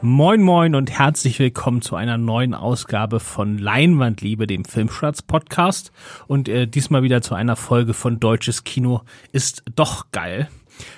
Moin 0.00 0.42
moin 0.42 0.76
und 0.76 0.96
herzlich 0.96 1.40
willkommen 1.40 1.82
zu 1.82 1.96
einer 1.96 2.18
neuen 2.18 2.54
Ausgabe 2.54 3.18
von 3.18 3.58
Leinwandliebe, 3.58 4.46
dem 4.46 4.64
Filmschatz 4.64 5.22
Podcast 5.22 5.90
und 6.28 6.48
äh, 6.48 6.68
diesmal 6.68 7.02
wieder 7.02 7.20
zu 7.20 7.34
einer 7.34 7.56
Folge 7.56 7.94
von 7.94 8.20
Deutsches 8.20 8.62
Kino 8.62 9.00
ist 9.32 9.64
doch 9.74 10.12
geil. 10.12 10.48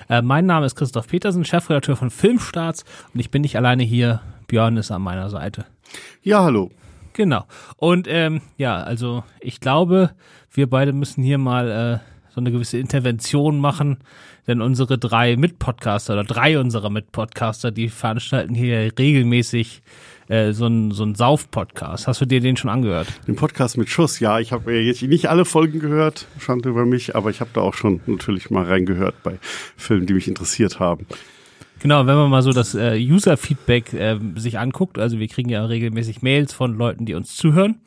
Äh, 0.07 0.21
mein 0.21 0.45
Name 0.45 0.67
ist 0.67 0.75
Christoph 0.75 1.07
Petersen, 1.07 1.45
Chefredakteur 1.45 1.95
von 1.95 2.11
Filmstarts 2.11 2.85
und 3.11 3.19
ich 3.19 3.31
bin 3.31 3.41
nicht 3.41 3.57
alleine 3.57 3.81
hier. 3.81 4.21
Björn 4.45 4.77
ist 4.77 4.91
an 4.91 5.01
meiner 5.01 5.31
Seite. 5.31 5.65
Ja, 6.21 6.43
hallo. 6.43 6.69
Genau. 7.13 7.45
Und 7.77 8.07
ähm, 8.07 8.41
ja, 8.57 8.83
also 8.83 9.23
ich 9.39 9.61
glaube, 9.61 10.11
wir 10.51 10.69
beide 10.69 10.93
müssen 10.93 11.23
hier 11.23 11.39
mal 11.39 12.01
äh, 12.03 12.20
so 12.33 12.39
eine 12.39 12.51
gewisse 12.51 12.77
Intervention 12.77 13.59
machen, 13.59 13.97
denn 14.47 14.61
unsere 14.61 14.97
drei 14.97 15.35
Mitpodcaster 15.35 16.13
oder 16.13 16.23
drei 16.23 16.59
unserer 16.59 16.89
Mitpodcaster, 16.89 17.71
die 17.71 17.89
veranstalten 17.89 18.55
hier 18.55 18.91
regelmäßig 18.97 19.81
äh, 20.29 20.53
so 20.53 20.65
ein 20.67 20.91
so 20.91 21.03
ein 21.03 21.15
Sauf-Podcast. 21.15 22.07
Hast 22.07 22.21
du 22.21 22.25
dir 22.25 22.39
den 22.39 22.55
schon 22.55 22.69
angehört? 22.69 23.07
Den 23.27 23.35
Podcast 23.35 23.77
mit 23.77 23.89
Schuss, 23.89 24.19
ja. 24.19 24.39
Ich 24.39 24.51
habe 24.53 24.73
jetzt 24.73 25.01
nicht 25.01 25.29
alle 25.29 25.45
Folgen 25.45 25.79
gehört, 25.79 26.27
Schande 26.39 26.69
über 26.69 26.85
mich, 26.85 27.15
aber 27.15 27.29
ich 27.29 27.41
habe 27.41 27.51
da 27.53 27.61
auch 27.61 27.73
schon 27.73 27.99
natürlich 28.05 28.49
mal 28.49 28.63
reingehört 28.63 29.21
bei 29.23 29.37
Filmen, 29.75 30.07
die 30.07 30.13
mich 30.13 30.27
interessiert 30.27 30.79
haben. 30.79 31.05
Genau, 31.81 32.05
wenn 32.05 32.15
man 32.15 32.29
mal 32.29 32.43
so 32.43 32.51
das 32.51 32.75
äh, 32.75 32.95
User-Feedback 32.95 33.91
äh, 33.93 34.19
sich 34.35 34.59
anguckt, 34.59 34.99
also 34.99 35.17
wir 35.17 35.27
kriegen 35.27 35.49
ja 35.49 35.65
regelmäßig 35.65 36.21
Mails 36.21 36.53
von 36.53 36.77
Leuten, 36.77 37.05
die 37.05 37.15
uns 37.15 37.35
zuhören. 37.35 37.81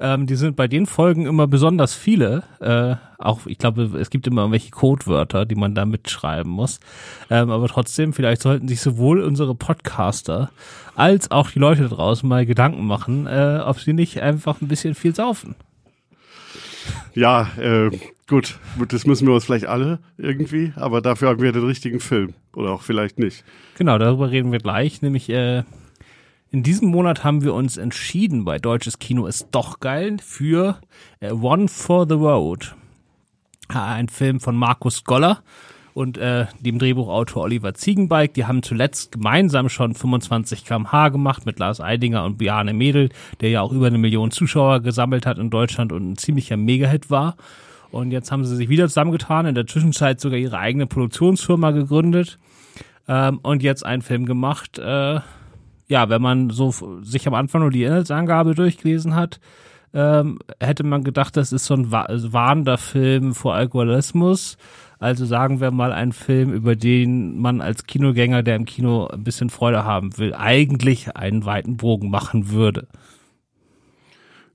Ähm, 0.00 0.26
die 0.26 0.36
sind 0.36 0.56
bei 0.56 0.68
den 0.68 0.86
Folgen 0.86 1.26
immer 1.26 1.46
besonders 1.46 1.94
viele. 1.94 2.42
Äh, 2.60 2.96
auch, 3.18 3.46
ich 3.46 3.58
glaube, 3.58 3.84
es 3.98 4.10
gibt 4.10 4.26
immer 4.26 4.42
irgendwelche 4.42 4.70
Codewörter, 4.70 5.46
die 5.46 5.54
man 5.54 5.74
da 5.74 5.84
mitschreiben 5.84 6.50
muss. 6.50 6.80
Ähm, 7.30 7.50
aber 7.50 7.68
trotzdem, 7.68 8.12
vielleicht 8.12 8.42
sollten 8.42 8.68
sich 8.68 8.80
sowohl 8.80 9.20
unsere 9.20 9.54
Podcaster 9.54 10.50
als 10.94 11.30
auch 11.30 11.50
die 11.50 11.58
Leute 11.58 11.82
da 11.82 11.88
draußen 11.88 12.28
mal 12.28 12.46
Gedanken 12.46 12.86
machen, 12.86 13.26
äh, 13.26 13.60
ob 13.64 13.80
sie 13.80 13.92
nicht 13.92 14.20
einfach 14.20 14.60
ein 14.60 14.68
bisschen 14.68 14.94
viel 14.94 15.14
saufen. 15.14 15.54
Ja, 17.14 17.48
äh, 17.58 17.90
gut, 18.28 18.58
das 18.88 19.06
müssen 19.06 19.26
wir 19.26 19.34
uns 19.34 19.44
vielleicht 19.44 19.66
alle 19.66 20.00
irgendwie, 20.18 20.72
aber 20.76 21.00
dafür 21.00 21.28
haben 21.28 21.40
wir 21.42 21.52
den 21.52 21.64
richtigen 21.64 22.00
Film. 22.00 22.34
Oder 22.54 22.70
auch 22.70 22.82
vielleicht 22.82 23.18
nicht. 23.18 23.44
Genau, 23.78 23.98
darüber 23.98 24.30
reden 24.30 24.52
wir 24.52 24.58
gleich, 24.58 25.02
nämlich 25.02 25.28
äh, 25.30 25.62
in 26.54 26.62
diesem 26.62 26.90
Monat 26.90 27.24
haben 27.24 27.42
wir 27.42 27.52
uns 27.52 27.76
entschieden, 27.76 28.44
bei 28.44 28.60
Deutsches 28.60 29.00
Kino 29.00 29.26
ist 29.26 29.48
doch 29.50 29.80
geil, 29.80 30.18
für 30.22 30.78
äh, 31.18 31.32
One 31.32 31.66
for 31.66 32.06
the 32.06 32.14
Road. 32.14 32.76
Ein 33.66 34.08
Film 34.08 34.38
von 34.38 34.54
Markus 34.54 35.02
Goller 35.02 35.42
und 35.94 36.16
äh, 36.16 36.46
dem 36.60 36.78
Drehbuchautor 36.78 37.42
Oliver 37.42 37.74
Ziegenbeik. 37.74 38.34
Die 38.34 38.44
haben 38.44 38.62
zuletzt 38.62 39.10
gemeinsam 39.10 39.68
schon 39.68 39.96
25 39.96 40.64
kmh 40.64 41.08
gemacht 41.08 41.44
mit 41.44 41.58
Lars 41.58 41.80
Eidinger 41.80 42.24
und 42.24 42.38
Bjarne 42.38 42.72
Mädel, 42.72 43.08
der 43.40 43.50
ja 43.50 43.60
auch 43.60 43.72
über 43.72 43.88
eine 43.88 43.98
Million 43.98 44.30
Zuschauer 44.30 44.78
gesammelt 44.78 45.26
hat 45.26 45.38
in 45.38 45.50
Deutschland 45.50 45.90
und 45.90 46.08
ein 46.08 46.16
ziemlicher 46.16 46.56
Mega-Hit 46.56 47.10
war. 47.10 47.34
Und 47.90 48.12
jetzt 48.12 48.30
haben 48.30 48.44
sie 48.44 48.54
sich 48.54 48.68
wieder 48.68 48.86
zusammengetan, 48.86 49.46
in 49.46 49.56
der 49.56 49.66
Zwischenzeit 49.66 50.20
sogar 50.20 50.38
ihre 50.38 50.58
eigene 50.60 50.86
Produktionsfirma 50.86 51.72
gegründet 51.72 52.38
ähm, 53.08 53.40
und 53.42 53.64
jetzt 53.64 53.84
einen 53.84 54.02
Film 54.02 54.24
gemacht, 54.24 54.78
äh, 54.78 55.18
ja, 55.88 56.08
wenn 56.08 56.22
man 56.22 56.50
so 56.50 56.72
sich 57.02 57.26
am 57.26 57.34
Anfang 57.34 57.60
nur 57.62 57.70
die 57.70 57.84
Inhaltsangabe 57.84 58.54
durchgelesen 58.54 59.14
hat, 59.14 59.40
ähm, 59.92 60.40
hätte 60.60 60.82
man 60.84 61.04
gedacht, 61.04 61.36
das 61.36 61.52
ist 61.52 61.66
so 61.66 61.74
ein 61.74 61.92
warnender 61.92 62.78
Film 62.78 63.34
vor 63.34 63.54
Alkoholismus. 63.54 64.56
Also 64.98 65.26
sagen 65.26 65.60
wir 65.60 65.70
mal 65.70 65.92
ein 65.92 66.12
Film, 66.12 66.52
über 66.52 66.76
den 66.76 67.38
man 67.38 67.60
als 67.60 67.86
Kinogänger, 67.86 68.42
der 68.42 68.56
im 68.56 68.64
Kino 68.64 69.06
ein 69.06 69.22
bisschen 69.22 69.50
Freude 69.50 69.84
haben 69.84 70.16
will, 70.18 70.34
eigentlich 70.34 71.16
einen 71.16 71.44
weiten 71.44 71.76
Bogen 71.76 72.10
machen 72.10 72.50
würde. 72.50 72.88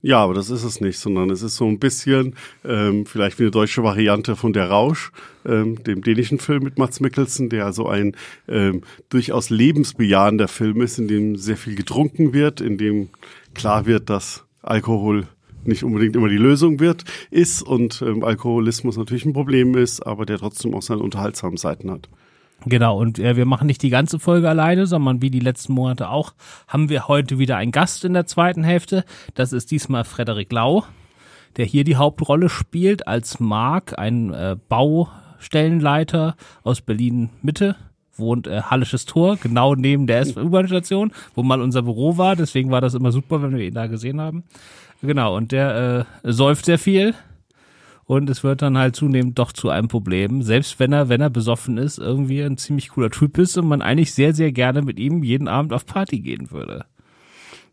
Ja, 0.02 0.18
aber 0.24 0.32
das 0.32 0.48
ist 0.48 0.64
es 0.64 0.80
nicht, 0.80 0.98
sondern 0.98 1.28
es 1.28 1.42
ist 1.42 1.56
so 1.56 1.66
ein 1.66 1.78
bisschen 1.78 2.34
ähm, 2.64 3.04
vielleicht 3.04 3.38
wie 3.38 3.44
eine 3.44 3.50
deutsche 3.50 3.82
Variante 3.82 4.34
von 4.34 4.54
Der 4.54 4.70
Rausch, 4.70 5.12
ähm, 5.44 5.82
dem 5.84 6.02
dänischen 6.02 6.38
Film 6.38 6.62
mit 6.62 6.78
Mats 6.78 7.00
Mikkelsen, 7.00 7.50
der 7.50 7.72
so 7.74 7.86
ein 7.86 8.16
ähm, 8.48 8.82
durchaus 9.10 9.50
lebensbejahender 9.50 10.48
Film 10.48 10.80
ist, 10.80 10.98
in 10.98 11.06
dem 11.06 11.36
sehr 11.36 11.58
viel 11.58 11.74
getrunken 11.74 12.32
wird, 12.32 12.62
in 12.62 12.78
dem 12.78 13.10
klar 13.54 13.84
wird, 13.84 14.08
dass 14.08 14.44
Alkohol 14.62 15.26
nicht 15.64 15.84
unbedingt 15.84 16.16
immer 16.16 16.30
die 16.30 16.38
Lösung 16.38 16.80
wird, 16.80 17.04
ist 17.30 17.62
und 17.62 18.00
ähm, 18.00 18.24
Alkoholismus 18.24 18.96
natürlich 18.96 19.26
ein 19.26 19.34
Problem 19.34 19.76
ist, 19.76 20.06
aber 20.06 20.24
der 20.24 20.38
trotzdem 20.38 20.74
auch 20.74 20.82
seine 20.82 21.02
unterhaltsamen 21.02 21.58
Seiten 21.58 21.90
hat. 21.90 22.08
Genau, 22.66 22.98
und 22.98 23.18
äh, 23.18 23.36
wir 23.36 23.46
machen 23.46 23.66
nicht 23.66 23.82
die 23.82 23.90
ganze 23.90 24.18
Folge 24.18 24.48
alleine, 24.48 24.86
sondern 24.86 25.22
wie 25.22 25.30
die 25.30 25.40
letzten 25.40 25.72
Monate 25.72 26.10
auch, 26.10 26.34
haben 26.68 26.88
wir 26.88 27.08
heute 27.08 27.38
wieder 27.38 27.56
einen 27.56 27.72
Gast 27.72 28.04
in 28.04 28.12
der 28.12 28.26
zweiten 28.26 28.64
Hälfte. 28.64 29.04
Das 29.34 29.52
ist 29.52 29.70
diesmal 29.70 30.04
Frederik 30.04 30.52
Lau, 30.52 30.84
der 31.56 31.64
hier 31.64 31.84
die 31.84 31.96
Hauptrolle 31.96 32.48
spielt 32.48 33.08
als 33.08 33.40
Mark, 33.40 33.98
ein 33.98 34.32
äh, 34.34 34.56
Baustellenleiter 34.68 36.36
aus 36.62 36.82
Berlin 36.82 37.30
Mitte 37.42 37.76
wohnt 38.20 38.46
äh, 38.46 38.62
Hallisches 38.62 39.06
Tor, 39.06 39.38
genau 39.42 39.74
neben 39.74 40.06
der 40.06 40.20
S-U-Bahn-Station, 40.20 41.12
wo 41.34 41.42
mal 41.42 41.60
unser 41.60 41.82
Büro 41.82 42.18
war. 42.18 42.36
Deswegen 42.36 42.70
war 42.70 42.82
das 42.82 42.94
immer 42.94 43.10
super, 43.10 43.42
wenn 43.42 43.56
wir 43.56 43.66
ihn 43.66 43.74
da 43.74 43.86
gesehen 43.86 44.20
haben. 44.20 44.44
Genau, 45.02 45.34
und 45.34 45.50
der 45.50 46.06
äh, 46.24 46.32
säuft 46.32 46.66
sehr 46.66 46.78
viel, 46.78 47.14
und 48.10 48.28
es 48.28 48.42
wird 48.42 48.60
dann 48.60 48.76
halt 48.76 48.96
zunehmend 48.96 49.38
doch 49.38 49.52
zu 49.52 49.68
einem 49.68 49.86
Problem, 49.86 50.42
selbst 50.42 50.80
wenn 50.80 50.92
er, 50.92 51.08
wenn 51.08 51.20
er 51.20 51.30
besoffen 51.30 51.78
ist, 51.78 51.98
irgendwie 51.98 52.42
ein 52.42 52.58
ziemlich 52.58 52.88
cooler 52.88 53.10
Typ 53.10 53.38
ist 53.38 53.56
und 53.56 53.68
man 53.68 53.82
eigentlich 53.82 54.12
sehr, 54.12 54.34
sehr 54.34 54.50
gerne 54.50 54.82
mit 54.82 54.98
ihm 54.98 55.22
jeden 55.22 55.46
Abend 55.46 55.72
auf 55.72 55.86
Party 55.86 56.18
gehen 56.18 56.50
würde. 56.50 56.86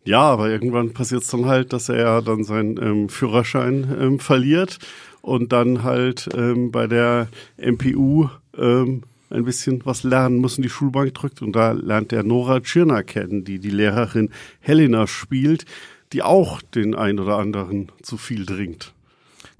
Ja, 0.04 0.22
aber 0.22 0.52
irgendwann 0.52 0.94
passiert 0.94 1.24
es 1.24 1.30
dann 1.30 1.48
halt, 1.48 1.74
dass 1.74 1.90
er 1.90 2.22
dann 2.22 2.44
seinen 2.44 2.80
ähm, 2.80 3.10
Führerschein 3.10 3.88
ähm, 4.00 4.20
verliert 4.20 4.78
und 5.24 5.54
dann 5.54 5.82
halt 5.82 6.30
ähm, 6.38 6.70
bei 6.70 6.86
der 6.86 7.30
MPU 7.58 8.30
ähm, 8.56 9.02
ein 9.32 9.44
bisschen 9.44 9.82
was 9.86 10.04
lernen 10.04 10.38
muss 10.38 10.58
und 10.58 10.62
die 10.62 10.70
Schulbank 10.70 11.16
drückt. 11.16 11.42
Und 11.42 11.56
da 11.56 11.72
lernt 11.72 12.14
er 12.14 12.22
Nora 12.22 12.60
Tschirner 12.60 13.02
kennen, 13.02 13.44
die 13.44 13.58
die 13.58 13.72
Lehrerin 13.72 14.30
Helena 14.60 15.08
spielt, 15.08 15.66
die 16.14 16.22
auch 16.22 16.62
den 16.62 16.94
ein 16.94 17.20
oder 17.20 17.38
anderen 17.38 17.92
zu 18.04 18.18
viel 18.18 18.46
trinkt. 18.46 18.94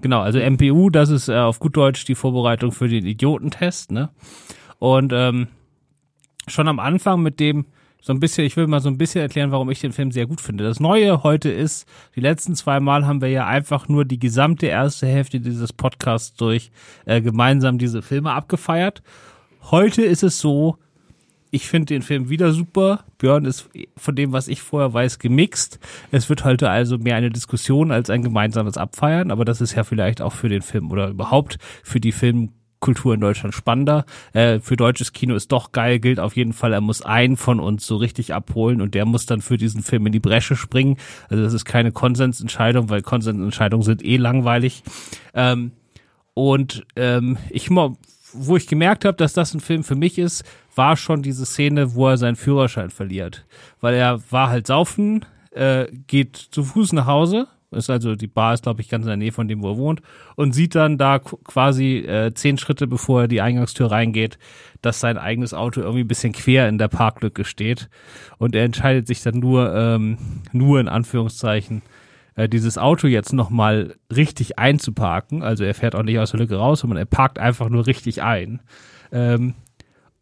Genau, 0.00 0.20
also 0.20 0.38
MPU, 0.38 0.90
das 0.90 1.10
ist 1.10 1.28
äh, 1.28 1.34
auf 1.34 1.58
gut 1.58 1.76
Deutsch 1.76 2.04
die 2.04 2.14
Vorbereitung 2.14 2.70
für 2.70 2.88
den 2.88 3.04
Idiotentest, 3.04 3.90
ne? 3.90 4.10
Und 4.78 5.12
ähm, 5.12 5.48
schon 6.46 6.68
am 6.68 6.78
Anfang 6.78 7.20
mit 7.20 7.40
dem 7.40 7.66
so 8.00 8.12
ein 8.12 8.20
bisschen, 8.20 8.44
ich 8.44 8.56
will 8.56 8.68
mal 8.68 8.80
so 8.80 8.88
ein 8.88 8.96
bisschen 8.96 9.22
erklären, 9.22 9.50
warum 9.50 9.70
ich 9.70 9.80
den 9.80 9.92
Film 9.92 10.12
sehr 10.12 10.26
gut 10.26 10.40
finde. 10.40 10.62
Das 10.62 10.78
Neue 10.78 11.24
heute 11.24 11.50
ist, 11.50 11.88
die 12.14 12.20
letzten 12.20 12.54
zwei 12.54 12.78
Mal 12.78 13.06
haben 13.06 13.20
wir 13.20 13.28
ja 13.28 13.46
einfach 13.46 13.88
nur 13.88 14.04
die 14.04 14.20
gesamte 14.20 14.66
erste 14.66 15.08
Hälfte 15.08 15.40
dieses 15.40 15.72
Podcasts 15.72 16.36
durch 16.36 16.70
äh, 17.06 17.20
gemeinsam 17.20 17.76
diese 17.76 18.00
Filme 18.00 18.30
abgefeiert. 18.30 19.02
Heute 19.70 20.02
ist 20.02 20.22
es 20.22 20.38
so, 20.38 20.78
ich 21.50 21.68
finde 21.68 21.86
den 21.86 22.02
Film 22.02 22.28
wieder 22.28 22.52
super. 22.52 23.04
Björn 23.18 23.44
ist 23.44 23.68
von 23.96 24.14
dem, 24.16 24.32
was 24.32 24.48
ich 24.48 24.62
vorher 24.62 24.92
weiß, 24.92 25.18
gemixt. 25.18 25.78
Es 26.10 26.28
wird 26.28 26.44
heute 26.44 26.70
also 26.70 26.98
mehr 26.98 27.16
eine 27.16 27.30
Diskussion 27.30 27.90
als 27.90 28.10
ein 28.10 28.22
gemeinsames 28.22 28.76
Abfeiern, 28.76 29.30
aber 29.30 29.44
das 29.44 29.60
ist 29.60 29.74
ja 29.74 29.84
vielleicht 29.84 30.20
auch 30.20 30.32
für 30.32 30.48
den 30.48 30.62
Film 30.62 30.90
oder 30.90 31.08
überhaupt 31.08 31.58
für 31.82 32.00
die 32.00 32.12
Filmkultur 32.12 33.14
in 33.14 33.20
Deutschland 33.20 33.54
spannender. 33.54 34.04
Äh, 34.32 34.60
für 34.60 34.76
deutsches 34.76 35.12
Kino 35.12 35.34
ist 35.34 35.52
doch 35.52 35.72
geil, 35.72 35.98
gilt 35.98 36.20
auf 36.20 36.36
jeden 36.36 36.52
Fall, 36.52 36.72
er 36.72 36.80
muss 36.80 37.02
einen 37.02 37.36
von 37.36 37.60
uns 37.60 37.86
so 37.86 37.96
richtig 37.96 38.34
abholen 38.34 38.80
und 38.80 38.94
der 38.94 39.06
muss 39.06 39.26
dann 39.26 39.40
für 39.40 39.56
diesen 39.56 39.82
Film 39.82 40.06
in 40.06 40.12
die 40.12 40.20
Bresche 40.20 40.56
springen. 40.56 40.96
Also 41.28 41.42
das 41.42 41.54
ist 41.54 41.64
keine 41.64 41.92
Konsensentscheidung, 41.92 42.90
weil 42.90 43.02
Konsensentscheidungen 43.02 43.84
sind 43.84 44.04
eh 44.04 44.16
langweilig. 44.16 44.82
Ähm, 45.34 45.72
und 46.34 46.84
ähm, 46.94 47.36
ich 47.50 47.68
wo 48.32 48.56
ich 48.56 48.66
gemerkt 48.66 49.04
habe, 49.04 49.16
dass 49.16 49.32
das 49.32 49.54
ein 49.54 49.60
Film 49.60 49.84
für 49.84 49.94
mich 49.94 50.18
ist, 50.18 50.44
war 50.74 50.96
schon 50.96 51.22
diese 51.22 51.46
Szene, 51.46 51.94
wo 51.94 52.08
er 52.08 52.16
seinen 52.16 52.36
Führerschein 52.36 52.90
verliert. 52.90 53.44
Weil 53.80 53.94
er 53.94 54.20
war 54.30 54.48
halt 54.48 54.66
saufen, 54.66 55.24
äh, 55.52 55.86
geht 56.06 56.36
zu 56.36 56.64
Fuß 56.64 56.92
nach 56.92 57.06
Hause, 57.06 57.48
ist 57.70 57.90
also 57.90 58.14
die 58.14 58.26
Bar 58.26 58.54
ist, 58.54 58.62
glaube 58.62 58.80
ich, 58.80 58.88
ganz 58.88 59.04
in 59.04 59.08
der 59.08 59.16
Nähe 59.16 59.32
von 59.32 59.48
dem, 59.48 59.62
wo 59.62 59.72
er 59.72 59.76
wohnt, 59.76 60.00
und 60.36 60.52
sieht 60.52 60.74
dann 60.74 60.96
da 60.96 61.18
quasi 61.18 61.98
äh, 61.98 62.32
zehn 62.32 62.56
Schritte, 62.56 62.86
bevor 62.86 63.22
er 63.22 63.28
die 63.28 63.42
Eingangstür 63.42 63.90
reingeht, 63.90 64.38
dass 64.80 65.00
sein 65.00 65.18
eigenes 65.18 65.52
Auto 65.52 65.80
irgendwie 65.80 66.04
ein 66.04 66.08
bisschen 66.08 66.32
quer 66.32 66.68
in 66.68 66.78
der 66.78 66.88
Parklücke 66.88 67.44
steht. 67.44 67.90
Und 68.38 68.54
er 68.54 68.64
entscheidet 68.64 69.06
sich 69.06 69.22
dann 69.22 69.38
nur, 69.38 69.74
ähm, 69.74 70.18
nur 70.52 70.80
in 70.80 70.88
Anführungszeichen, 70.88 71.82
äh, 72.38 72.48
dieses 72.48 72.78
Auto 72.78 73.08
jetzt 73.08 73.32
nochmal 73.32 73.96
richtig 74.14 74.58
einzuparken. 74.60 75.42
Also 75.42 75.64
er 75.64 75.74
fährt 75.74 75.96
auch 75.96 76.04
nicht 76.04 76.20
aus 76.20 76.30
der 76.30 76.38
Lücke 76.40 76.54
raus, 76.54 76.80
sondern 76.80 76.96
er 76.96 77.04
parkt 77.04 77.40
einfach 77.40 77.68
nur 77.68 77.86
richtig 77.88 78.22
ein. 78.22 78.60
Ähm, 79.10 79.54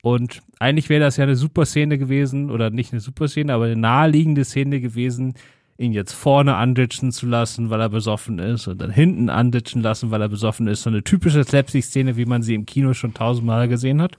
und 0.02 0.40
eigentlich 0.58 0.88
wäre 0.88 1.04
das 1.04 1.18
ja 1.18 1.24
eine 1.24 1.36
super 1.36 1.66
Szene 1.66 1.98
gewesen, 1.98 2.50
oder 2.50 2.70
nicht 2.70 2.92
eine 2.92 3.00
super 3.00 3.28
Szene, 3.28 3.52
aber 3.52 3.66
eine 3.66 3.76
naheliegende 3.76 4.44
Szene 4.44 4.80
gewesen, 4.80 5.34
ihn 5.76 5.92
jetzt 5.92 6.12
vorne 6.12 6.56
anditschen 6.56 7.12
zu 7.12 7.26
lassen, 7.26 7.68
weil 7.68 7.82
er 7.82 7.90
besoffen 7.90 8.38
ist, 8.38 8.66
und 8.66 8.80
dann 8.80 8.90
hinten 8.90 9.28
anditschen 9.28 9.82
lassen, 9.82 10.10
weil 10.10 10.22
er 10.22 10.30
besoffen 10.30 10.68
ist. 10.68 10.84
So 10.84 10.90
eine 10.90 11.04
typische 11.04 11.44
Slapstick-Szene, 11.44 12.16
wie 12.16 12.24
man 12.24 12.42
sie 12.42 12.54
im 12.54 12.64
Kino 12.64 12.94
schon 12.94 13.12
tausendmal 13.12 13.68
gesehen 13.68 14.00
hat. 14.00 14.16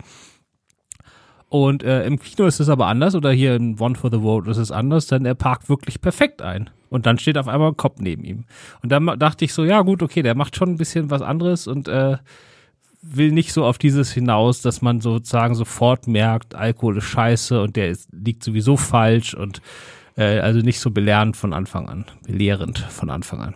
Und 1.49 1.83
äh, 1.83 2.05
im 2.05 2.19
Kino 2.19 2.45
ist 2.45 2.59
es 2.59 2.67
aber 2.67 2.87
anders 2.87 3.15
oder 3.15 3.31
hier 3.31 3.55
in 3.55 3.79
One 3.79 3.95
for 3.95 4.09
the 4.11 4.17
Road 4.17 4.47
ist 4.47 4.57
es 4.57 4.71
anders, 4.71 5.07
denn 5.07 5.25
er 5.25 5.35
parkt 5.35 5.69
wirklich 5.69 6.01
perfekt 6.01 6.41
ein. 6.41 6.69
Und 6.89 7.05
dann 7.05 7.19
steht 7.19 7.37
auf 7.37 7.47
einmal 7.47 7.69
ein 7.69 7.77
Kopf 7.77 7.99
neben 7.99 8.23
ihm. 8.23 8.45
Und 8.81 8.91
dann 8.91 9.05
dachte 9.19 9.45
ich 9.45 9.53
so, 9.53 9.63
ja 9.63 9.81
gut, 9.81 10.03
okay, 10.03 10.21
der 10.21 10.35
macht 10.35 10.55
schon 10.55 10.69
ein 10.69 10.77
bisschen 10.77 11.09
was 11.09 11.21
anderes 11.21 11.67
und 11.67 11.87
äh, 11.87 12.17
will 13.01 13.31
nicht 13.31 13.53
so 13.53 13.65
auf 13.65 13.77
dieses 13.77 14.11
hinaus, 14.11 14.61
dass 14.61 14.81
man 14.81 14.99
sozusagen 14.99 15.55
sofort 15.55 16.07
merkt, 16.07 16.55
Alkohol 16.55 16.97
ist 16.97 17.05
scheiße 17.05 17.61
und 17.61 17.75
der 17.75 17.89
ist, 17.89 18.09
liegt 18.11 18.43
sowieso 18.43 18.75
falsch 18.75 19.33
und 19.33 19.61
äh, 20.17 20.39
also 20.39 20.59
nicht 20.59 20.79
so 20.79 20.91
belehrend 20.91 21.37
von 21.37 21.53
Anfang 21.53 21.87
an, 21.87 22.05
belehrend 22.25 22.79
von 22.79 23.09
Anfang 23.09 23.41
an. 23.41 23.53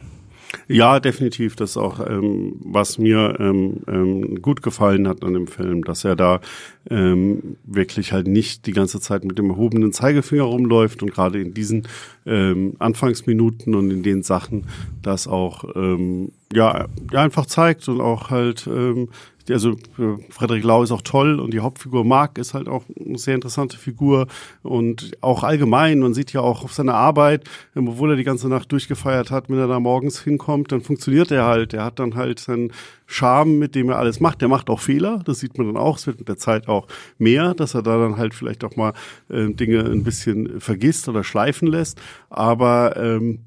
Ja, 0.68 1.00
definitiv. 1.00 1.56
Das 1.56 1.72
ist 1.72 1.78
auch, 1.78 2.06
ähm, 2.06 2.56
was 2.64 2.98
mir 2.98 3.38
ähm, 3.40 3.82
ähm, 3.88 4.42
gut 4.42 4.62
gefallen 4.62 5.08
hat 5.08 5.24
an 5.24 5.34
dem 5.34 5.48
Film, 5.48 5.84
dass 5.84 6.04
er 6.04 6.16
da 6.16 6.42
ähm, 6.90 7.58
wirklich 7.64 8.14
halt 8.14 8.28
nicht 8.28 8.66
die 8.66 8.74
ganze 8.74 9.00
Zeit 9.00 9.24
mit 9.24 9.38
dem 9.38 9.50
erhobenen 9.50 9.94
Zeigefinger 9.94 10.44
rumläuft 10.44 11.04
und 11.04 11.14
gerade 11.14 11.42
in 11.42 11.54
diesen 11.54 11.88
ähm, 12.26 12.74
Anfangsminuten 12.80 13.76
und 13.76 13.92
in 13.92 14.04
den 14.04 14.24
Sachen 14.24 14.68
das 15.02 15.28
auch 15.28 15.64
ähm, 15.76 16.32
ja, 16.54 16.88
einfach 17.14 17.46
zeigt 17.46 17.88
und 17.88 18.02
auch 18.02 18.30
halt 18.30 18.68
ähm, 18.68 19.10
also 19.50 19.72
äh, 19.72 20.18
Frederik 20.30 20.64
Lau 20.64 20.84
ist 20.84 20.92
auch 20.92 21.02
toll 21.02 21.40
und 21.40 21.54
die 21.54 21.60
Hauptfigur 21.60 22.06
Marc 22.06 22.38
ist 22.38 22.54
halt 22.54 22.68
auch 22.68 22.84
eine 23.04 23.18
sehr 23.18 23.36
interessante 23.36 23.78
Figur 23.78 24.28
und 24.62 25.12
auch 25.22 25.44
allgemein, 25.44 26.00
man 26.00 26.14
sieht 26.14 26.34
ja 26.34 26.42
auch 26.42 26.64
auf 26.64 26.74
seiner 26.74 26.94
Arbeit, 26.94 27.50
ähm, 27.76 27.88
obwohl 27.88 28.12
er 28.12 28.16
die 28.16 28.24
ganze 28.24 28.48
Nacht 28.50 28.72
durchgefeiert 28.72 29.32
hat, 29.32 29.50
wenn 29.50 29.58
er 29.58 29.68
da 29.68 29.80
morgens 29.80 30.22
hinkommt, 30.22 30.72
dann 30.72 30.82
funktioniert 30.82 31.32
er 31.32 31.46
halt. 31.46 31.74
Er 31.74 31.86
hat 31.86 32.00
dann 32.00 32.16
halt 32.16 32.40
seinen 32.40 32.72
Charme, 33.06 33.58
mit 33.58 33.76
dem 33.76 33.90
er 33.90 33.98
alles 33.98 34.20
macht. 34.20 34.42
Der 34.42 34.48
macht 34.48 34.70
auch 34.70 34.80
Fehler, 34.80 35.22
das 35.26 35.40
sieht 35.40 35.58
man 35.58 35.68
dann 35.68 35.78
auch. 35.78 35.98
Es 35.98 36.08
wird 36.08 36.20
mit 36.20 36.30
der 36.30 36.38
Zeit 36.38 36.68
auch 36.68 36.88
mehr, 37.18 37.54
dass 37.54 37.74
er 37.74 37.82
da 37.82 37.98
dann 37.98 38.18
halt 38.18 38.34
vielleicht 38.34 38.64
auch 38.64 38.76
mal 38.76 38.94
äh, 39.30 39.50
Dinge 39.50 39.84
ein 39.84 40.04
bisschen 40.04 40.60
vergisst 40.60 41.10
oder 41.10 41.24
schleifen 41.24 41.68
lässt. 41.68 42.00
Aber 42.30 42.96
ähm, 42.98 43.40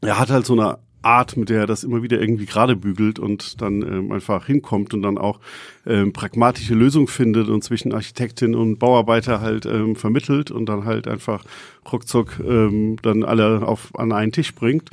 er 0.00 0.18
hat 0.18 0.30
halt 0.30 0.44
so 0.44 0.52
eine 0.52 0.78
Art, 1.04 1.36
mit 1.36 1.48
der 1.48 1.60
er 1.60 1.66
das 1.66 1.84
immer 1.84 2.02
wieder 2.02 2.20
irgendwie 2.20 2.46
gerade 2.46 2.76
bügelt 2.76 3.18
und 3.18 3.60
dann 3.60 3.82
ähm, 3.82 4.12
einfach 4.12 4.46
hinkommt 4.46 4.94
und 4.94 5.02
dann 5.02 5.18
auch 5.18 5.40
ähm, 5.86 6.12
pragmatische 6.12 6.74
Lösungen 6.74 7.08
findet 7.08 7.48
und 7.48 7.62
zwischen 7.62 7.92
Architektin 7.92 8.54
und 8.54 8.78
Bauarbeiter 8.78 9.40
halt 9.40 9.66
ähm, 9.66 9.96
vermittelt 9.96 10.50
und 10.50 10.66
dann 10.66 10.84
halt 10.84 11.08
einfach 11.08 11.44
ruckzuck 11.90 12.40
ähm, 12.40 12.96
dann 13.02 13.22
alle 13.22 13.66
auf 13.66 13.98
an 13.98 14.12
einen 14.12 14.32
Tisch 14.32 14.54
bringt. 14.54 14.90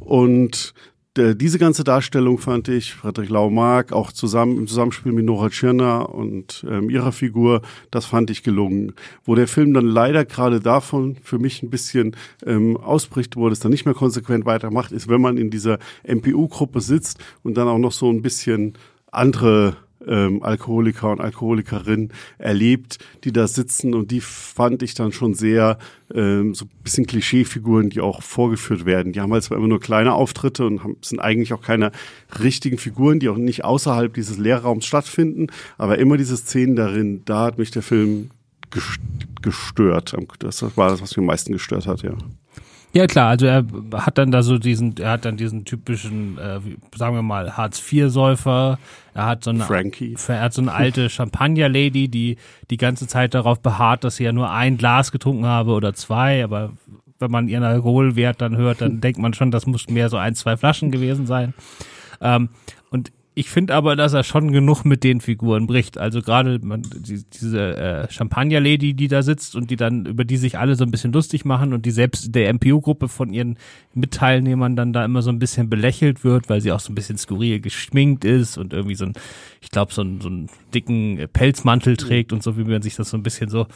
Und 0.00 0.74
diese 1.16 1.60
ganze 1.60 1.84
Darstellung 1.84 2.38
fand 2.38 2.66
ich, 2.68 2.94
Friedrich 2.94 3.28
Laumark, 3.28 3.92
auch 3.92 4.10
zusammen 4.10 4.58
im 4.58 4.66
Zusammenspiel 4.66 5.12
mit 5.12 5.24
Nora 5.24 5.48
Tschirner 5.48 6.12
und 6.12 6.66
ähm, 6.68 6.90
ihrer 6.90 7.12
Figur, 7.12 7.62
das 7.92 8.04
fand 8.04 8.30
ich 8.30 8.42
gelungen. 8.42 8.94
Wo 9.24 9.36
der 9.36 9.46
Film 9.46 9.74
dann 9.74 9.86
leider 9.86 10.24
gerade 10.24 10.58
davon 10.58 11.16
für 11.22 11.38
mich 11.38 11.62
ein 11.62 11.70
bisschen 11.70 12.16
ähm, 12.44 12.76
ausbricht, 12.76 13.36
wo 13.36 13.46
es 13.46 13.60
dann 13.60 13.70
nicht 13.70 13.84
mehr 13.84 13.94
konsequent 13.94 14.44
weitermacht, 14.44 14.90
ist, 14.90 15.06
wenn 15.08 15.20
man 15.20 15.36
in 15.36 15.50
dieser 15.50 15.78
MPU-Gruppe 16.02 16.80
sitzt 16.80 17.22
und 17.44 17.56
dann 17.56 17.68
auch 17.68 17.78
noch 17.78 17.92
so 17.92 18.10
ein 18.10 18.22
bisschen 18.22 18.74
andere 19.12 19.76
ähm, 20.06 20.42
Alkoholiker 20.42 21.10
und 21.10 21.20
Alkoholikerinnen 21.20 22.12
erlebt, 22.38 22.98
die 23.24 23.32
da 23.32 23.46
sitzen 23.46 23.94
und 23.94 24.10
die 24.10 24.20
fand 24.20 24.82
ich 24.82 24.94
dann 24.94 25.12
schon 25.12 25.34
sehr 25.34 25.78
ähm, 26.14 26.54
so 26.54 26.66
ein 26.66 26.70
bisschen 26.82 27.06
Klischeefiguren, 27.06 27.90
die 27.90 28.00
auch 28.00 28.22
vorgeführt 28.22 28.84
werden. 28.84 29.12
Die 29.12 29.20
haben 29.20 29.32
halt 29.32 29.44
zwar 29.44 29.58
immer 29.58 29.68
nur 29.68 29.80
kleine 29.80 30.14
Auftritte 30.14 30.66
und 30.66 30.82
haben, 30.82 30.96
sind 31.02 31.20
eigentlich 31.20 31.52
auch 31.52 31.62
keine 31.62 31.92
richtigen 32.40 32.78
Figuren, 32.78 33.20
die 33.20 33.28
auch 33.28 33.36
nicht 33.36 33.64
außerhalb 33.64 34.12
dieses 34.12 34.38
Lehrraums 34.38 34.86
stattfinden, 34.86 35.48
aber 35.78 35.98
immer 35.98 36.16
diese 36.16 36.36
Szenen 36.36 36.76
darin, 36.76 37.22
da 37.24 37.44
hat 37.44 37.58
mich 37.58 37.70
der 37.70 37.82
Film 37.82 38.30
gestört. 39.42 40.14
Das 40.38 40.62
war 40.76 40.90
das, 40.90 41.00
was 41.00 41.10
mich 41.10 41.18
am 41.18 41.26
meisten 41.26 41.52
gestört 41.52 41.86
hat, 41.86 42.02
ja. 42.02 42.14
Ja 42.94 43.08
klar, 43.08 43.30
also 43.30 43.46
er 43.46 43.64
hat 43.92 44.18
dann 44.18 44.30
da 44.30 44.44
so 44.44 44.56
diesen, 44.56 44.96
er 44.98 45.10
hat 45.10 45.24
dann 45.24 45.36
diesen 45.36 45.64
typischen, 45.64 46.38
äh, 46.38 46.60
sagen 46.96 47.16
wir 47.16 47.22
mal 47.22 47.56
Hartz-IV-Säufer. 47.56 48.78
Er 49.14 49.26
hat 49.26 49.42
so 49.42 49.50
eine, 49.50 49.64
Frankie. 49.64 50.16
Er 50.28 50.40
hat 50.40 50.52
so 50.52 50.62
eine 50.62 50.72
alte 50.72 51.10
Champagner-Lady, 51.10 52.06
die 52.06 52.36
die 52.70 52.76
ganze 52.76 53.08
Zeit 53.08 53.34
darauf 53.34 53.60
beharrt, 53.60 54.04
dass 54.04 54.16
sie 54.16 54.24
ja 54.24 54.32
nur 54.32 54.48
ein 54.48 54.76
Glas 54.76 55.10
getrunken 55.10 55.44
habe 55.44 55.72
oder 55.72 55.92
zwei, 55.94 56.44
aber 56.44 56.70
wenn 57.18 57.32
man 57.32 57.48
ihren 57.48 57.64
Alkoholwert 57.64 58.40
dann 58.40 58.56
hört, 58.56 58.80
dann 58.80 59.00
denkt 59.00 59.18
man 59.18 59.34
schon, 59.34 59.50
das 59.50 59.66
muss 59.66 59.88
mehr 59.88 60.08
so 60.08 60.16
ein, 60.16 60.36
zwei 60.36 60.56
Flaschen 60.56 60.92
gewesen 60.92 61.26
sein. 61.26 61.52
Ähm, 62.20 62.50
und 62.90 63.10
ich 63.36 63.50
finde 63.50 63.74
aber, 63.74 63.96
dass 63.96 64.12
er 64.12 64.22
schon 64.22 64.52
genug 64.52 64.84
mit 64.84 65.02
den 65.02 65.20
Figuren 65.20 65.66
bricht. 65.66 65.98
Also 65.98 66.22
gerade 66.22 66.60
die, 66.60 67.24
diese 67.24 67.76
äh, 67.76 68.10
Champagner-Lady, 68.10 68.94
die 68.94 69.08
da 69.08 69.22
sitzt 69.22 69.56
und 69.56 69.70
die 69.70 69.76
dann, 69.76 70.06
über 70.06 70.24
die 70.24 70.36
sich 70.36 70.56
alle 70.56 70.76
so 70.76 70.84
ein 70.84 70.92
bisschen 70.92 71.12
lustig 71.12 71.44
machen 71.44 71.72
und 71.72 71.84
die 71.84 71.90
selbst 71.90 72.32
der 72.32 72.52
MPU-Gruppe 72.54 73.08
von 73.08 73.32
ihren 73.32 73.58
Mitteilnehmern 73.92 74.76
dann 74.76 74.92
da 74.92 75.04
immer 75.04 75.20
so 75.20 75.30
ein 75.30 75.40
bisschen 75.40 75.68
belächelt 75.68 76.22
wird, 76.22 76.48
weil 76.48 76.60
sie 76.60 76.70
auch 76.70 76.78
so 76.78 76.92
ein 76.92 76.94
bisschen 76.94 77.18
skurril 77.18 77.58
geschminkt 77.58 78.24
ist 78.24 78.56
und 78.56 78.72
irgendwie 78.72 78.94
so 78.94 79.06
ein, 79.06 79.14
ich 79.60 79.70
glaube, 79.70 79.92
so, 79.92 80.02
ein, 80.02 80.20
so 80.20 80.28
einen 80.28 80.48
dicken 80.72 81.26
Pelzmantel 81.32 81.96
trägt 81.96 82.32
und 82.32 82.40
so, 82.44 82.56
wie 82.56 82.62
man 82.62 82.82
sich 82.82 82.94
das 82.94 83.10
so 83.10 83.16
ein 83.16 83.24
bisschen 83.24 83.50
so, 83.50 83.66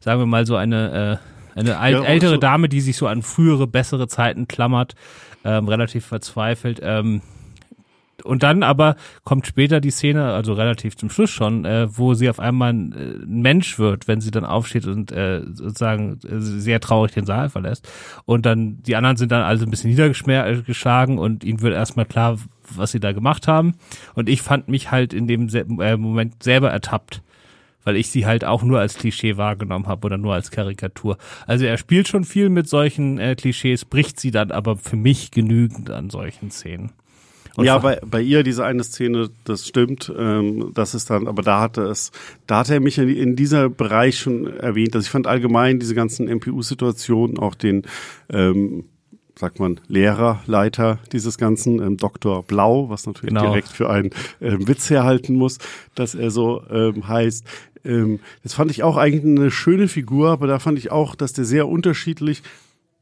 sagen 0.00 0.20
wir 0.20 0.26
mal, 0.26 0.44
so 0.44 0.56
eine, 0.56 1.20
äh, 1.56 1.58
eine 1.58 1.78
alt, 1.78 1.94
ja, 1.94 2.02
ältere 2.02 2.32
so 2.32 2.36
Dame, 2.36 2.68
die 2.68 2.82
sich 2.82 2.98
so 2.98 3.06
an 3.06 3.22
frühere, 3.22 3.66
bessere 3.66 4.06
Zeiten 4.06 4.48
klammert, 4.48 4.96
ähm, 5.44 5.66
relativ 5.66 6.04
verzweifelt. 6.04 6.80
Ähm, 6.82 7.22
und 8.24 8.42
dann 8.42 8.62
aber 8.62 8.96
kommt 9.24 9.46
später 9.46 9.80
die 9.80 9.90
Szene, 9.90 10.32
also 10.32 10.52
relativ 10.52 10.96
zum 10.96 11.08
Schluss 11.08 11.30
schon, 11.30 11.64
äh, 11.64 11.86
wo 11.90 12.14
sie 12.14 12.28
auf 12.28 12.40
einmal 12.40 12.72
ein, 12.72 12.92
äh, 12.92 13.24
ein 13.24 13.42
Mensch 13.42 13.78
wird, 13.78 14.08
wenn 14.08 14.20
sie 14.20 14.30
dann 14.30 14.44
aufsteht 14.44 14.86
und 14.86 15.12
äh, 15.12 15.42
sozusagen 15.52 16.18
äh, 16.24 16.40
sehr 16.40 16.80
traurig 16.80 17.12
den 17.12 17.26
Saal 17.26 17.48
verlässt. 17.48 17.88
Und 18.24 18.44
dann, 18.44 18.82
die 18.82 18.96
anderen 18.96 19.16
sind 19.16 19.30
dann 19.30 19.42
also 19.42 19.64
ein 19.64 19.70
bisschen 19.70 19.90
niedergeschlagen 19.90 21.18
und 21.18 21.44
ihnen 21.44 21.60
wird 21.60 21.74
erstmal 21.74 22.06
klar, 22.06 22.38
was 22.74 22.90
sie 22.90 23.00
da 23.00 23.12
gemacht 23.12 23.46
haben. 23.46 23.74
Und 24.14 24.28
ich 24.28 24.42
fand 24.42 24.68
mich 24.68 24.90
halt 24.90 25.14
in 25.14 25.28
dem 25.28 25.48
äh, 25.80 25.96
Moment 25.96 26.42
selber 26.42 26.70
ertappt 26.70 27.22
weil 27.84 27.96
ich 27.96 28.10
sie 28.10 28.26
halt 28.26 28.44
auch 28.44 28.62
nur 28.62 28.80
als 28.80 28.98
Klischee 28.98 29.38
wahrgenommen 29.38 29.86
habe 29.86 30.04
oder 30.04 30.18
nur 30.18 30.34
als 30.34 30.50
Karikatur. 30.50 31.16
Also 31.46 31.64
er 31.64 31.78
spielt 31.78 32.06
schon 32.06 32.24
viel 32.24 32.50
mit 32.50 32.68
solchen 32.68 33.18
äh, 33.18 33.34
Klischees, 33.34 33.86
bricht 33.86 34.20
sie 34.20 34.30
dann 34.30 34.50
aber 34.50 34.76
für 34.76 34.96
mich 34.96 35.30
genügend 35.30 35.88
an 35.88 36.10
solchen 36.10 36.50
Szenen. 36.50 36.92
Und 37.58 37.64
ja, 37.64 37.76
bei, 37.78 37.98
bei 38.08 38.22
ihr 38.22 38.44
diese 38.44 38.64
eine 38.64 38.84
Szene, 38.84 39.30
das 39.42 39.66
stimmt. 39.66 40.12
Ähm, 40.16 40.70
das 40.74 40.94
ist 40.94 41.10
dann, 41.10 41.26
aber 41.26 41.42
da 41.42 41.58
hatte 41.58 41.82
es, 41.86 42.12
da 42.46 42.58
hat 42.58 42.70
er 42.70 42.78
mich 42.78 42.98
in, 42.98 43.08
in 43.08 43.34
dieser 43.34 43.68
Bereich 43.68 44.16
schon 44.16 44.46
erwähnt. 44.46 44.94
Also 44.94 45.06
ich 45.06 45.10
fand 45.10 45.26
allgemein 45.26 45.80
diese 45.80 45.96
ganzen 45.96 46.28
MPU-Situationen, 46.28 47.36
auch 47.36 47.56
den 47.56 47.82
ähm, 48.30 48.84
sagt 49.34 49.58
man, 49.58 49.80
Lehrer, 49.88 50.40
Leiter 50.46 51.00
dieses 51.10 51.36
Ganzen, 51.36 51.82
ähm, 51.82 51.96
Dr. 51.96 52.44
Blau, 52.44 52.90
was 52.90 53.06
natürlich 53.06 53.34
genau. 53.34 53.50
direkt 53.50 53.70
für 53.70 53.90
einen 53.90 54.10
ähm, 54.40 54.68
Witz 54.68 54.88
herhalten 54.88 55.34
muss, 55.34 55.58
dass 55.96 56.14
er 56.14 56.30
so 56.30 56.62
ähm, 56.70 57.08
heißt. 57.08 57.44
Ähm, 57.84 58.20
das 58.44 58.54
fand 58.54 58.70
ich 58.70 58.84
auch 58.84 58.96
eigentlich 58.96 59.24
eine 59.24 59.50
schöne 59.50 59.88
Figur, 59.88 60.30
aber 60.30 60.46
da 60.46 60.60
fand 60.60 60.78
ich 60.78 60.92
auch, 60.92 61.16
dass 61.16 61.32
der 61.32 61.44
sehr 61.44 61.66
unterschiedlich 61.66 62.44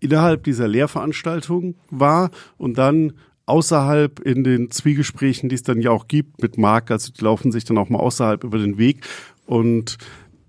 innerhalb 0.00 0.44
dieser 0.44 0.66
Lehrveranstaltung 0.66 1.75
war 1.90 2.30
und 2.56 2.78
dann 2.78 3.12
außerhalb 3.46 4.20
in 4.20 4.44
den 4.44 4.70
Zwiegesprächen, 4.70 5.48
die 5.48 5.54
es 5.54 5.62
dann 5.62 5.80
ja 5.80 5.90
auch 5.90 6.08
gibt 6.08 6.42
mit 6.42 6.58
Marc, 6.58 6.90
also 6.90 7.12
die 7.12 7.22
laufen 7.22 7.52
sich 7.52 7.64
dann 7.64 7.78
auch 7.78 7.88
mal 7.88 7.98
außerhalb 7.98 8.44
über 8.44 8.58
den 8.58 8.78
Weg 8.78 9.06
und 9.46 9.98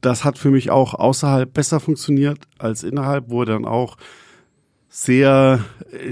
das 0.02 0.24
hat 0.24 0.38
für 0.38 0.52
mich 0.52 0.70
auch 0.70 0.94
außerhalb 0.94 1.52
besser 1.52 1.80
funktioniert 1.80 2.40
als 2.58 2.84
innerhalb, 2.84 3.30
wo 3.30 3.42
er 3.42 3.48
dann 3.48 3.66
auch 3.66 3.98
sehr, 4.90 5.64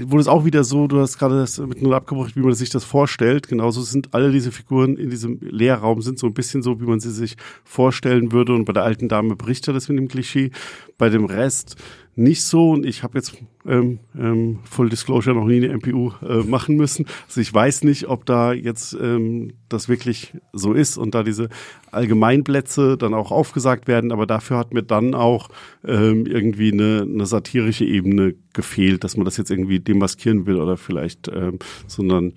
wurde 0.02 0.20
es 0.20 0.28
auch 0.28 0.44
wieder 0.44 0.62
so, 0.62 0.86
du 0.86 1.00
hast 1.00 1.18
gerade 1.18 1.38
das 1.38 1.58
mit 1.58 1.82
null 1.82 1.94
abgebrochen, 1.94 2.32
wie 2.36 2.40
man 2.40 2.54
sich 2.54 2.70
das 2.70 2.84
vorstellt. 2.84 3.48
Genauso 3.48 3.80
sind 3.80 4.14
alle 4.14 4.30
diese 4.30 4.52
Figuren 4.52 4.96
in 4.96 5.10
diesem 5.10 5.40
Lehrraum 5.40 6.02
sind 6.02 6.18
so 6.18 6.26
ein 6.26 6.34
bisschen 6.34 6.62
so, 6.62 6.80
wie 6.80 6.84
man 6.84 7.00
sie 7.00 7.10
sich 7.10 7.36
vorstellen 7.64 8.32
würde. 8.32 8.54
Und 8.54 8.64
bei 8.64 8.72
der 8.72 8.84
alten 8.84 9.08
Dame 9.08 9.34
bricht 9.34 9.66
er 9.66 9.74
das 9.74 9.88
mit 9.88 9.98
dem 9.98 10.08
Klischee. 10.08 10.50
Bei 10.98 11.08
dem 11.08 11.24
Rest 11.24 11.76
nicht 12.16 12.44
so 12.44 12.70
und 12.70 12.86
ich 12.86 13.02
habe 13.02 13.18
jetzt 13.18 13.36
ähm, 13.66 13.98
ähm, 14.18 14.60
Full 14.64 14.88
Disclosure 14.88 15.36
noch 15.36 15.44
nie 15.44 15.56
eine 15.56 15.76
MPU 15.76 16.12
äh, 16.26 16.38
machen 16.38 16.76
müssen. 16.76 17.06
Also 17.28 17.42
ich 17.42 17.52
weiß 17.52 17.84
nicht, 17.84 18.08
ob 18.08 18.24
da 18.24 18.54
jetzt 18.54 18.96
ähm, 19.00 19.52
das 19.68 19.90
wirklich 19.90 20.32
so 20.54 20.72
ist 20.72 20.96
und 20.96 21.14
da 21.14 21.22
diese 21.22 21.50
Allgemeinplätze 21.90 22.96
dann 22.96 23.12
auch 23.12 23.30
aufgesagt 23.30 23.86
werden, 23.86 24.12
aber 24.12 24.26
dafür 24.26 24.56
hat 24.56 24.72
mir 24.72 24.82
dann 24.82 25.14
auch 25.14 25.50
ähm, 25.84 26.24
irgendwie 26.24 26.72
eine, 26.72 27.02
eine 27.02 27.26
satirische 27.26 27.84
Ebene 27.84 28.34
gefehlt, 28.54 29.04
dass 29.04 29.18
man 29.18 29.26
das 29.26 29.36
jetzt 29.36 29.50
irgendwie 29.50 29.80
demaskieren 29.80 30.46
will 30.46 30.56
oder 30.56 30.78
vielleicht, 30.78 31.28
ähm, 31.28 31.58
sondern 31.86 32.32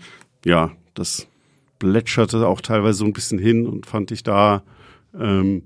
ja, 0.46 0.72
das 0.94 1.28
plätscherte 1.80 2.46
auch 2.46 2.60
teilweise 2.60 3.00
so 3.00 3.06
ein 3.06 3.14
bisschen 3.14 3.40
hin 3.40 3.66
und 3.66 3.86
fand 3.86 4.12
ich 4.12 4.24
da 4.24 4.64
ähm, 5.18 5.64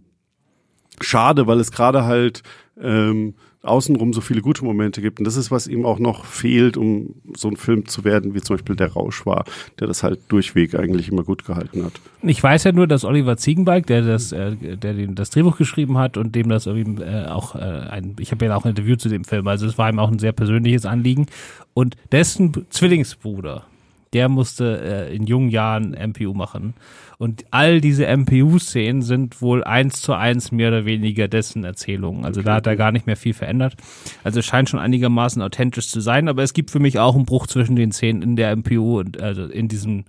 schade, 1.02 1.48
weil 1.48 1.60
es 1.60 1.72
gerade 1.72 2.06
halt 2.06 2.44
ähm, 2.80 3.34
außenrum 3.64 4.14
so 4.14 4.22
viele 4.22 4.42
gute 4.42 4.64
Momente 4.64 5.02
gibt. 5.02 5.20
Und 5.20 5.26
das 5.26 5.38
ist, 5.38 5.50
was 5.50 5.68
ihm 5.68 5.86
auch 5.86 5.98
noch 5.98 6.26
fehlt, 6.26 6.76
um 6.78 7.16
so 7.36 7.48
ein 7.48 7.56
Film 7.56 7.88
zu 7.88 8.04
werden, 8.04 8.36
wie 8.36 8.42
zum 8.42 8.58
Beispiel 8.58 8.76
Der 8.76 8.92
Rausch 8.92 9.26
war, 9.26 9.46
der 9.80 9.88
das 9.88 10.04
halt 10.04 10.20
durchweg 10.28 10.76
eigentlich 10.76 11.10
immer 11.10 11.24
gut 11.24 11.46
gehalten 11.46 11.84
hat. 11.86 11.94
Ich 12.22 12.44
weiß 12.44 12.66
ja 12.66 12.74
nur, 12.74 12.88
dass 12.88 13.06
Oliver 13.06 13.38
Ziegenbalg, 13.38 13.88
der 13.88 14.02
das, 14.02 14.34
äh, 14.34 14.56
der 14.78 14.94
das 15.08 15.30
Drehbuch 15.30 15.58
geschrieben 15.58 15.98
hat 15.98 16.18
und 16.18 16.36
dem 16.36 16.50
das 16.50 16.66
irgendwie 16.66 17.04
äh, 17.04 17.26
auch 17.28 17.56
äh, 17.56 17.60
ein, 17.60 18.16
ich 18.20 18.32
habe 18.32 18.46
ja 18.46 18.56
auch 18.56 18.66
ein 18.66 18.72
Interview 18.72 18.98
zu 18.98 19.08
dem 19.08 19.24
Film, 19.24 19.48
also 19.48 19.66
es 19.66 19.78
war 19.78 19.90
ihm 19.90 20.00
auch 20.00 20.12
ein 20.12 20.20
sehr 20.20 20.34
persönliches 20.34 20.86
Anliegen. 20.86 21.28
Und 21.74 21.96
dessen 22.12 22.66
Zwillingsbruder, 22.70 23.66
der 24.14 24.30
musste 24.30 25.10
äh, 25.10 25.16
in 25.16 25.26
jungen 25.26 25.50
Jahren 25.50 25.92
MPU 25.92 26.34
machen. 26.34 26.74
Und 27.18 27.46
all 27.52 27.80
diese 27.80 28.06
MPU-Szenen 28.06 29.02
sind 29.02 29.42
wohl 29.42 29.64
eins 29.64 30.02
zu 30.02 30.14
eins 30.14 30.52
mehr 30.52 30.70
oder 30.70 30.86
weniger 30.86 31.28
dessen 31.28 31.64
Erzählungen. 31.64 32.26
Also 32.26 32.42
da 32.42 32.56
hat 32.56 32.68
er 32.68 32.76
gar 32.76 32.92
nicht 32.92 33.08
mehr 33.08 33.16
viel 33.16 33.34
verändert. 33.34 33.76
Also 34.24 34.40
es 34.40 34.46
scheint 34.46 34.70
schon 34.70 34.80
einigermaßen 34.80 35.42
authentisch 35.42 35.90
zu 35.90 36.02
sein, 36.02 36.28
aber 36.28 36.44
es 36.44 36.54
gibt 36.54 36.72
für 36.72 36.80
mich 36.80 37.00
auch 37.00 37.16
einen 37.16 37.26
Bruch 37.26 37.48
zwischen 37.48 37.76
den 37.76 37.92
Szenen 37.92 38.22
in 38.22 38.36
der 38.36 38.56
MPU 38.56 39.00
und 39.00 39.22
also 39.22 39.46
in 39.46 39.68
diesem 39.68 40.06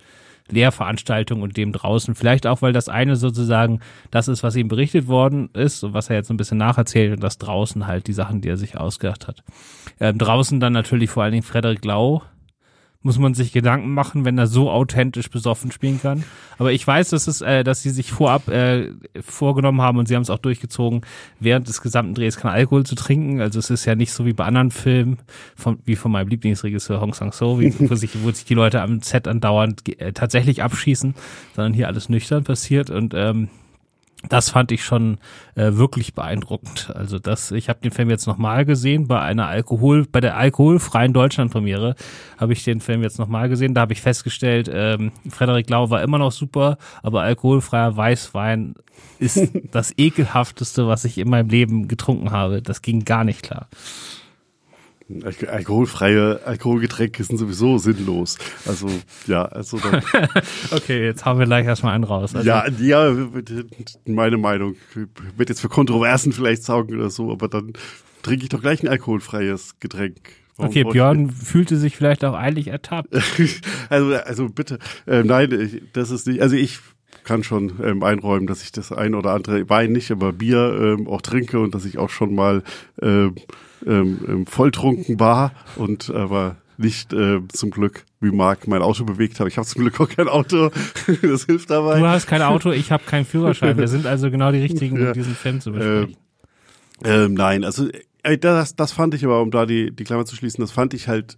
Lehrveranstaltung 0.49 1.41
und 1.41 1.57
dem 1.57 1.71
draußen. 1.71 2.15
Vielleicht 2.15 2.45
auch, 2.45 2.61
weil 2.61 2.73
das 2.73 2.89
eine 2.89 3.15
sozusagen 3.15 3.79
das 4.11 4.27
ist, 4.27 4.43
was 4.43 4.55
ihm 4.55 4.67
berichtet 4.67 5.07
worden 5.07 5.49
ist 5.53 5.83
und 5.83 5.93
was 5.93 6.09
er 6.09 6.17
jetzt 6.17 6.29
ein 6.29 6.37
bisschen 6.37 6.57
nacherzählt 6.57 7.13
und 7.13 7.23
das 7.23 7.37
draußen 7.37 7.87
halt 7.87 8.07
die 8.07 8.13
Sachen, 8.13 8.41
die 8.41 8.49
er 8.49 8.57
sich 8.57 8.77
ausgedacht 8.77 9.27
hat. 9.27 9.43
Ähm, 9.99 10.17
draußen 10.17 10.59
dann 10.59 10.73
natürlich 10.73 11.09
vor 11.09 11.23
allen 11.23 11.31
Dingen 11.31 11.43
Frederik 11.43 11.83
Lau, 11.83 12.21
muss 13.05 13.19
man 13.19 13.35
sich 13.35 13.51
Gedanken 13.51 13.93
machen, 13.93 14.25
wenn 14.25 14.35
er 14.39 14.47
so 14.47 14.71
authentisch 14.71 15.29
besoffen 15.29 15.71
spielen 15.71 16.01
kann. 16.01 16.23
Aber 16.57 16.71
ich 16.71 16.85
weiß, 16.85 17.11
dass 17.11 17.27
es, 17.27 17.41
äh, 17.41 17.63
dass 17.63 17.83
sie 17.83 17.91
sich 17.91 18.11
vorab 18.11 18.47
äh, 18.47 18.89
vorgenommen 19.21 19.79
haben 19.79 19.99
und 19.99 20.07
sie 20.07 20.15
haben 20.15 20.23
es 20.23 20.31
auch 20.31 20.39
durchgezogen, 20.39 21.01
während 21.39 21.67
des 21.67 21.83
gesamten 21.83 22.15
Drehs 22.15 22.37
kein 22.37 22.51
Alkohol 22.51 22.83
zu 22.83 22.95
trinken. 22.95 23.41
Also 23.41 23.59
es 23.59 23.69
ist 23.69 23.85
ja 23.85 23.93
nicht 23.93 24.11
so 24.11 24.25
wie 24.25 24.33
bei 24.33 24.45
anderen 24.45 24.71
Filmen, 24.71 25.19
von, 25.55 25.77
wie 25.85 25.95
von 25.95 26.11
meinem 26.11 26.29
Lieblingsregisseur 26.29 26.99
Hong 26.99 27.13
Sang-so, 27.13 27.61
wo 27.61 27.93
sich, 27.95 28.23
wo 28.23 28.31
sich 28.31 28.45
die 28.45 28.55
Leute 28.55 28.81
am 28.81 28.99
Set 29.01 29.27
andauernd 29.27 29.87
äh, 29.99 30.11
tatsächlich 30.11 30.63
abschießen, 30.63 31.13
sondern 31.55 31.73
hier 31.75 31.87
alles 31.87 32.09
nüchtern 32.09 32.43
passiert 32.43 32.89
und 32.89 33.13
ähm, 33.15 33.49
das 34.29 34.49
fand 34.49 34.71
ich 34.71 34.83
schon 34.83 35.17
äh, 35.55 35.73
wirklich 35.73 36.13
beeindruckend. 36.13 36.91
Also 36.95 37.19
das, 37.19 37.51
ich 37.51 37.69
habe 37.69 37.79
den 37.81 37.91
Film 37.91 38.09
jetzt 38.09 38.27
nochmal 38.27 38.65
gesehen 38.65 39.07
bei 39.07 39.19
einer 39.19 39.47
Alkohol, 39.47 40.05
bei 40.05 40.21
der 40.21 40.37
alkoholfreien 40.37 41.13
Deutschlandpremiere 41.13 41.95
habe 42.37 42.53
ich 42.53 42.63
den 42.63 42.81
Film 42.81 43.03
jetzt 43.03 43.19
nochmal 43.19 43.49
gesehen. 43.49 43.73
Da 43.73 43.81
habe 43.81 43.93
ich 43.93 44.01
festgestellt, 44.01 44.69
ähm, 44.71 45.11
Frederik 45.29 45.69
Lau 45.69 45.89
war 45.89 46.01
immer 46.01 46.17
noch 46.17 46.31
super, 46.31 46.77
aber 47.03 47.21
alkoholfreier 47.21 47.95
Weißwein 47.95 48.75
ist 49.19 49.49
das 49.71 49.93
ekelhafteste, 49.97 50.87
was 50.87 51.05
ich 51.05 51.17
in 51.17 51.29
meinem 51.29 51.49
Leben 51.49 51.87
getrunken 51.87 52.31
habe. 52.31 52.61
Das 52.61 52.81
ging 52.81 53.05
gar 53.05 53.23
nicht 53.23 53.43
klar. 53.43 53.67
Alkoholfreie 55.47 56.41
Alkoholgetränke 56.45 57.23
sind 57.23 57.37
sowieso 57.37 57.77
sinnlos. 57.77 58.37
Also, 58.65 58.87
ja, 59.27 59.45
also 59.45 59.77
dann. 59.77 60.01
okay, 60.71 61.05
jetzt 61.05 61.25
haben 61.25 61.37
wir 61.37 61.45
gleich 61.45 61.67
erstmal 61.67 61.93
einen 61.93 62.03
raus. 62.03 62.35
Also, 62.35 62.47
ja, 62.47 62.67
ja, 62.79 63.15
meine 64.05 64.37
Meinung 64.37 64.75
wird 65.37 65.49
jetzt 65.49 65.61
für 65.61 65.69
Kontroversen 65.69 66.31
vielleicht 66.31 66.63
saugen 66.63 66.95
oder 66.95 67.11
so, 67.11 67.31
aber 67.31 67.47
dann 67.47 67.73
trinke 68.23 68.43
ich 68.43 68.49
doch 68.49 68.61
gleich 68.61 68.81
ein 68.81 68.87
alkoholfreies 68.87 69.79
Getränk. 69.79 70.17
Warum 70.57 70.69
okay, 70.71 70.83
Björn 70.85 71.29
fühlte 71.29 71.77
sich 71.77 71.95
vielleicht 71.95 72.23
auch 72.23 72.33
eilig 72.33 72.67
ertappt. 72.67 73.13
also, 73.89 74.15
also 74.15 74.49
bitte, 74.49 74.79
äh, 75.05 75.21
nein, 75.23 75.81
das 75.93 76.09
ist 76.09 76.25
nicht, 76.25 76.41
also 76.41 76.55
ich 76.55 76.79
kann 77.25 77.43
schon 77.43 77.73
ähm, 77.83 78.03
einräumen, 78.03 78.47
dass 78.47 78.63
ich 78.63 78.71
das 78.71 78.91
ein 78.91 79.15
oder 79.15 79.31
andere 79.31 79.69
Wein 79.69 79.91
nicht, 79.91 80.11
aber 80.11 80.31
Bier 80.31 80.95
ähm, 80.97 81.07
auch 81.07 81.21
trinke 81.21 81.59
und 81.59 81.75
dass 81.75 81.85
ich 81.85 81.97
auch 81.97 82.09
schon 82.09 82.33
mal 82.33 82.63
ähm, 83.01 83.35
ähm, 83.85 84.19
ähm, 84.27 84.45
volltrunken 84.45 85.19
war 85.19 85.51
und 85.75 86.09
aber 86.09 86.57
nicht 86.77 87.13
äh, 87.13 87.39
zum 87.49 87.71
Glück 87.71 88.05
wie 88.19 88.31
Marc 88.31 88.67
mein 88.67 88.81
Auto 88.81 89.05
bewegt 89.05 89.39
habe. 89.39 89.49
Ich 89.49 89.57
habe 89.57 89.67
zum 89.67 89.81
Glück 89.81 89.99
auch 90.01 90.09
kein 90.09 90.27
Auto. 90.27 90.71
das 91.21 91.45
hilft 91.45 91.69
dabei. 91.69 91.99
Du 91.99 92.07
hast 92.07 92.27
kein 92.27 92.41
Auto, 92.41 92.71
ich 92.71 92.91
habe 92.91 93.03
keinen 93.05 93.25
Führerschein. 93.25 93.77
Wir 93.77 93.87
sind 93.87 94.05
also 94.05 94.29
genau 94.29 94.51
die 94.51 94.59
richtigen, 94.59 95.07
um 95.07 95.13
diesen 95.13 95.35
Film 95.35 95.61
zu 95.61 95.71
besprechen. 95.71 96.17
Ähm, 97.03 97.33
nein, 97.33 97.63
also 97.63 97.87
äh, 98.23 98.37
das, 98.37 98.75
das 98.75 98.91
fand 98.91 99.13
ich 99.13 99.25
aber, 99.25 99.41
um 99.41 99.51
da 99.51 99.65
die, 99.65 99.95
die 99.95 100.03
Klammer 100.03 100.25
zu 100.25 100.35
schließen, 100.35 100.61
das 100.61 100.71
fand 100.71 100.93
ich 100.93 101.07
halt 101.07 101.37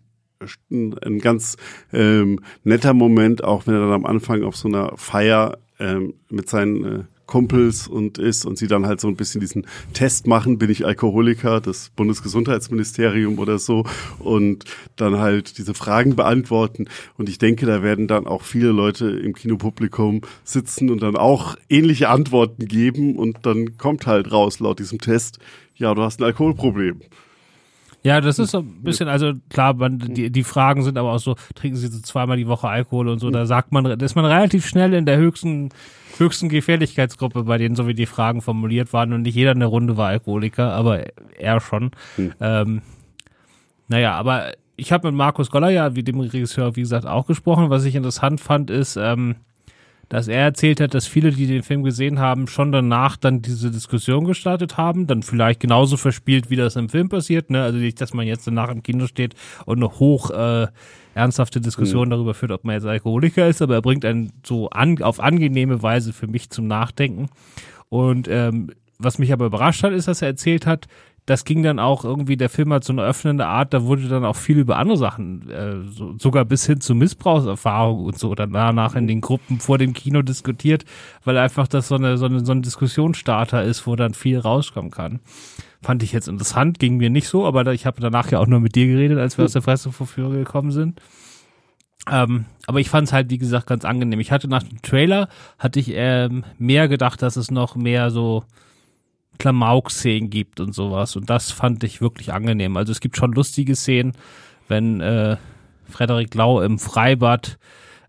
ein, 0.71 0.97
ein 0.99 1.19
ganz 1.19 1.57
ähm, 1.91 2.39
netter 2.63 2.93
Moment, 2.93 3.43
auch 3.43 3.65
wenn 3.65 3.73
er 3.73 3.81
dann 3.81 3.91
am 3.91 4.05
Anfang 4.05 4.43
auf 4.43 4.55
so 4.55 4.67
einer 4.67 4.95
Feier 4.95 5.57
ähm, 5.79 6.13
mit 6.29 6.49
seinen 6.49 6.85
äh, 6.85 7.03
Kumpels 7.27 7.87
und 7.87 8.17
ist 8.17 8.45
und 8.45 8.57
sie 8.57 8.67
dann 8.67 8.87
halt 8.87 8.99
so 8.99 9.07
ein 9.07 9.15
bisschen 9.15 9.41
diesen 9.41 9.67
Test 9.93 10.25
machen, 10.25 10.57
bin 10.57 10.71
ich 10.71 10.85
Alkoholiker, 10.85 11.61
das 11.61 11.91
Bundesgesundheitsministerium 11.95 13.37
oder 13.37 13.59
so 13.59 13.85
und 14.19 14.63
dann 14.95 15.17
halt 15.17 15.57
diese 15.57 15.73
Fragen 15.73 16.15
beantworten 16.15 16.87
und 17.17 17.29
ich 17.29 17.37
denke, 17.37 17.65
da 17.65 17.83
werden 17.83 18.07
dann 18.07 18.25
auch 18.25 18.41
viele 18.41 18.71
Leute 18.71 19.09
im 19.09 19.33
Kinopublikum 19.33 20.21
sitzen 20.43 20.89
und 20.89 21.03
dann 21.03 21.15
auch 21.15 21.55
ähnliche 21.69 22.09
Antworten 22.09 22.65
geben 22.65 23.15
und 23.15 23.45
dann 23.45 23.77
kommt 23.77 24.07
halt 24.07 24.31
raus 24.31 24.59
laut 24.59 24.79
diesem 24.79 24.99
Test, 24.99 25.39
ja, 25.75 25.93
du 25.93 26.01
hast 26.01 26.19
ein 26.19 26.23
Alkoholproblem. 26.23 27.01
Ja, 28.07 28.21
das 28.21 28.39
ist 28.39 28.51
so 28.51 28.59
ein 28.59 28.83
bisschen, 28.83 29.09
also 29.09 29.33
klar, 29.49 29.73
man, 29.73 29.99
die, 29.99 30.31
die 30.31 30.43
Fragen 30.45 30.81
sind 30.81 30.97
aber 30.97 31.11
auch 31.11 31.19
so, 31.19 31.35
trinken 31.55 31.75
Sie 31.75 31.87
so 31.87 31.99
zweimal 31.99 32.37
die 32.37 32.47
Woche 32.47 32.69
Alkohol 32.69 33.09
und 33.09 33.19
so, 33.19 33.29
da 33.29 33.45
sagt 33.45 33.73
man, 33.73 33.83
da 33.83 34.05
ist 34.05 34.15
man 34.15 34.23
relativ 34.23 34.65
schnell 34.65 34.93
in 34.93 35.05
der 35.05 35.17
höchsten 35.17 35.71
höchsten 36.17 36.47
Gefährlichkeitsgruppe, 36.47 37.43
bei 37.43 37.57
denen 37.57 37.75
so 37.75 37.85
wie 37.85 37.93
die 37.93 38.05
Fragen 38.05 38.41
formuliert 38.41 38.93
waren 38.93 39.11
und 39.11 39.23
nicht 39.23 39.35
jeder 39.35 39.51
in 39.51 39.59
der 39.59 39.67
Runde 39.67 39.97
war 39.97 40.07
Alkoholiker, 40.07 40.71
aber 40.71 41.03
er 41.37 41.59
schon. 41.59 41.91
Hm. 42.15 42.33
Ähm, 42.39 42.81
naja, 43.89 44.13
aber 44.13 44.53
ich 44.77 44.93
habe 44.93 45.09
mit 45.09 45.17
Markus 45.17 45.51
Goller 45.51 45.69
ja, 45.69 45.93
wie 45.95 46.03
dem 46.03 46.21
Regisseur, 46.21 46.77
wie 46.77 46.81
gesagt, 46.81 47.05
auch 47.05 47.27
gesprochen. 47.27 47.69
Was 47.69 47.83
ich 47.83 47.93
interessant 47.93 48.39
fand, 48.39 48.69
ist, 48.69 48.95
ähm, 48.95 49.35
dass 50.09 50.27
er 50.27 50.41
erzählt 50.41 50.79
hat, 50.79 50.93
dass 50.93 51.07
viele, 51.07 51.31
die 51.31 51.47
den 51.47 51.63
Film 51.63 51.83
gesehen 51.83 52.19
haben, 52.19 52.47
schon 52.47 52.71
danach 52.71 53.17
dann 53.17 53.41
diese 53.41 53.71
Diskussion 53.71 54.25
gestartet 54.25 54.77
haben, 54.77 55.07
dann 55.07 55.23
vielleicht 55.23 55.59
genauso 55.59 55.97
verspielt, 55.97 56.49
wie 56.49 56.55
das 56.55 56.75
im 56.75 56.89
Film 56.89 57.09
passiert, 57.09 57.49
ne? 57.49 57.63
Also 57.63 57.77
nicht, 57.77 57.99
dass 57.99 58.13
man 58.13 58.25
jetzt 58.25 58.47
danach 58.47 58.69
im 58.69 58.83
Kino 58.83 59.07
steht 59.07 59.35
und 59.65 59.77
eine 59.77 59.99
hoch 59.99 60.31
äh, 60.31 60.67
ernsthafte 61.13 61.59
Diskussion 61.59 62.07
mhm. 62.07 62.11
darüber 62.11 62.33
führt, 62.33 62.51
ob 62.51 62.63
man 62.63 62.75
jetzt 62.75 62.85
Alkoholiker 62.85 63.47
ist, 63.47 63.61
aber 63.61 63.75
er 63.75 63.81
bringt 63.81 64.05
einen 64.05 64.31
so 64.45 64.69
an, 64.69 65.01
auf 65.01 65.19
angenehme 65.19 65.81
Weise 65.81 66.13
für 66.13 66.27
mich 66.27 66.49
zum 66.49 66.67
Nachdenken. 66.67 67.29
Und 67.89 68.27
ähm, 68.29 68.71
was 68.99 69.19
mich 69.19 69.33
aber 69.33 69.45
überrascht 69.45 69.83
hat, 69.83 69.93
ist, 69.93 70.07
dass 70.07 70.21
er 70.21 70.29
erzählt 70.29 70.65
hat, 70.65 70.87
das 71.27 71.43
ging 71.43 71.61
dann 71.61 71.77
auch 71.77 72.05
irgendwie, 72.05 72.37
der 72.37 72.49
Film 72.49 72.71
hat 72.71 72.85
so 72.85 72.93
eine 72.93 73.03
öffnende 73.03 73.45
Art, 73.45 73.73
da 73.73 73.83
wurde 73.83 74.07
dann 74.07 74.23
auch 74.23 74.37
viel 74.37 74.57
über 74.57 74.77
andere 74.77 74.97
Sachen, 74.97 75.49
äh, 75.49 75.81
so, 75.91 76.17
sogar 76.17 76.45
bis 76.45 76.65
hin 76.65 76.79
zu 76.79 76.95
Missbrauchserfahrung 76.95 78.05
und 78.05 78.17
so, 78.17 78.33
dann 78.33 78.53
danach 78.53 78.95
in 78.95 79.07
den 79.07 79.19
Gruppen 79.19 79.59
vor 79.59 79.77
dem 79.77 79.91
Kino 79.91 80.21
diskutiert, 80.21 80.85
weil 81.25 81.37
einfach 81.37 81.67
das 81.67 81.89
so 81.89 81.95
eine, 81.95 82.17
so 82.17 82.25
eine, 82.25 82.45
so 82.45 82.53
ein 82.53 82.61
Diskussionsstarter 82.61 83.61
ist, 83.61 83.85
wo 83.85 83.97
dann 83.97 84.13
viel 84.13 84.39
rauskommen 84.39 84.89
kann. 84.89 85.19
Fand 85.81 86.01
ich 86.01 86.13
jetzt 86.13 86.29
interessant, 86.29 86.79
ging 86.79 86.95
mir 86.95 87.09
nicht 87.09 87.27
so, 87.27 87.45
aber 87.45 87.73
ich 87.73 87.85
habe 87.85 87.99
danach 87.99 88.31
ja 88.31 88.39
auch 88.39 88.47
nur 88.47 88.61
mit 88.61 88.75
dir 88.75 88.87
geredet, 88.87 89.19
als 89.19 89.37
wir 89.37 89.43
aus 89.43 89.51
der 89.51 89.61
Pressevorführung 89.61 90.31
gekommen 90.31 90.71
sind. 90.71 91.01
Ähm, 92.09 92.45
aber 92.67 92.79
ich 92.79 92.89
fand 92.89 93.07
es 93.07 93.13
halt, 93.13 93.29
wie 93.31 93.37
gesagt, 93.37 93.67
ganz 93.67 93.83
angenehm. 93.83 94.21
Ich 94.21 94.31
hatte 94.31 94.47
nach 94.47 94.63
dem 94.63 94.81
Trailer, 94.81 95.27
hatte 95.59 95.81
ich 95.81 95.91
ähm, 95.93 96.45
mehr 96.57 96.87
gedacht, 96.87 97.21
dass 97.21 97.35
es 97.35 97.51
noch 97.51 97.75
mehr 97.75 98.11
so 98.11 98.45
Klamauk-Szenen 99.37 100.29
gibt 100.29 100.59
und 100.59 100.73
sowas. 100.73 101.15
Und 101.15 101.29
das 101.29 101.51
fand 101.51 101.83
ich 101.83 102.01
wirklich 102.01 102.33
angenehm. 102.33 102.77
Also 102.77 102.91
es 102.91 102.99
gibt 102.99 103.17
schon 103.17 103.33
lustige 103.33 103.75
Szenen, 103.75 104.13
wenn 104.67 105.01
äh, 105.01 105.37
Frederik 105.89 106.33
Lau 106.35 106.61
im 106.61 106.79
Freibad 106.79 107.57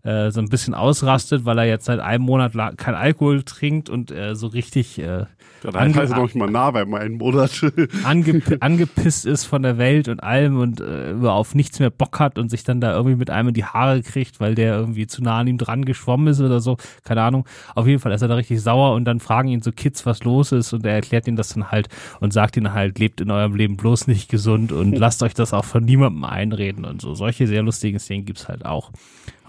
äh, 0.03 0.31
so 0.31 0.39
ein 0.39 0.49
bisschen 0.49 0.73
ausrastet, 0.73 1.45
weil 1.45 1.57
er 1.57 1.65
jetzt 1.65 1.85
seit 1.85 1.99
einem 1.99 2.23
Monat 2.23 2.53
kein 2.77 2.95
Alkohol 2.95 3.43
trinkt 3.43 3.89
und 3.89 4.11
äh, 4.11 4.35
so 4.35 4.47
richtig 4.47 4.99
äh, 4.99 5.25
ja, 5.63 5.71
dann 5.71 5.93
heißt 5.93 6.15
noch 6.15 6.23
nicht 6.23 6.35
mal 6.35 6.49
nah 6.49 6.71
bei 6.71 6.85
meinen 6.85 7.17
Monat. 7.17 7.65
Ange 8.03 8.41
angepisst 8.59 9.25
ist 9.25 9.45
von 9.45 9.61
der 9.61 9.77
Welt 9.77 10.07
und 10.07 10.21
allem 10.21 10.59
und 10.59 10.79
äh, 10.79 11.13
auf 11.23 11.53
nichts 11.53 11.79
mehr 11.79 11.89
Bock 11.89 12.19
hat 12.19 12.37
und 12.37 12.49
sich 12.49 12.63
dann 12.63 12.79
da 12.79 12.93
irgendwie 12.93 13.17
mit 13.17 13.29
einem 13.29 13.49
in 13.49 13.53
die 13.53 13.65
Haare 13.65 14.01
kriegt, 14.01 14.39
weil 14.39 14.55
der 14.55 14.75
irgendwie 14.75 15.07
zu 15.07 15.21
nah 15.21 15.39
an 15.39 15.47
ihm 15.47 15.57
dran 15.57 15.85
geschwommen 15.85 16.27
ist 16.27 16.39
oder 16.39 16.61
so. 16.61 16.77
Keine 17.03 17.21
Ahnung. 17.21 17.45
Auf 17.75 17.87
jeden 17.87 17.99
Fall 17.99 18.11
ist 18.13 18.21
er 18.21 18.27
da 18.27 18.35
richtig 18.35 18.61
sauer 18.61 18.93
und 18.95 19.05
dann 19.05 19.19
fragen 19.19 19.49
ihn 19.49 19.61
so 19.61 19.71
Kids, 19.71 20.05
was 20.05 20.23
los 20.23 20.51
ist 20.51 20.71
und 20.73 20.85
er 20.85 20.93
erklärt 20.93 21.27
ihnen 21.27 21.37
das 21.37 21.49
dann 21.49 21.71
halt 21.71 21.89
und 22.19 22.31
sagt 22.31 22.55
ihnen 22.55 22.73
halt, 22.73 22.97
lebt 22.99 23.21
in 23.21 23.31
eurem 23.31 23.55
Leben 23.55 23.75
bloß 23.75 24.07
nicht 24.07 24.29
gesund 24.29 24.71
und 24.71 24.93
lasst 24.97 25.23
euch 25.23 25.33
das 25.33 25.53
auch 25.53 25.65
von 25.65 25.83
niemandem 25.83 26.23
einreden 26.23 26.85
und 26.85 27.01
so. 27.01 27.15
Solche 27.15 27.47
sehr 27.47 27.63
lustigen 27.63 27.99
Szenen 27.99 28.25
gibt's 28.25 28.47
halt 28.47 28.65
auch. 28.65 28.91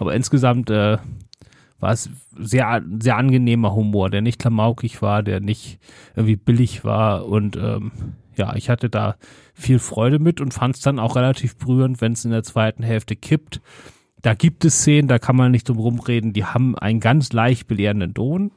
Aber 0.01 0.15
insgesamt 0.15 0.71
äh, 0.71 0.97
war 1.79 1.91
es 1.91 2.09
sehr, 2.35 2.81
sehr 2.99 3.17
angenehmer 3.17 3.75
Humor, 3.75 4.09
der 4.09 4.21
nicht 4.21 4.39
klamaukig 4.39 5.03
war, 5.03 5.21
der 5.21 5.41
nicht 5.41 5.77
irgendwie 6.15 6.37
billig 6.37 6.83
war 6.83 7.27
und 7.27 7.55
ähm, 7.55 7.91
ja, 8.35 8.55
ich 8.55 8.71
hatte 8.71 8.89
da 8.89 9.15
viel 9.53 9.77
Freude 9.77 10.17
mit 10.17 10.41
und 10.41 10.55
fand 10.55 10.75
es 10.75 10.81
dann 10.81 10.97
auch 10.97 11.15
relativ 11.15 11.55
berührend, 11.55 12.01
wenn 12.01 12.13
es 12.13 12.25
in 12.25 12.31
der 12.31 12.41
zweiten 12.41 12.81
Hälfte 12.81 13.15
kippt. 13.15 13.61
Da 14.23 14.33
gibt 14.33 14.65
es 14.65 14.79
Szenen, 14.79 15.07
da 15.07 15.19
kann 15.19 15.35
man 15.35 15.51
nicht 15.51 15.69
drum 15.69 15.77
rumreden, 15.77 16.33
die 16.33 16.45
haben 16.45 16.75
einen 16.75 16.99
ganz 16.99 17.31
leicht 17.31 17.67
belehrenden 17.67 18.15
Ton 18.15 18.49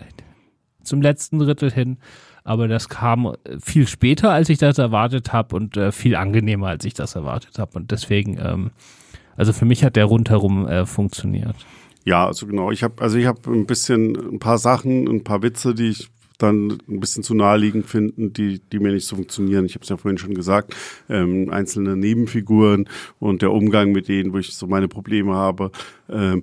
zum 0.82 1.02
letzten 1.02 1.38
Drittel 1.40 1.70
hin, 1.70 1.98
aber 2.42 2.68
das 2.68 2.88
kam 2.88 3.34
viel 3.60 3.86
später, 3.86 4.32
als 4.32 4.48
ich 4.48 4.56
das 4.56 4.78
erwartet 4.78 5.34
habe 5.34 5.56
und 5.56 5.76
äh, 5.76 5.92
viel 5.92 6.16
angenehmer, 6.16 6.68
als 6.68 6.86
ich 6.86 6.94
das 6.94 7.14
erwartet 7.14 7.58
habe. 7.58 7.72
Und 7.76 7.90
deswegen, 7.90 8.38
ähm, 8.38 8.70
also 9.36 9.52
für 9.52 9.64
mich 9.64 9.84
hat 9.84 9.96
der 9.96 10.06
rundherum 10.06 10.66
äh, 10.66 10.86
funktioniert. 10.86 11.56
Ja, 12.04 12.26
also 12.26 12.46
genau. 12.46 12.70
Ich 12.70 12.82
habe 12.82 13.02
also 13.02 13.16
ich 13.16 13.26
habe 13.26 13.50
ein 13.50 13.66
bisschen 13.66 14.34
ein 14.34 14.38
paar 14.38 14.58
Sachen, 14.58 15.08
ein 15.08 15.24
paar 15.24 15.42
Witze, 15.42 15.74
die 15.74 15.88
ich 15.88 16.10
dann 16.38 16.78
ein 16.88 17.00
bisschen 17.00 17.22
zu 17.22 17.34
naheliegend 17.34 17.86
finden, 17.86 18.32
die, 18.32 18.60
die 18.60 18.78
mir 18.78 18.92
nicht 18.92 19.06
so 19.06 19.16
funktionieren. 19.16 19.64
Ich 19.66 19.74
habe 19.74 19.84
es 19.84 19.88
ja 19.88 19.96
vorhin 19.96 20.18
schon 20.18 20.34
gesagt, 20.34 20.74
ähm, 21.08 21.48
einzelne 21.50 21.96
Nebenfiguren 21.96 22.88
und 23.20 23.42
der 23.42 23.52
Umgang 23.52 23.92
mit 23.92 24.08
denen, 24.08 24.32
wo 24.32 24.38
ich 24.38 24.54
so 24.54 24.66
meine 24.66 24.88
Probleme 24.88 25.34
habe. 25.34 25.70
Ähm, 26.10 26.42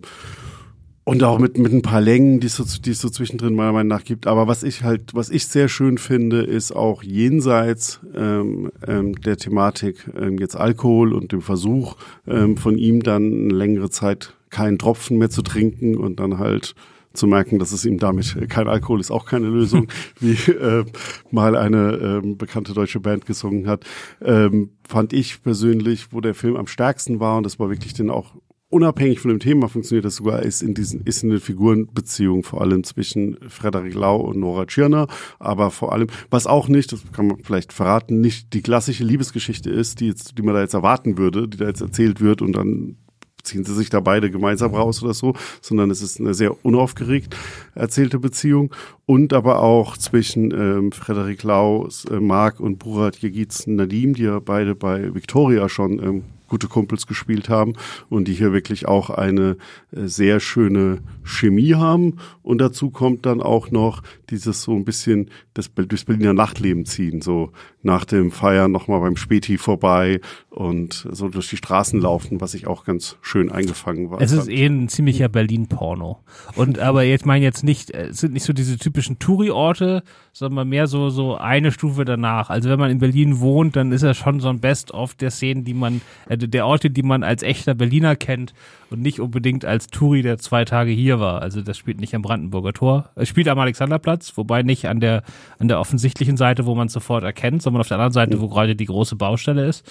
und 1.04 1.24
auch 1.24 1.40
mit, 1.40 1.58
mit 1.58 1.74
ein 1.74 1.82
paar 1.82 2.02
Längen, 2.02 2.40
die 2.40 2.48
es, 2.48 2.56
so, 2.56 2.64
die 2.64 2.92
es 2.92 3.02
so 3.02 3.10
zwischendrin 3.10 3.56
meiner 3.56 3.72
Meinung 3.72 3.88
nach 3.88 4.04
gibt. 4.04 4.28
Aber 4.28 4.48
was 4.48 4.62
ich 4.64 4.84
halt, 4.84 5.16
was 5.16 5.30
ich 5.30 5.48
sehr 5.48 5.68
schön 5.68 5.98
finde, 5.98 6.42
ist 6.42 6.72
auch 6.76 7.02
jenseits 7.02 8.02
ähm, 8.16 8.72
ähm, 8.88 9.20
der 9.22 9.38
Thematik 9.38 10.10
ähm, 10.16 10.38
jetzt 10.38 10.56
Alkohol 10.56 11.14
und 11.14 11.32
dem 11.32 11.42
Versuch 11.42 11.96
ähm, 12.28 12.56
von 12.56 12.78
ihm 12.78 13.02
dann 13.02 13.24
eine 13.24 13.54
längere 13.54 13.90
Zeit 13.90 14.36
keinen 14.52 14.78
Tropfen 14.78 15.18
mehr 15.18 15.30
zu 15.30 15.42
trinken 15.42 15.98
und 15.98 16.20
dann 16.20 16.38
halt 16.38 16.76
zu 17.14 17.28
merken, 17.28 17.60
dass 17.60 17.72
es 17.72 17.84
ihm 17.84 17.98
damit 17.98 18.38
kein 18.50 18.68
Alkohol 18.68 19.00
ist 19.00 19.12
auch 19.12 19.26
keine 19.26 19.48
Lösung, 19.48 19.88
wie 20.20 20.52
äh, 20.52 20.86
mal 21.30 21.56
eine 21.56 22.22
äh, 22.24 22.36
bekannte 22.36 22.74
deutsche 22.74 23.00
Band 23.00 23.26
gesungen 23.26 23.68
hat, 23.68 23.84
ähm, 24.22 24.70
fand 24.88 25.14
ich 25.14 25.42
persönlich, 25.42 26.14
wo 26.14 26.22
der 26.22 26.36
Film 26.36 26.56
am 26.56 26.68
stärksten 26.68 27.20
war 27.20 27.38
und 27.38 27.44
das 27.44 27.60
war 27.60 27.70
wirklich 27.70 27.94
den 27.94 28.10
auch 28.10 28.36
unabhängig 28.72 29.20
von 29.20 29.30
dem 29.30 29.40
Thema 29.40 29.68
funktioniert 29.68 30.06
das 30.06 30.16
sogar, 30.16 30.42
ist 30.42 30.62
in 30.62 30.74
diesen, 30.74 31.02
ist 31.04 31.24
in 31.24 31.30
den 31.30 31.40
Figurenbeziehungen, 31.40 32.44
vor 32.44 32.62
allem 32.62 32.84
zwischen 32.84 33.38
Frederik 33.48 33.94
Lau 33.94 34.18
und 34.18 34.40
Nora 34.40 34.66
Tschirner, 34.66 35.08
aber 35.40 35.72
vor 35.72 35.92
allem, 35.92 36.08
was 36.30 36.48
auch 36.48 36.68
nicht, 36.68 36.92
das 36.92 37.04
kann 37.12 37.28
man 37.28 37.44
vielleicht 37.44 37.74
verraten, 37.74 38.22
nicht 38.22 38.54
die 38.54 38.62
klassische 38.62 39.04
Liebesgeschichte 39.04 39.70
ist, 39.70 40.00
die 40.00 40.08
jetzt, 40.08 40.38
die 40.38 40.42
man 40.42 40.56
da 40.56 40.62
jetzt 40.62 40.74
erwarten 40.74 41.18
würde, 41.18 41.48
die 41.48 41.58
da 41.58 41.66
jetzt 41.66 41.82
erzählt 41.82 42.22
wird 42.22 42.42
und 42.42 42.54
dann 42.54 42.96
ziehen 43.44 43.64
sie 43.64 43.74
sich 43.74 43.90
da 43.90 44.00
beide 44.00 44.32
gemeinsam 44.32 44.74
raus 44.74 45.04
oder 45.04 45.14
so, 45.14 45.34
sondern 45.62 45.90
es 45.90 46.02
ist 46.02 46.20
eine 46.20 46.34
sehr 46.34 46.64
unaufgeregt 46.64 47.36
erzählte 47.76 48.20
Beziehung 48.20 48.74
und 49.06 49.34
aber 49.34 49.62
auch 49.62 49.98
zwischen 49.98 50.52
ähm, 50.52 50.92
Frederik 50.92 51.44
Lau, 51.44 51.88
äh, 52.10 52.20
Marc 52.20 52.60
und 52.60 52.80
Burat 52.80 53.22
Yegiz 53.24 53.68
Nadim, 53.68 54.14
die 54.14 54.24
ja 54.24 54.40
beide 54.40 54.76
bei 54.76 55.14
Victoria 55.14 55.70
schon 55.70 56.00
ähm, 56.04 56.24
gute 56.52 56.68
Kumpels 56.68 57.08
gespielt 57.08 57.48
haben 57.48 57.76
und 58.10 58.28
die 58.28 58.34
hier 58.34 58.52
wirklich 58.52 58.86
auch 58.86 59.10
eine 59.10 59.56
äh, 59.92 60.06
sehr 60.06 60.42
schöne 60.42 61.00
Chemie 61.24 61.76
haben. 61.76 62.18
Und 62.44 62.60
dazu 62.60 62.90
kommt 62.90 63.26
dann 63.26 63.42
auch 63.42 63.72
noch 63.72 64.04
dieses 64.30 64.62
so 64.62 64.76
ein 64.76 64.84
bisschen 64.84 65.32
das, 65.54 65.72
durchs 65.74 66.04
Berliner 66.04 66.34
Nachtleben 66.34 66.86
ziehen, 66.86 67.22
so 67.22 67.54
nach 67.84 68.06
dem 68.06 68.32
Feiern 68.32 68.72
nochmal 68.72 69.00
beim 69.02 69.16
Späti 69.16 69.58
vorbei 69.58 70.20
und 70.50 71.08
so 71.12 71.30
durch 71.30 71.50
die 71.50 71.58
Straßen 71.58 72.00
laufen, 72.00 72.42
was 72.42 72.54
ich 72.54 72.68
auch 72.68 72.84
ganz 72.84 73.18
schön 73.22 73.52
eingefangen 73.52 74.12
war. 74.12 74.22
Es 74.22 74.32
ist 74.32 74.50
eh 74.50 74.66
ein 74.66 74.90
ziemlicher 74.90 75.30
Berlin-Porno. 75.30 76.20
Und 76.56 76.80
aber 76.80 77.04
jetzt 77.04 77.26
meine 77.26 77.44
jetzt 77.44 77.64
nicht, 77.64 77.90
es 77.92 78.18
sind 78.18 78.34
nicht 78.34 78.44
so 78.44 78.54
diese 78.54 78.78
typischen 78.78 79.18
Touri-Orte, 79.18 80.04
sondern 80.34 80.70
mehr 80.70 80.88
so, 80.88 81.10
so 81.10 81.38
eine 81.38 81.72
Stufe 81.72 82.06
danach. 82.06 82.50
Also 82.50 82.70
wenn 82.70 82.80
man 82.80 82.92
in 82.92 83.00
Berlin 83.00 83.40
wohnt, 83.40 83.76
dann 83.76 83.92
ist 83.92 84.04
er 84.04 84.14
schon 84.14 84.40
so 84.40 84.50
ein 84.50 84.60
Best-of 84.60 85.16
der 85.16 85.32
Szenen, 85.32 85.64
die 85.64 85.74
man, 85.74 86.02
äh, 86.28 86.38
der 86.38 86.68
Orte, 86.68 86.90
die 86.90 87.04
man 87.04 87.24
als 87.24 87.44
echter 87.44 87.74
Berliner 87.74 88.16
kennt 88.16 88.54
und 88.90 89.02
nicht 89.02 89.20
unbedingt 89.20 89.66
als 89.66 89.88
Touri, 89.88 90.22
der 90.22 90.38
zwei 90.38 90.66
Tage 90.66 90.92
hier 90.92 91.20
war. 91.20 91.42
Also 91.42 91.62
das 91.62 91.78
spielt 91.78 92.00
nicht 92.00 92.14
am 92.14 92.22
Brandenburger 92.22 92.74
Tor. 92.74 93.10
Es 93.16 93.30
spielt 93.30 93.48
am 93.48 93.60
Alexanderplatz, 93.60 94.34
wobei 94.36 94.64
nicht 94.64 94.88
an 94.88 95.00
der, 95.00 95.24
an 95.60 95.68
der 95.68 95.80
offensichtlichen 95.80 96.38
Seite, 96.38 96.66
wo 96.66 96.76
man 96.76 96.88
es 96.88 96.94
sofort 96.94 97.24
erkennt, 97.24 97.62
sondern 97.72 97.82
auf 97.82 97.88
der 97.88 97.98
anderen 97.98 98.14
Seite, 98.14 98.42
wo 98.42 98.48
gerade 98.48 98.76
die 98.76 98.86
große 98.86 99.16
Baustelle 99.16 99.66
ist. 99.66 99.90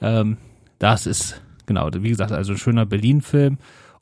Ähm, 0.00 0.36
das 0.78 1.06
ist, 1.06 1.40
genau, 1.66 1.88
wie 1.92 2.08
gesagt, 2.08 2.32
also 2.32 2.52
ein 2.52 2.58
schöner 2.58 2.86
Berlin-Film. 2.86 3.58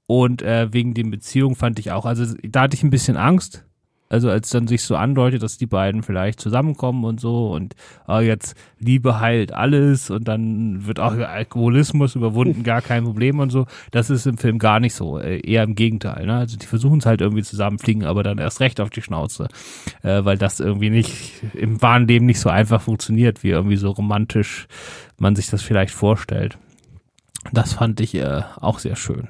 Und 0.06 0.42
äh, 0.42 0.72
wegen 0.72 0.94
den 0.94 1.10
Beziehungen 1.10 1.54
fand 1.54 1.78
ich 1.78 1.92
auch, 1.92 2.04
also 2.04 2.34
da 2.42 2.62
hatte 2.62 2.74
ich 2.74 2.82
ein 2.82 2.90
bisschen 2.90 3.16
Angst, 3.16 3.64
also 4.10 4.28
als 4.28 4.50
dann 4.50 4.66
sich 4.66 4.82
so 4.82 4.96
andeutet, 4.96 5.42
dass 5.42 5.56
die 5.56 5.66
beiden 5.66 6.02
vielleicht 6.02 6.40
zusammenkommen 6.40 7.04
und 7.04 7.20
so 7.20 7.52
und 7.52 7.76
oh, 8.08 8.18
jetzt 8.18 8.56
Liebe 8.78 9.20
heilt 9.20 9.54
alles 9.54 10.10
und 10.10 10.26
dann 10.26 10.86
wird 10.86 10.98
auch 10.98 11.12
Alkoholismus 11.12 12.16
überwunden, 12.16 12.64
gar 12.64 12.82
kein 12.82 13.04
Problem 13.04 13.38
und 13.38 13.50
so. 13.50 13.66
Das 13.92 14.10
ist 14.10 14.26
im 14.26 14.36
Film 14.36 14.58
gar 14.58 14.80
nicht 14.80 14.94
so, 14.94 15.18
äh, 15.18 15.40
eher 15.40 15.62
im 15.62 15.76
Gegenteil. 15.76 16.26
Ne? 16.26 16.34
Also 16.34 16.58
die 16.58 16.66
versuchen 16.66 16.98
es 16.98 17.06
halt 17.06 17.20
irgendwie 17.20 17.44
zusammenfliegen, 17.44 18.04
aber 18.04 18.24
dann 18.24 18.38
erst 18.38 18.60
recht 18.60 18.80
auf 18.80 18.90
die 18.90 19.02
Schnauze, 19.02 19.46
äh, 20.02 20.24
weil 20.24 20.36
das 20.36 20.58
irgendwie 20.58 20.90
nicht 20.90 21.44
im 21.54 21.80
wahren 21.80 22.08
Leben 22.08 22.26
nicht 22.26 22.40
so 22.40 22.50
einfach 22.50 22.82
funktioniert, 22.82 23.44
wie 23.44 23.50
irgendwie 23.50 23.76
so 23.76 23.90
romantisch 23.90 24.66
man 25.18 25.36
sich 25.36 25.48
das 25.48 25.62
vielleicht 25.62 25.94
vorstellt. 25.94 26.58
Das 27.52 27.74
fand 27.74 28.00
ich 28.00 28.16
äh, 28.16 28.42
auch 28.56 28.80
sehr 28.80 28.96
schön. 28.96 29.28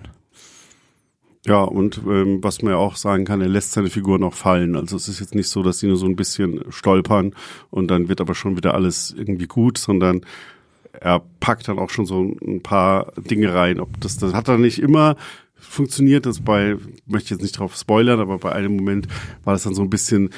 Ja, 1.47 1.63
und 1.63 2.03
ähm, 2.07 2.43
was 2.43 2.61
man 2.61 2.73
ja 2.73 2.79
auch 2.79 2.97
sagen 2.97 3.25
kann, 3.25 3.41
er 3.41 3.49
lässt 3.49 3.73
seine 3.73 3.89
Figur 3.89 4.19
noch 4.19 4.35
fallen. 4.35 4.77
Also 4.77 4.97
es 4.97 5.09
ist 5.09 5.21
jetzt 5.21 5.35
nicht 5.35 5.49
so, 5.49 5.63
dass 5.63 5.79
sie 5.79 5.87
nur 5.87 5.97
so 5.97 6.07
ein 6.07 6.17
bisschen 6.17 6.65
stolpern 6.69 7.35
und 7.71 7.91
dann 7.91 8.09
wird 8.09 8.21
aber 8.21 8.35
schon 8.35 8.57
wieder 8.57 8.75
alles 8.75 9.15
irgendwie 9.17 9.47
gut, 9.47 9.79
sondern 9.79 10.21
er 10.93 11.23
packt 11.41 11.69
dann 11.69 11.79
auch 11.79 11.89
schon 11.89 12.05
so 12.05 12.21
ein 12.23 12.63
paar 12.63 13.13
Dinge 13.17 13.55
rein. 13.55 13.81
Ob 13.81 14.01
das, 14.01 14.19
das 14.19 14.35
hat 14.35 14.49
er 14.49 14.59
nicht 14.59 14.81
immer 14.81 15.17
funktioniert, 15.57 16.27
das 16.27 16.41
bei, 16.41 16.77
möchte 17.07 17.27
ich 17.27 17.31
jetzt 17.31 17.43
nicht 17.43 17.59
drauf 17.59 17.75
spoilern, 17.77 18.21
aber 18.21 18.39
bei 18.39 18.53
einem 18.53 18.77
Moment 18.77 19.09
war 19.45 19.55
das 19.55 19.63
dann 19.63 19.75
so 19.75 19.83
ein 19.83 19.91
bisschen, 19.91 20.31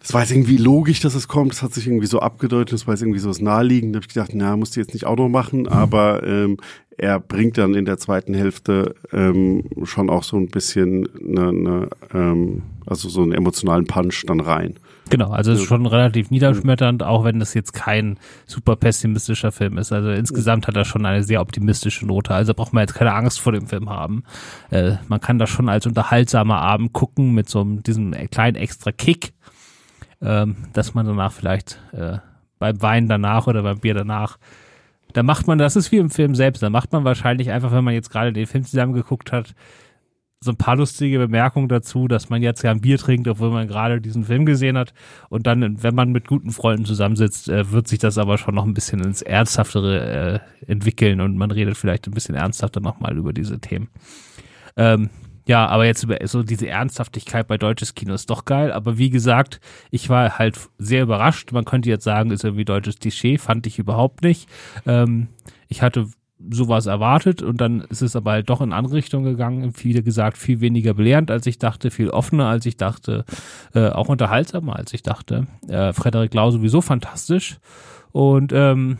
das 0.00 0.14
war 0.14 0.22
jetzt 0.22 0.32
irgendwie 0.32 0.56
logisch, 0.56 1.00
dass 1.00 1.14
es 1.14 1.28
kommt. 1.28 1.52
Das 1.52 1.62
hat 1.62 1.74
sich 1.74 1.86
irgendwie 1.86 2.06
so 2.06 2.20
abgedeutet. 2.20 2.72
Das 2.72 2.86
war 2.86 2.94
jetzt 2.94 3.02
irgendwie 3.02 3.18
so 3.18 3.28
das 3.28 3.40
Naheliegend. 3.40 3.94
Da 3.94 3.98
habe 3.98 4.06
ich 4.08 4.14
gedacht, 4.14 4.30
na, 4.32 4.56
musst 4.56 4.74
du 4.74 4.80
jetzt 4.80 4.94
nicht 4.94 5.04
auch 5.04 5.16
noch 5.16 5.28
machen. 5.28 5.68
Aber 5.68 6.22
ähm, 6.26 6.56
er 7.00 7.20
bringt 7.20 7.58
dann 7.58 7.74
in 7.74 7.84
der 7.84 7.98
zweiten 7.98 8.34
Hälfte 8.34 8.94
ähm, 9.12 9.64
schon 9.84 10.10
auch 10.10 10.22
so 10.22 10.36
ein 10.36 10.48
bisschen 10.48 11.08
eine, 11.18 11.48
eine, 11.48 11.88
ähm, 12.12 12.62
also 12.86 13.08
so 13.08 13.22
einen 13.22 13.32
emotionalen 13.32 13.86
Punch 13.86 14.24
dann 14.26 14.40
rein. 14.40 14.74
Genau, 15.08 15.30
also 15.30 15.50
es 15.50 15.60
ist 15.60 15.66
schon 15.66 15.86
relativ 15.86 16.30
niederschmetternd, 16.30 17.02
auch 17.02 17.24
wenn 17.24 17.40
das 17.40 17.54
jetzt 17.54 17.72
kein 17.72 18.16
super 18.46 18.76
pessimistischer 18.76 19.50
Film 19.50 19.76
ist. 19.76 19.92
Also 19.92 20.10
insgesamt 20.10 20.68
hat 20.68 20.76
er 20.76 20.84
schon 20.84 21.04
eine 21.04 21.24
sehr 21.24 21.40
optimistische 21.40 22.06
Note. 22.06 22.32
Also 22.32 22.54
braucht 22.54 22.72
man 22.72 22.82
jetzt 22.82 22.94
keine 22.94 23.12
Angst 23.14 23.40
vor 23.40 23.52
dem 23.52 23.66
Film 23.66 23.90
haben. 23.90 24.22
Äh, 24.70 24.92
man 25.08 25.20
kann 25.20 25.40
das 25.40 25.50
schon 25.50 25.68
als 25.68 25.86
unterhaltsamer 25.86 26.60
Abend 26.60 26.92
gucken 26.92 27.32
mit 27.32 27.48
so 27.48 27.60
einem, 27.60 27.82
diesem 27.82 28.12
kleinen 28.30 28.56
extra 28.56 28.92
Kick 28.92 29.32
ähm, 30.22 30.56
dass 30.72 30.94
man 30.94 31.06
danach 31.06 31.32
vielleicht 31.32 31.80
äh, 31.92 32.18
beim 32.58 32.82
Wein 32.82 33.08
danach 33.08 33.46
oder 33.46 33.62
beim 33.62 33.80
Bier 33.80 33.94
danach, 33.94 34.38
da 35.12 35.22
macht 35.22 35.46
man, 35.46 35.58
das 35.58 35.76
ist 35.76 35.92
wie 35.92 35.98
im 35.98 36.10
Film 36.10 36.34
selbst, 36.34 36.62
da 36.62 36.70
macht 36.70 36.92
man 36.92 37.04
wahrscheinlich 37.04 37.50
einfach, 37.50 37.72
wenn 37.72 37.84
man 37.84 37.94
jetzt 37.94 38.10
gerade 38.10 38.32
den 38.32 38.46
Film 38.46 38.64
zusammen 38.64 38.92
geguckt 38.92 39.32
hat, 39.32 39.54
so 40.42 40.52
ein 40.52 40.56
paar 40.56 40.76
lustige 40.76 41.18
Bemerkungen 41.18 41.68
dazu, 41.68 42.08
dass 42.08 42.30
man 42.30 42.40
jetzt 42.42 42.62
ja 42.62 42.70
ein 42.70 42.80
Bier 42.80 42.96
trinkt, 42.96 43.28
obwohl 43.28 43.50
man 43.50 43.68
gerade 43.68 44.00
diesen 44.00 44.24
Film 44.24 44.46
gesehen 44.46 44.78
hat. 44.78 44.94
Und 45.28 45.46
dann, 45.46 45.82
wenn 45.82 45.94
man 45.94 46.12
mit 46.12 46.28
guten 46.28 46.50
Freunden 46.50 46.86
zusammensitzt, 46.86 47.50
äh, 47.50 47.70
wird 47.72 47.88
sich 47.88 47.98
das 47.98 48.16
aber 48.16 48.38
schon 48.38 48.54
noch 48.54 48.64
ein 48.64 48.72
bisschen 48.72 49.00
ins 49.00 49.20
Ernsthaftere 49.20 50.40
äh, 50.66 50.66
entwickeln 50.66 51.20
und 51.20 51.36
man 51.36 51.50
redet 51.50 51.76
vielleicht 51.76 52.06
ein 52.06 52.12
bisschen 52.12 52.36
ernsthafter 52.36 52.80
nochmal 52.80 53.18
über 53.18 53.34
diese 53.34 53.60
Themen. 53.60 53.88
Ähm, 54.78 55.10
ja, 55.46 55.66
aber 55.66 55.86
jetzt 55.86 56.02
über 56.04 56.16
so 56.26 56.42
diese 56.42 56.68
Ernsthaftigkeit 56.68 57.46
bei 57.48 57.56
deutsches 57.56 57.94
Kino 57.94 58.14
ist 58.14 58.30
doch 58.30 58.44
geil. 58.44 58.72
Aber 58.72 58.98
wie 58.98 59.10
gesagt, 59.10 59.60
ich 59.90 60.08
war 60.08 60.38
halt 60.38 60.58
sehr 60.78 61.02
überrascht. 61.02 61.52
Man 61.52 61.64
könnte 61.64 61.88
jetzt 61.88 62.04
sagen, 62.04 62.30
ist 62.30 62.44
irgendwie 62.44 62.64
deutsches 62.64 62.98
Klischee, 62.98 63.38
fand 63.38 63.66
ich 63.66 63.78
überhaupt 63.78 64.22
nicht. 64.22 64.48
Ähm, 64.86 65.28
ich 65.68 65.82
hatte 65.82 66.08
sowas 66.50 66.86
erwartet 66.86 67.42
und 67.42 67.60
dann 67.60 67.82
ist 67.82 68.00
es 68.00 68.16
aber 68.16 68.32
halt 68.32 68.48
doch 68.48 68.60
in 68.60 68.72
andere 68.72 68.94
Richtung 68.94 69.24
gegangen. 69.24 69.72
Viele 69.72 70.02
gesagt, 70.02 70.38
viel 70.38 70.60
weniger 70.60 70.94
belehrend, 70.94 71.30
als 71.30 71.46
ich 71.46 71.58
dachte, 71.58 71.90
viel 71.90 72.10
offener, 72.10 72.46
als 72.46 72.64
ich 72.64 72.76
dachte, 72.76 73.24
äh, 73.74 73.88
auch 73.88 74.08
unterhaltsamer, 74.08 74.76
als 74.76 74.94
ich 74.94 75.02
dachte. 75.02 75.46
Äh, 75.68 75.92
Frederik 75.92 76.32
Lau 76.32 76.50
sowieso 76.50 76.80
fantastisch 76.80 77.58
und 78.12 78.52
ähm, 78.54 78.98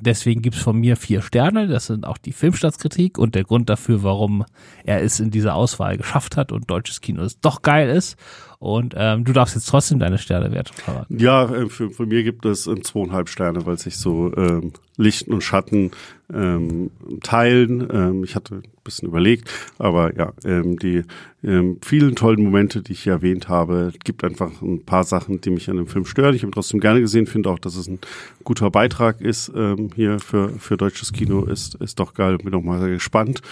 Deswegen 0.00 0.42
gibt's 0.42 0.60
von 0.60 0.78
mir 0.78 0.96
vier 0.96 1.22
Sterne. 1.22 1.68
Das 1.68 1.86
sind 1.86 2.04
auch 2.06 2.18
die 2.18 2.32
Filmstadtkritik 2.32 3.18
und 3.18 3.34
der 3.34 3.44
Grund 3.44 3.70
dafür, 3.70 4.02
warum 4.02 4.44
er 4.84 5.02
es 5.02 5.20
in 5.20 5.30
dieser 5.30 5.54
Auswahl 5.54 5.96
geschafft 5.96 6.36
hat 6.36 6.52
und 6.52 6.70
deutsches 6.70 7.00
Kino 7.00 7.26
doch 7.40 7.62
geil 7.62 7.88
ist. 7.88 8.16
Und 8.64 8.94
ähm, 8.96 9.24
du 9.24 9.34
darfst 9.34 9.54
jetzt 9.54 9.66
trotzdem 9.66 9.98
deine 9.98 10.16
Sternewerte 10.16 10.72
verraten. 10.72 11.18
Ja, 11.18 11.44
äh, 11.54 11.68
für, 11.68 11.90
für 11.90 12.06
mir 12.06 12.22
gibt 12.22 12.46
es 12.46 12.66
ähm, 12.66 12.82
zweieinhalb 12.82 13.28
Sterne, 13.28 13.66
weil 13.66 13.78
sich 13.78 13.98
so 13.98 14.34
ähm, 14.38 14.72
Licht 14.96 15.28
und 15.28 15.42
Schatten 15.42 15.90
ähm, 16.32 16.90
teilen. 17.22 17.86
Ähm, 17.92 18.24
ich 18.24 18.34
hatte 18.34 18.56
ein 18.56 18.62
bisschen 18.82 19.08
überlegt, 19.08 19.50
aber 19.78 20.16
ja, 20.16 20.32
ähm, 20.44 20.78
die 20.78 21.02
ähm, 21.42 21.78
vielen 21.82 22.14
tollen 22.14 22.42
Momente, 22.42 22.80
die 22.80 22.92
ich 22.92 23.02
hier 23.02 23.14
erwähnt 23.14 23.48
habe, 23.48 23.92
gibt 24.02 24.24
einfach 24.24 24.62
ein 24.62 24.84
paar 24.84 25.04
Sachen, 25.04 25.40
die 25.40 25.50
mich 25.50 25.68
an 25.68 25.76
dem 25.76 25.86
Film 25.86 26.06
stören. 26.06 26.34
Ich 26.34 26.42
habe 26.42 26.52
trotzdem 26.52 26.80
gerne 26.80 27.00
gesehen, 27.00 27.26
finde 27.26 27.50
auch, 27.50 27.58
dass 27.58 27.76
es 27.76 27.86
ein 27.86 27.98
guter 28.44 28.70
Beitrag 28.70 29.20
ist 29.20 29.52
ähm, 29.54 29.90
hier 29.94 30.18
für, 30.20 30.48
für 30.58 30.76
deutsches 30.78 31.12
Kino. 31.12 31.44
Ist, 31.44 31.74
ist 31.76 32.00
doch 32.00 32.14
geil. 32.14 32.38
Bin 32.38 32.54
auch 32.54 32.62
mal 32.62 32.88
gespannt, 32.88 33.42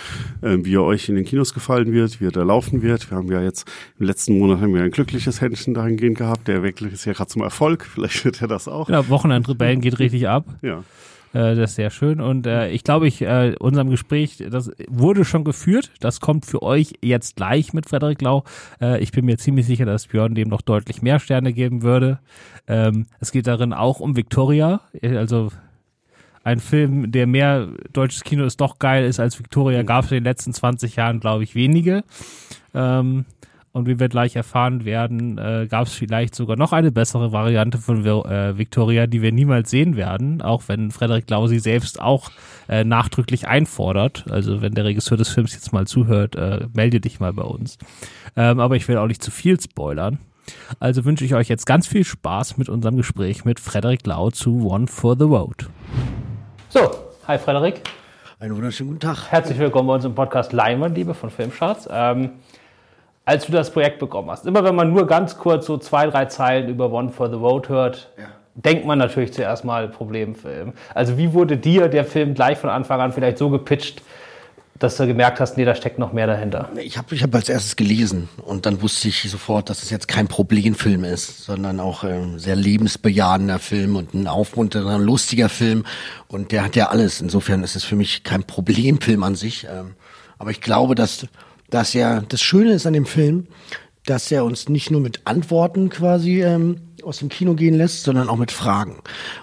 ähm, 0.42 0.64
wie 0.64 0.77
er 0.77 0.85
euch 0.85 1.09
in 1.09 1.16
den 1.16 1.27
Kinos 1.27 1.53
gefallen 1.53 1.92
wird, 1.92 2.20
wie 2.20 2.27
er 2.27 2.33
da 2.33 2.42
laufen 2.42 2.81
wird. 2.81 3.11
Wir 3.11 3.18
haben 3.18 3.31
ja 3.31 3.42
jetzt 3.42 3.70
im 3.98 4.07
letzten 4.07 4.38
Monat 4.38 4.61
haben 4.61 4.75
wir 4.75 4.83
ein 4.83 4.90
Glück 4.90 5.02
glückliches 5.03 5.41
Händchen 5.41 5.75
dahingehend 5.75 6.17
gehabt. 6.17 6.47
Der 6.49 6.62
wirklich 6.62 6.93
ist 6.93 7.05
ja 7.05 7.12
gerade 7.12 7.29
zum 7.29 7.43
Erfolg. 7.43 7.85
Vielleicht 7.95 8.25
wird 8.25 8.41
er 8.41 8.49
das 8.49 8.69
auch. 8.69 8.88
Ja, 8.88 9.09
Wochenendrebellen 9.09 9.81
geht 9.81 9.99
richtig 9.99 10.29
ab. 10.29 10.45
Ja. 10.62 10.85
Äh, 11.33 11.57
das 11.57 11.71
ist 11.71 11.77
sehr 11.77 11.91
schön. 11.91 12.21
Und 12.21 12.47
äh, 12.47 12.71
ich 12.71 12.85
glaube, 12.85 13.09
ich, 13.09 13.23
äh, 13.23 13.55
unserem 13.59 13.91
Gespräch, 13.91 14.45
das 14.51 14.71
wurde 14.88 15.25
schon 15.25 15.45
geführt. 15.45 15.91
Das 16.01 16.21
kommt 16.21 16.47
für 16.47 16.62
euch 16.62 16.93
jetzt 17.03 17.37
gleich 17.37 17.73
mit 17.73 17.88
Frederik 17.88 18.23
Lau. 18.23 18.45
Äh, 18.81 19.03
ich 19.03 19.11
bin 19.12 19.25
mir 19.25 19.38
ziemlich 19.38 19.67
sicher, 19.67 19.87
dass 19.87 20.07
Björn 20.07 20.35
dem 20.35 20.49
noch 20.49 20.62
deutlich 20.62 21.03
mehr 21.03 21.19
Sterne 21.19 21.53
geben 21.53 21.83
würde. 21.83 22.21
Ähm, 22.69 23.07
es 23.19 23.33
geht 23.33 23.47
darin 23.47 23.73
auch 23.73 23.99
um 23.99 24.17
Victoria. 24.17 24.83
Also 25.03 25.51
ein 26.45 26.61
Film, 26.61 27.11
der 27.12 27.27
mehr 27.27 27.69
deutsches 27.93 28.25
Kino 28.25 28.45
ist 28.45 28.61
doch 28.61 28.79
geil 28.79 29.05
ist 29.05 29.21
als 29.21 29.38
Victoria, 29.38 29.83
gab 29.83 30.05
es 30.05 30.11
in 30.11 30.19
den 30.19 30.25
letzten 30.25 30.53
20 30.53 30.97
Jahren, 30.97 31.21
glaube 31.21 31.45
ich, 31.45 31.55
wenige. 31.55 32.03
Ähm, 32.75 33.27
und 33.72 33.87
wie 33.87 33.98
wir 33.98 34.08
gleich 34.08 34.37
erfahren 34.37 34.85
werden, 34.85 35.38
äh, 35.38 35.66
gab 35.68 35.87
es 35.87 35.94
vielleicht 35.94 36.35
sogar 36.35 36.56
noch 36.56 36.72
eine 36.72 36.92
bessere 36.92 37.32
Variante 37.32 37.78
von 37.78 38.04
äh, 38.04 38.58
Victoria, 38.58 39.06
die 39.06 39.22
wir 39.22 39.32
niemals 39.32 39.70
sehen 39.70 39.96
werden, 39.96 40.42
auch 40.42 40.64
wenn 40.66 40.90
Frederik 40.90 41.28
Lausi 41.30 41.58
selbst 41.58 42.00
auch 42.00 42.30
äh, 42.68 42.85
nachdrücklich 42.85 43.48
einfordert. 43.48 44.26
Also 44.30 44.61
wenn 44.61 44.74
der 44.74 44.85
Regisseur 44.85 45.16
des 45.16 45.30
Films 45.30 45.54
jetzt 45.54 45.72
mal 45.72 45.87
zuhört, 45.87 46.37
äh, 46.37 46.66
melde 46.74 47.00
dich 47.00 47.18
mal 47.18 47.32
bei 47.32 47.44
uns. 47.44 47.78
Ähm, 48.37 48.61
aber 48.61 48.76
ich 48.76 48.87
will 48.88 48.98
auch 48.98 49.06
nicht 49.06 49.22
zu 49.22 49.30
viel 49.30 49.58
spoilern. 49.58 50.18
Also 50.78 51.04
wünsche 51.04 51.24
ich 51.24 51.35
euch 51.35 51.48
jetzt 51.48 51.66
ganz 51.66 51.87
viel 51.87 52.04
Spaß 52.04 52.58
mit 52.58 52.68
unserem 52.68 52.96
Gespräch 52.96 53.44
mit 53.44 53.58
Frederik 53.61 54.06
Lau 54.06 54.30
zu 54.30 54.68
One 54.68 54.87
for 54.87 55.16
the 55.16 55.24
Road. 55.24 55.68
So, 56.68 56.90
hi 57.26 57.38
Frederik. 57.38 57.80
Einen 58.38 58.56
wunderschönen 58.56 58.90
guten 58.90 59.00
Tag. 59.00 59.30
Herzlich 59.30 59.56
willkommen 59.58 59.87
bei 59.87 59.94
unserem 59.94 60.16
Podcast 60.16 60.52
Leinwandliebe 60.52 61.14
von 61.14 61.30
Filmcharts. 61.30 61.88
Ähm, 61.90 62.30
als 63.24 63.46
du 63.46 63.52
das 63.52 63.70
Projekt 63.70 63.98
bekommen 63.98 64.30
hast. 64.30 64.46
Immer 64.46 64.64
wenn 64.64 64.74
man 64.74 64.92
nur 64.92 65.06
ganz 65.06 65.38
kurz 65.38 65.66
so 65.66 65.78
zwei, 65.78 66.06
drei 66.06 66.26
Zeilen 66.26 66.68
über 66.68 66.90
One 66.92 67.11
for 67.11 67.28
the 67.28 67.37
Road 67.37 67.68
hört, 67.68 68.11
ja. 68.18 68.24
denkt 68.54 68.85
man 68.85 68.98
natürlich 68.98 69.32
zuerst 69.32 69.64
mal 69.64 69.88
Problemfilm. 69.88 70.72
Also 70.94 71.18
wie 71.18 71.32
wurde 71.32 71.56
dir 71.56 71.88
der 71.88 72.04
Film 72.04 72.35
gleich 72.35 72.58
von 72.58 72.70
Anfang 72.70 73.00
an 73.00 73.12
vielleicht 73.12 73.38
so 73.38 73.48
gepitcht, 73.50 74.02
dass 74.82 74.96
du 74.96 75.06
gemerkt 75.06 75.38
hast, 75.38 75.56
nee, 75.56 75.64
da 75.64 75.76
steckt 75.76 76.00
noch 76.00 76.12
mehr 76.12 76.26
dahinter? 76.26 76.68
Ich 76.76 76.98
habe 76.98 77.14
ich 77.14 77.22
hab 77.22 77.32
als 77.37 77.48
erstes 77.48 77.76
gelesen 77.76 78.28
und 78.44 78.66
dann 78.66 78.82
wusste 78.82 79.06
ich 79.06 79.30
sofort, 79.30 79.70
dass 79.70 79.85
es 79.85 79.90
jetzt 79.90 80.08
kein 80.08 80.26
Problemfilm 80.26 81.04
ist, 81.04 81.44
sondern 81.44 81.78
auch 81.78 82.02
ein 82.02 82.40
sehr 82.40 82.56
lebensbejahender 82.56 83.61
Film 83.61 83.94
und 83.94 84.14
ein 84.14 84.26
aufmunternder, 84.26 84.98
lustiger 84.98 85.48
Film. 85.48 85.85
Und 86.26 86.50
der 86.50 86.64
hat 86.64 86.74
ja 86.74 86.88
alles. 86.88 87.20
Insofern 87.20 87.62
ist 87.62 87.76
es 87.76 87.85
für 87.85 87.94
mich 87.94 88.24
kein 88.24 88.42
Problemfilm 88.42 89.22
an 89.22 89.37
sich. 89.37 89.68
Ähm, 89.70 89.94
aber 90.38 90.50
ich 90.50 90.61
glaube, 90.61 90.96
dass 90.96 91.28
dass 91.72 91.94
ja 91.94 92.20
das 92.20 92.40
Schöne 92.40 92.72
ist 92.72 92.87
an 92.87 92.92
dem 92.92 93.06
Film, 93.06 93.48
dass 94.06 94.30
er 94.30 94.44
uns 94.44 94.68
nicht 94.68 94.90
nur 94.90 95.00
mit 95.00 95.22
Antworten 95.24 95.88
quasi 95.88 96.42
ähm, 96.42 96.76
aus 97.02 97.18
dem 97.18 97.28
Kino 97.28 97.54
gehen 97.54 97.74
lässt, 97.74 98.04
sondern 98.04 98.28
auch 98.28 98.37
mit 98.37 98.52
Fragen. 98.52 98.96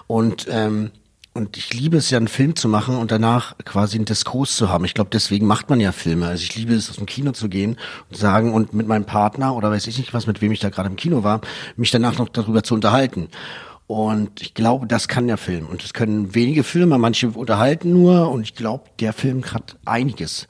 Und 0.06 0.46
ähm, 0.48 0.90
und 1.32 1.56
ich 1.56 1.72
liebe 1.72 1.96
es 1.96 2.10
ja, 2.10 2.18
einen 2.18 2.26
Film 2.26 2.56
zu 2.56 2.68
machen 2.68 2.96
und 2.96 3.12
danach 3.12 3.56
quasi 3.64 3.96
einen 3.96 4.04
Diskurs 4.04 4.56
zu 4.56 4.68
haben. 4.68 4.84
Ich 4.84 4.94
glaube, 4.94 5.10
deswegen 5.12 5.46
macht 5.46 5.70
man 5.70 5.78
ja 5.78 5.92
Filme. 5.92 6.26
Also 6.26 6.42
ich 6.42 6.56
liebe 6.56 6.74
es, 6.74 6.90
aus 6.90 6.96
dem 6.96 7.06
Kino 7.06 7.30
zu 7.30 7.48
gehen 7.48 7.76
und 8.10 8.16
sagen 8.16 8.52
und 8.52 8.74
mit 8.74 8.88
meinem 8.88 9.04
Partner 9.04 9.54
oder 9.54 9.70
weiß 9.70 9.86
ich 9.86 9.98
nicht 9.98 10.12
was, 10.12 10.26
mit 10.26 10.40
wem 10.40 10.50
ich 10.50 10.58
da 10.58 10.70
gerade 10.70 10.88
im 10.88 10.96
Kino 10.96 11.22
war, 11.22 11.40
mich 11.76 11.92
danach 11.92 12.18
noch 12.18 12.28
darüber 12.30 12.64
zu 12.64 12.74
unterhalten. 12.74 13.28
Und 13.86 14.42
ich 14.42 14.54
glaube, 14.54 14.88
das 14.88 15.06
kann 15.06 15.28
der 15.28 15.36
Film. 15.36 15.66
Und 15.66 15.84
das 15.84 15.94
können 15.94 16.34
wenige 16.34 16.64
Filme, 16.64 16.98
manche 16.98 17.28
unterhalten 17.28 17.92
nur. 17.92 18.30
Und 18.30 18.42
ich 18.42 18.56
glaube, 18.56 18.84
der 18.98 19.12
Film 19.12 19.44
hat 19.52 19.76
einiges. 19.84 20.48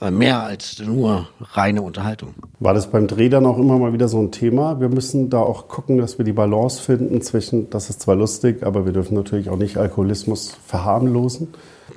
Äh, 0.00 0.10
mehr 0.10 0.42
als 0.42 0.78
nur 0.78 1.28
reine 1.52 1.82
Unterhaltung. 1.82 2.34
War 2.58 2.72
das 2.72 2.90
beim 2.90 3.06
Dreh 3.06 3.28
dann 3.28 3.44
auch 3.44 3.58
immer 3.58 3.78
mal 3.78 3.92
wieder 3.92 4.08
so 4.08 4.18
ein 4.18 4.32
Thema? 4.32 4.80
Wir 4.80 4.88
müssen 4.88 5.28
da 5.28 5.40
auch 5.40 5.68
gucken, 5.68 5.98
dass 5.98 6.16
wir 6.16 6.24
die 6.24 6.32
Balance 6.32 6.80
finden 6.80 7.20
zwischen, 7.20 7.68
das 7.68 7.90
ist 7.90 8.00
zwar 8.00 8.16
lustig, 8.16 8.62
aber 8.62 8.86
wir 8.86 8.92
dürfen 8.92 9.14
natürlich 9.14 9.50
auch 9.50 9.58
nicht 9.58 9.76
Alkoholismus 9.76 10.56
verharmlosen. 10.66 11.48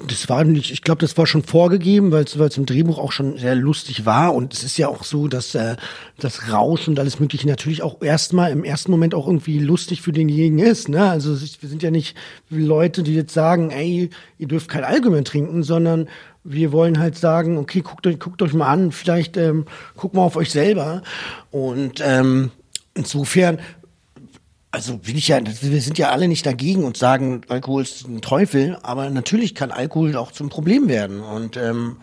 Das 0.07 0.27
war 0.27 0.43
nicht, 0.43 0.71
ich 0.71 0.81
glaube, 0.81 0.99
das 0.99 1.17
war 1.17 1.25
schon 1.27 1.43
vorgegeben, 1.43 2.11
weil 2.11 2.23
es 2.25 2.57
im 2.57 2.65
Drehbuch 2.65 2.97
auch 2.97 3.11
schon 3.13 3.37
sehr 3.37 3.55
lustig 3.55 4.05
war. 4.05 4.33
Und 4.33 4.53
es 4.53 4.63
ist 4.63 4.77
ja 4.77 4.89
auch 4.89 5.03
so, 5.03 5.29
dass 5.29 5.55
äh, 5.55 5.77
das 6.19 6.51
Rausch 6.51 6.87
und 6.89 6.99
alles 6.99 7.19
Mögliche 7.19 7.47
natürlich 7.47 7.83
auch 7.83 8.01
erstmal 8.01 8.51
im 8.51 8.65
ersten 8.65 8.91
Moment 8.91 9.15
auch 9.15 9.27
irgendwie 9.27 9.59
lustig 9.59 10.01
für 10.01 10.11
denjenigen 10.11 10.59
ist. 10.59 10.89
Ne? 10.89 11.09
Also 11.09 11.39
wir 11.39 11.69
sind 11.69 11.83
ja 11.83 11.91
nicht 11.91 12.17
Leute, 12.49 13.03
die 13.03 13.15
jetzt 13.15 13.33
sagen, 13.33 13.69
ey, 13.69 14.09
ihr 14.39 14.47
dürft 14.47 14.67
kein 14.67 14.83
Alkohol 14.83 15.23
trinken, 15.23 15.63
sondern 15.63 16.09
wir 16.43 16.71
wollen 16.71 16.99
halt 16.99 17.17
sagen, 17.17 17.57
okay, 17.57 17.81
guckt 17.81 18.05
euch, 18.05 18.19
guckt 18.19 18.41
euch 18.41 18.53
mal 18.53 18.67
an, 18.67 18.91
vielleicht 18.91 19.37
ähm, 19.37 19.65
guckt 19.95 20.13
mal 20.13 20.23
auf 20.23 20.35
euch 20.35 20.51
selber. 20.51 21.01
Und 21.51 22.01
ähm, 22.03 22.51
insofern, 22.93 23.59
also 24.71 24.97
bin 24.97 25.15
ich 25.17 25.29
ja, 25.29 25.39
wir 25.41 25.81
sind 25.81 25.97
ja 25.97 26.09
alle 26.09 26.27
nicht 26.27 26.45
dagegen 26.45 26.83
und 26.83 26.97
sagen, 26.97 27.41
Alkohol 27.47 27.83
ist 27.83 28.07
ein 28.07 28.21
Teufel, 28.21 28.77
aber 28.83 29.09
natürlich 29.09 29.55
kann 29.55 29.71
Alkohol 29.71 30.15
auch 30.15 30.31
zum 30.31 30.49
Problem 30.49 30.89
werden. 30.89 31.21
Und 31.21 31.57
ähm, 31.57 31.97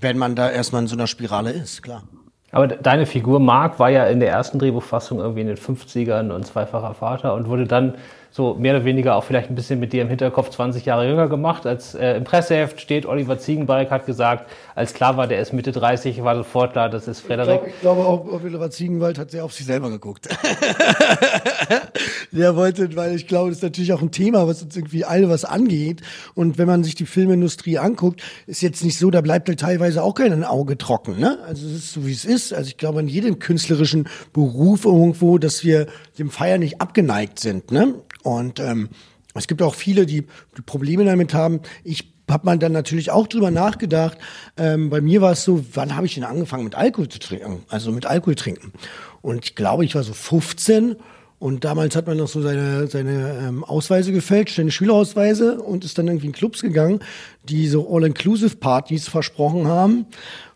wenn 0.00 0.16
man 0.16 0.36
da 0.36 0.50
erstmal 0.50 0.82
in 0.82 0.88
so 0.88 0.96
einer 0.96 1.06
Spirale 1.06 1.52
ist, 1.52 1.82
klar. 1.82 2.04
Aber 2.52 2.68
deine 2.68 3.06
Figur 3.06 3.40
Mark 3.40 3.78
war 3.78 3.90
ja 3.90 4.04
in 4.06 4.20
der 4.20 4.30
ersten 4.30 4.58
Drehbuchfassung 4.58 5.18
irgendwie 5.18 5.40
in 5.40 5.46
den 5.46 5.56
50ern 5.56 6.30
und 6.30 6.46
zweifacher 6.46 6.94
Vater 6.94 7.34
und 7.34 7.48
wurde 7.48 7.66
dann 7.66 7.94
so 8.30 8.54
mehr 8.54 8.74
oder 8.74 8.84
weniger 8.84 9.16
auch 9.16 9.24
vielleicht 9.24 9.50
ein 9.50 9.54
bisschen 9.54 9.78
mit 9.78 9.92
dir 9.92 10.02
im 10.02 10.08
Hinterkopf 10.08 10.50
20 10.50 10.86
Jahre 10.86 11.06
jünger 11.06 11.28
gemacht. 11.28 11.66
Als 11.66 11.94
äh, 11.94 12.14
im 12.16 12.24
Presseheft 12.24 12.80
steht, 12.80 13.04
Oliver 13.04 13.38
Ziegenbalg 13.38 13.90
hat 13.90 14.06
gesagt, 14.06 14.50
als 14.74 14.94
klar 14.94 15.18
war, 15.18 15.26
der 15.26 15.40
ist 15.40 15.52
Mitte 15.52 15.72
30, 15.72 16.24
war 16.24 16.36
sofort 16.36 16.72
klar, 16.72 16.88
das 16.88 17.08
ist 17.08 17.20
Frederik. 17.20 17.60
Ich, 17.66 17.80
glaub, 17.80 17.98
ich 17.98 18.04
glaube 18.04 18.06
auch, 18.06 18.42
Oliver 18.42 18.70
Ziegenwald 18.70 19.18
hat 19.18 19.30
sehr 19.30 19.44
auf 19.44 19.52
sich 19.52 19.66
selber 19.66 19.90
geguckt. 19.90 20.28
der 22.32 22.56
wollte, 22.56 22.94
weil 22.96 23.14
ich 23.14 23.26
glaube, 23.26 23.50
das 23.50 23.58
ist 23.58 23.62
natürlich 23.62 23.92
auch 23.92 24.02
ein 24.02 24.10
Thema, 24.10 24.46
was 24.46 24.62
uns 24.62 24.76
irgendwie 24.76 25.04
alle 25.04 25.28
was 25.28 25.44
angeht. 25.44 26.00
Und 26.34 26.58
wenn 26.58 26.66
man 26.66 26.84
sich 26.84 26.94
die 26.94 27.06
Filmindustrie 27.06 27.78
anguckt, 27.78 28.22
ist 28.46 28.62
jetzt 28.62 28.84
nicht 28.84 28.98
so, 28.98 29.10
da 29.10 29.20
bleibt 29.20 29.48
halt 29.48 29.60
teilweise 29.60 30.02
auch 30.02 30.14
kein 30.14 30.44
Auge 30.44 30.78
trocken. 30.78 31.18
Ne? 31.18 31.38
Also 31.46 31.66
es 31.66 31.74
ist 31.74 31.92
so, 31.92 32.06
wie 32.06 32.12
es 32.12 32.24
ist. 32.24 32.52
Also 32.52 32.68
ich 32.68 32.76
glaube, 32.76 33.00
in 33.00 33.08
jedem 33.08 33.38
künstlerischen 33.38 34.08
Beruf 34.32 34.84
irgendwo, 34.84 35.38
dass 35.38 35.64
wir 35.64 35.86
dem 36.18 36.30
Feier 36.30 36.58
nicht 36.58 36.80
abgeneigt 36.80 37.38
sind. 37.38 37.70
Ne? 37.70 37.94
Und 38.22 38.60
ähm, 38.60 38.88
es 39.34 39.46
gibt 39.46 39.62
auch 39.62 39.74
viele, 39.74 40.06
die, 40.06 40.26
Probleme 40.66 41.04
damit 41.04 41.34
haben. 41.34 41.60
Ich 41.84 42.12
habe 42.30 42.46
man 42.46 42.58
dann 42.58 42.72
natürlich 42.72 43.10
auch 43.10 43.26
drüber 43.26 43.50
nachgedacht. 43.50 44.18
Ähm, 44.56 44.90
bei 44.90 45.00
mir 45.00 45.20
war 45.20 45.32
es 45.32 45.44
so, 45.44 45.64
wann 45.74 45.96
habe 45.96 46.06
ich 46.06 46.14
denn 46.14 46.24
angefangen 46.24 46.64
mit 46.64 46.74
Alkohol 46.74 47.08
zu 47.08 47.18
trinken? 47.18 47.64
Also 47.68 47.92
mit 47.92 48.06
Alkohol 48.06 48.34
trinken. 48.34 48.72
Und 49.20 49.44
ich 49.44 49.54
glaube, 49.54 49.84
ich 49.84 49.94
war 49.94 50.02
so 50.02 50.12
15 50.12 50.96
und 51.42 51.64
damals 51.64 51.96
hat 51.96 52.06
man 52.06 52.18
noch 52.18 52.28
so 52.28 52.40
seine, 52.40 52.86
seine 52.86 53.36
ähm, 53.42 53.64
Ausweise 53.64 54.12
gefälscht, 54.12 54.54
seine 54.54 54.70
Schülerausweise 54.70 55.60
und 55.60 55.84
ist 55.84 55.98
dann 55.98 56.06
irgendwie 56.06 56.28
in 56.28 56.32
Clubs 56.32 56.62
gegangen, 56.62 57.00
die 57.48 57.66
so 57.66 57.92
All-Inclusive-Partys 57.92 59.08
versprochen 59.08 59.66
haben. 59.66 60.06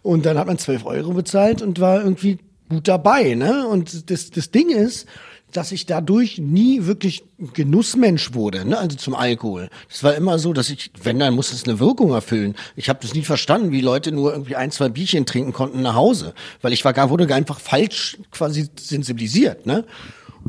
Und 0.03 0.27
dann 0.27 0.39
hat 0.39 0.47
man 0.47 0.59
12 0.59 0.87
Euro 0.87 1.13
bezahlt 1.13 1.61
und 1.61 1.81
war 1.81 2.05
irgendwie 2.05 2.39
gut 2.69 2.87
dabei. 2.87 3.35
Ne? 3.35 3.67
Und 3.67 4.13
das, 4.13 4.31
das 4.31 4.53
Ding 4.53 4.71
ist, 4.71 5.09
dass 5.53 5.73
ich 5.73 5.87
dadurch 5.87 6.39
nie 6.39 6.87
wirklich 6.87 7.25
Genussmensch 7.53 8.35
wurde, 8.35 8.65
ne? 8.65 8.79
also 8.79 8.97
zum 8.97 9.17
Alkohol. 9.17 9.71
Das 9.89 10.05
war 10.05 10.15
immer 10.15 10.39
so, 10.39 10.53
dass 10.53 10.71
ich, 10.71 10.93
wenn, 11.03 11.19
dann 11.19 11.35
muss 11.35 11.53
es 11.53 11.65
eine 11.65 11.81
Wirkung 11.81 12.13
erfüllen. 12.13 12.55
Ich 12.77 12.89
habe 12.89 13.01
das 13.03 13.13
nie 13.13 13.23
verstanden, 13.23 13.73
wie 13.73 13.81
Leute 13.81 14.13
nur 14.13 14.31
irgendwie 14.31 14.55
ein, 14.55 14.71
zwei 14.71 14.89
Bierchen 14.89 15.27
trinken 15.27 15.53
konnten 15.53 15.83
nach 15.83 15.97
Hause, 15.97 16.33
weil 16.63 16.73
ich 16.73 16.85
war 16.85 16.93
gar 16.93 17.11
wurde 17.11 17.35
einfach 17.35 17.59
falsch 17.59 18.19
quasi 18.31 18.69
sensibilisiert. 18.79 19.67
Ne? 19.67 19.85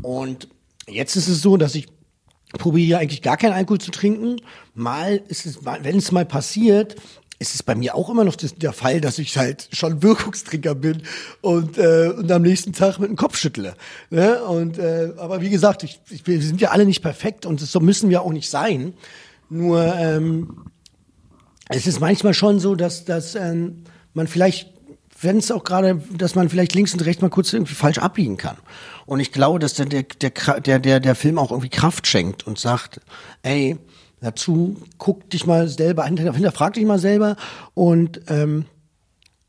Und 0.02 0.48
jetzt 0.86 1.16
ist 1.16 1.28
es 1.28 1.42
so, 1.42 1.56
dass 1.56 1.74
ich 1.74 1.86
probiere 2.52 2.98
eigentlich 2.98 3.22
gar 3.22 3.36
keinen 3.36 3.52
Alkohol 3.52 3.80
zu 3.80 3.90
trinken. 3.90 4.36
Mal 4.74 5.20
ist 5.28 5.46
es, 5.46 5.64
wenn 5.64 5.98
es 5.98 6.12
mal 6.12 6.24
passiert, 6.24 6.96
ist 7.38 7.54
es 7.54 7.62
bei 7.62 7.74
mir 7.74 7.94
auch 7.94 8.10
immer 8.10 8.24
noch 8.24 8.34
das, 8.34 8.54
der 8.54 8.72
Fall, 8.72 9.00
dass 9.00 9.18
ich 9.18 9.36
halt 9.38 9.68
schon 9.72 10.02
Wirkungstrinker 10.02 10.74
bin 10.74 11.02
und, 11.40 11.78
äh, 11.78 12.12
und 12.16 12.30
am 12.30 12.42
nächsten 12.42 12.72
Tag 12.72 12.98
mit 12.98 13.10
dem 13.10 13.16
Kopf 13.16 13.36
schüttle. 13.36 13.74
Ne? 14.10 14.42
Und, 14.42 14.78
äh, 14.78 15.12
aber 15.18 15.40
wie 15.40 15.50
gesagt, 15.50 15.84
ich, 15.84 16.00
ich, 16.10 16.26
wir 16.26 16.40
sind 16.42 16.60
ja 16.60 16.70
alle 16.70 16.84
nicht 16.84 17.02
perfekt 17.02 17.46
und 17.46 17.60
so 17.60 17.80
müssen 17.80 18.10
wir 18.10 18.22
auch 18.22 18.32
nicht 18.32 18.50
sein. 18.50 18.94
Nur 19.50 19.94
ähm, 19.94 20.64
es 21.68 21.86
ist 21.86 22.00
manchmal 22.00 22.34
schon 22.34 22.58
so, 22.58 22.74
dass, 22.74 23.04
dass 23.04 23.34
ähm, 23.34 23.84
man 24.14 24.26
vielleicht, 24.26 24.72
wenn 25.20 25.38
es 25.38 25.50
auch 25.50 25.64
gerade, 25.64 26.00
dass 26.16 26.34
man 26.34 26.48
vielleicht 26.48 26.74
links 26.74 26.92
und 26.92 27.04
rechts 27.04 27.22
mal 27.22 27.28
kurz 27.28 27.52
irgendwie 27.52 27.74
falsch 27.74 27.98
abbiegen 27.98 28.36
kann. 28.36 28.56
Und 29.06 29.20
ich 29.20 29.32
glaube, 29.32 29.58
dass 29.58 29.74
der, 29.74 29.86
der, 29.86 30.04
der, 30.60 30.78
der, 30.78 31.00
der 31.00 31.14
Film 31.14 31.38
auch 31.38 31.50
irgendwie 31.50 31.70
Kraft 31.70 32.06
schenkt 32.06 32.46
und 32.46 32.58
sagt, 32.58 33.00
ey, 33.42 33.76
dazu, 34.20 34.76
guck 34.98 35.28
dich 35.30 35.46
mal 35.46 35.68
selber, 35.68 36.04
hinterfrag 36.04 36.74
dich 36.74 36.84
mal 36.84 36.98
selber 36.98 37.36
und 37.74 38.20
ähm, 38.28 38.66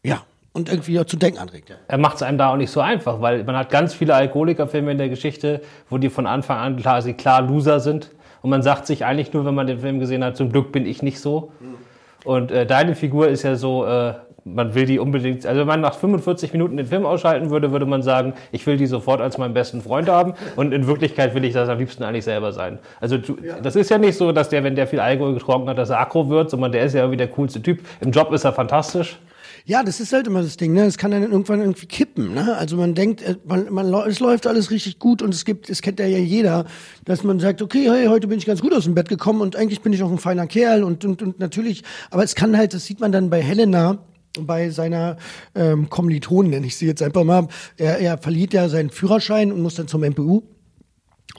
ja, 0.04 0.24
und 0.54 0.70
irgendwie 0.70 1.00
auch 1.00 1.06
zu 1.06 1.18
denken 1.18 1.40
anregt. 1.40 1.70
Ja. 1.70 1.76
Er 1.88 1.98
macht 1.98 2.18
es 2.18 2.24
einem 2.24 2.38
da 2.38 2.52
auch 2.52 2.58
nicht 2.58 2.72
so 2.72 2.82
einfach, 2.82 3.22
weil 3.22 3.44
man 3.44 3.56
hat 3.56 3.70
ganz 3.70 3.94
viele 3.94 4.16
Alkoholikerfilme 4.16 4.92
in 4.92 4.98
der 4.98 5.10
Geschichte, 5.10 5.62
wo 5.90 5.98
die 5.98 6.10
von 6.10 6.26
Anfang 6.26 6.58
an 6.58 6.78
klar, 6.78 7.02
sie 7.02 7.14
klar 7.14 7.42
Loser 7.42 7.80
sind. 7.80 8.12
Und 8.42 8.50
man 8.50 8.64
sagt 8.64 8.88
sich 8.88 9.06
eigentlich 9.06 9.34
nur, 9.34 9.46
wenn 9.46 9.56
man 9.56 9.68
den 9.68 9.80
Film 9.80 10.00
gesehen 10.00 10.24
hat, 10.24 10.38
zum 10.38 10.52
Glück 10.52 10.72
bin 10.72 10.86
ich 10.86 11.04
nicht 11.04 11.20
so. 11.20 11.52
Mhm. 11.60 11.76
Und 12.24 12.52
äh, 12.52 12.66
deine 12.66 12.96
Figur 12.96 13.28
ist 13.28 13.44
ja 13.44 13.56
so, 13.56 13.86
äh, 13.86 14.14
man 14.54 14.76
will 14.76 14.86
die 14.86 15.00
unbedingt, 15.00 15.46
also 15.46 15.62
wenn 15.62 15.68
man 15.68 15.82
nach 15.82 15.96
45 15.96 16.54
Minuten 16.54 16.78
den 16.78 16.86
Film 16.86 17.06
ausschalten 17.06 17.50
würde, 17.50 17.72
würde 17.72 17.86
man 17.86 18.02
sagen, 18.02 18.34
ich 18.52 18.66
will 18.66 18.78
die 18.78 18.88
sofort 18.88 19.22
als 19.22 19.38
meinen 19.38 19.54
besten 19.54 19.82
Freund 19.82 20.10
haben 20.10 20.34
und 20.56 20.74
in 20.74 20.88
Wirklichkeit 20.88 21.36
will 21.36 21.46
ich 21.46 21.54
das 21.54 21.70
am 21.70 21.78
liebsten 21.78 22.04
eigentlich 22.04 22.26
selber 22.26 22.52
sein. 22.52 22.80
Also 23.00 23.16
ja. 23.16 23.60
das 23.62 23.76
ist 23.76 23.90
ja 23.90 23.98
nicht 23.98 24.18
so, 24.18 24.32
dass 24.32 24.50
der, 24.50 24.64
wenn 24.64 24.76
der 24.76 24.88
viel 24.88 25.00
Alkohol 25.00 25.34
getrunken 25.34 25.70
hat, 25.70 25.78
dass 25.78 25.90
er 25.90 26.00
aggro 26.00 26.30
wird, 26.30 26.50
sondern 26.50 26.72
der 26.72 26.86
ist 26.86 26.94
ja 26.94 27.02
irgendwie 27.02 27.18
der 27.18 27.30
coolste 27.30 27.62
Typ. 27.62 27.80
Im 28.02 28.12
Job 28.12 28.32
ist 28.34 28.44
er 28.44 28.54
fantastisch. 28.54 29.20
Ja, 29.66 29.84
das 29.84 30.00
ist 30.00 30.14
halt 30.14 30.26
immer 30.26 30.42
das 30.42 30.58
Ding, 30.58 30.74
ne? 30.74 30.86
Es 30.86 30.98
kann 30.98 31.12
dann 31.12 31.22
irgendwann 31.22 31.60
irgendwie 31.60 31.86
kippen, 31.86 32.34
ne? 32.34 32.56
Also 32.58 32.78
man 32.78 32.96
denkt, 32.96 33.22
äh, 33.22 33.36
man, 33.46 33.72
man, 33.72 33.94
es 34.08 34.20
läuft 34.20 34.48
alles 34.48 34.72
richtig 34.72 35.00
gut 35.00 35.22
und 35.22 35.32
es 35.34 35.46
gibt, 35.46 35.70
es 35.70 35.82
kennt 35.82 36.00
ja 36.00 36.08
jeder, 36.08 36.66
dass 37.06 37.24
man 37.24 37.40
sagt, 37.40 37.62
okay, 37.62 37.90
hey, 37.90 38.08
heute 38.08 38.28
bin 38.28 38.38
ich 38.38 38.46
ganz 38.46 38.62
gut 38.62 38.74
aus 38.74 38.86
dem 38.86 38.96
Bett 38.96 39.10
gekommen 39.10 39.42
und 39.42 39.56
eigentlich 39.56 39.82
bin 39.82 39.94
ich 39.94 40.02
auch 40.02 40.12
ein 40.12 40.18
feiner 40.18 40.48
Kerl 40.48 40.84
und, 40.84 41.06
und, 41.06 41.22
und 41.22 41.40
natürlich, 41.40 41.84
aber 42.10 42.24
es 42.24 42.36
kann 42.36 42.58
halt, 42.58 42.74
das 42.74 42.86
sieht 42.86 43.00
man 43.00 43.12
dann 43.12 43.30
bei 43.30 43.42
Helena, 43.42 44.00
bei 44.46 44.70
seiner 44.70 45.18
ähm, 45.56 45.90
Kommilitonen, 45.90 46.52
nenne 46.52 46.68
ich 46.68 46.76
sie 46.76 46.88
jetzt 46.88 47.02
einfach 47.02 47.24
mal. 47.24 47.48
Er, 47.78 48.00
er 48.00 48.18
verliert 48.18 48.54
ja 48.54 48.70
seinen 48.70 48.90
Führerschein 48.90 49.52
und 49.52 49.62
muss 49.62 49.76
dann 49.76 49.88
zum 49.88 50.02
MPU. 50.02 50.44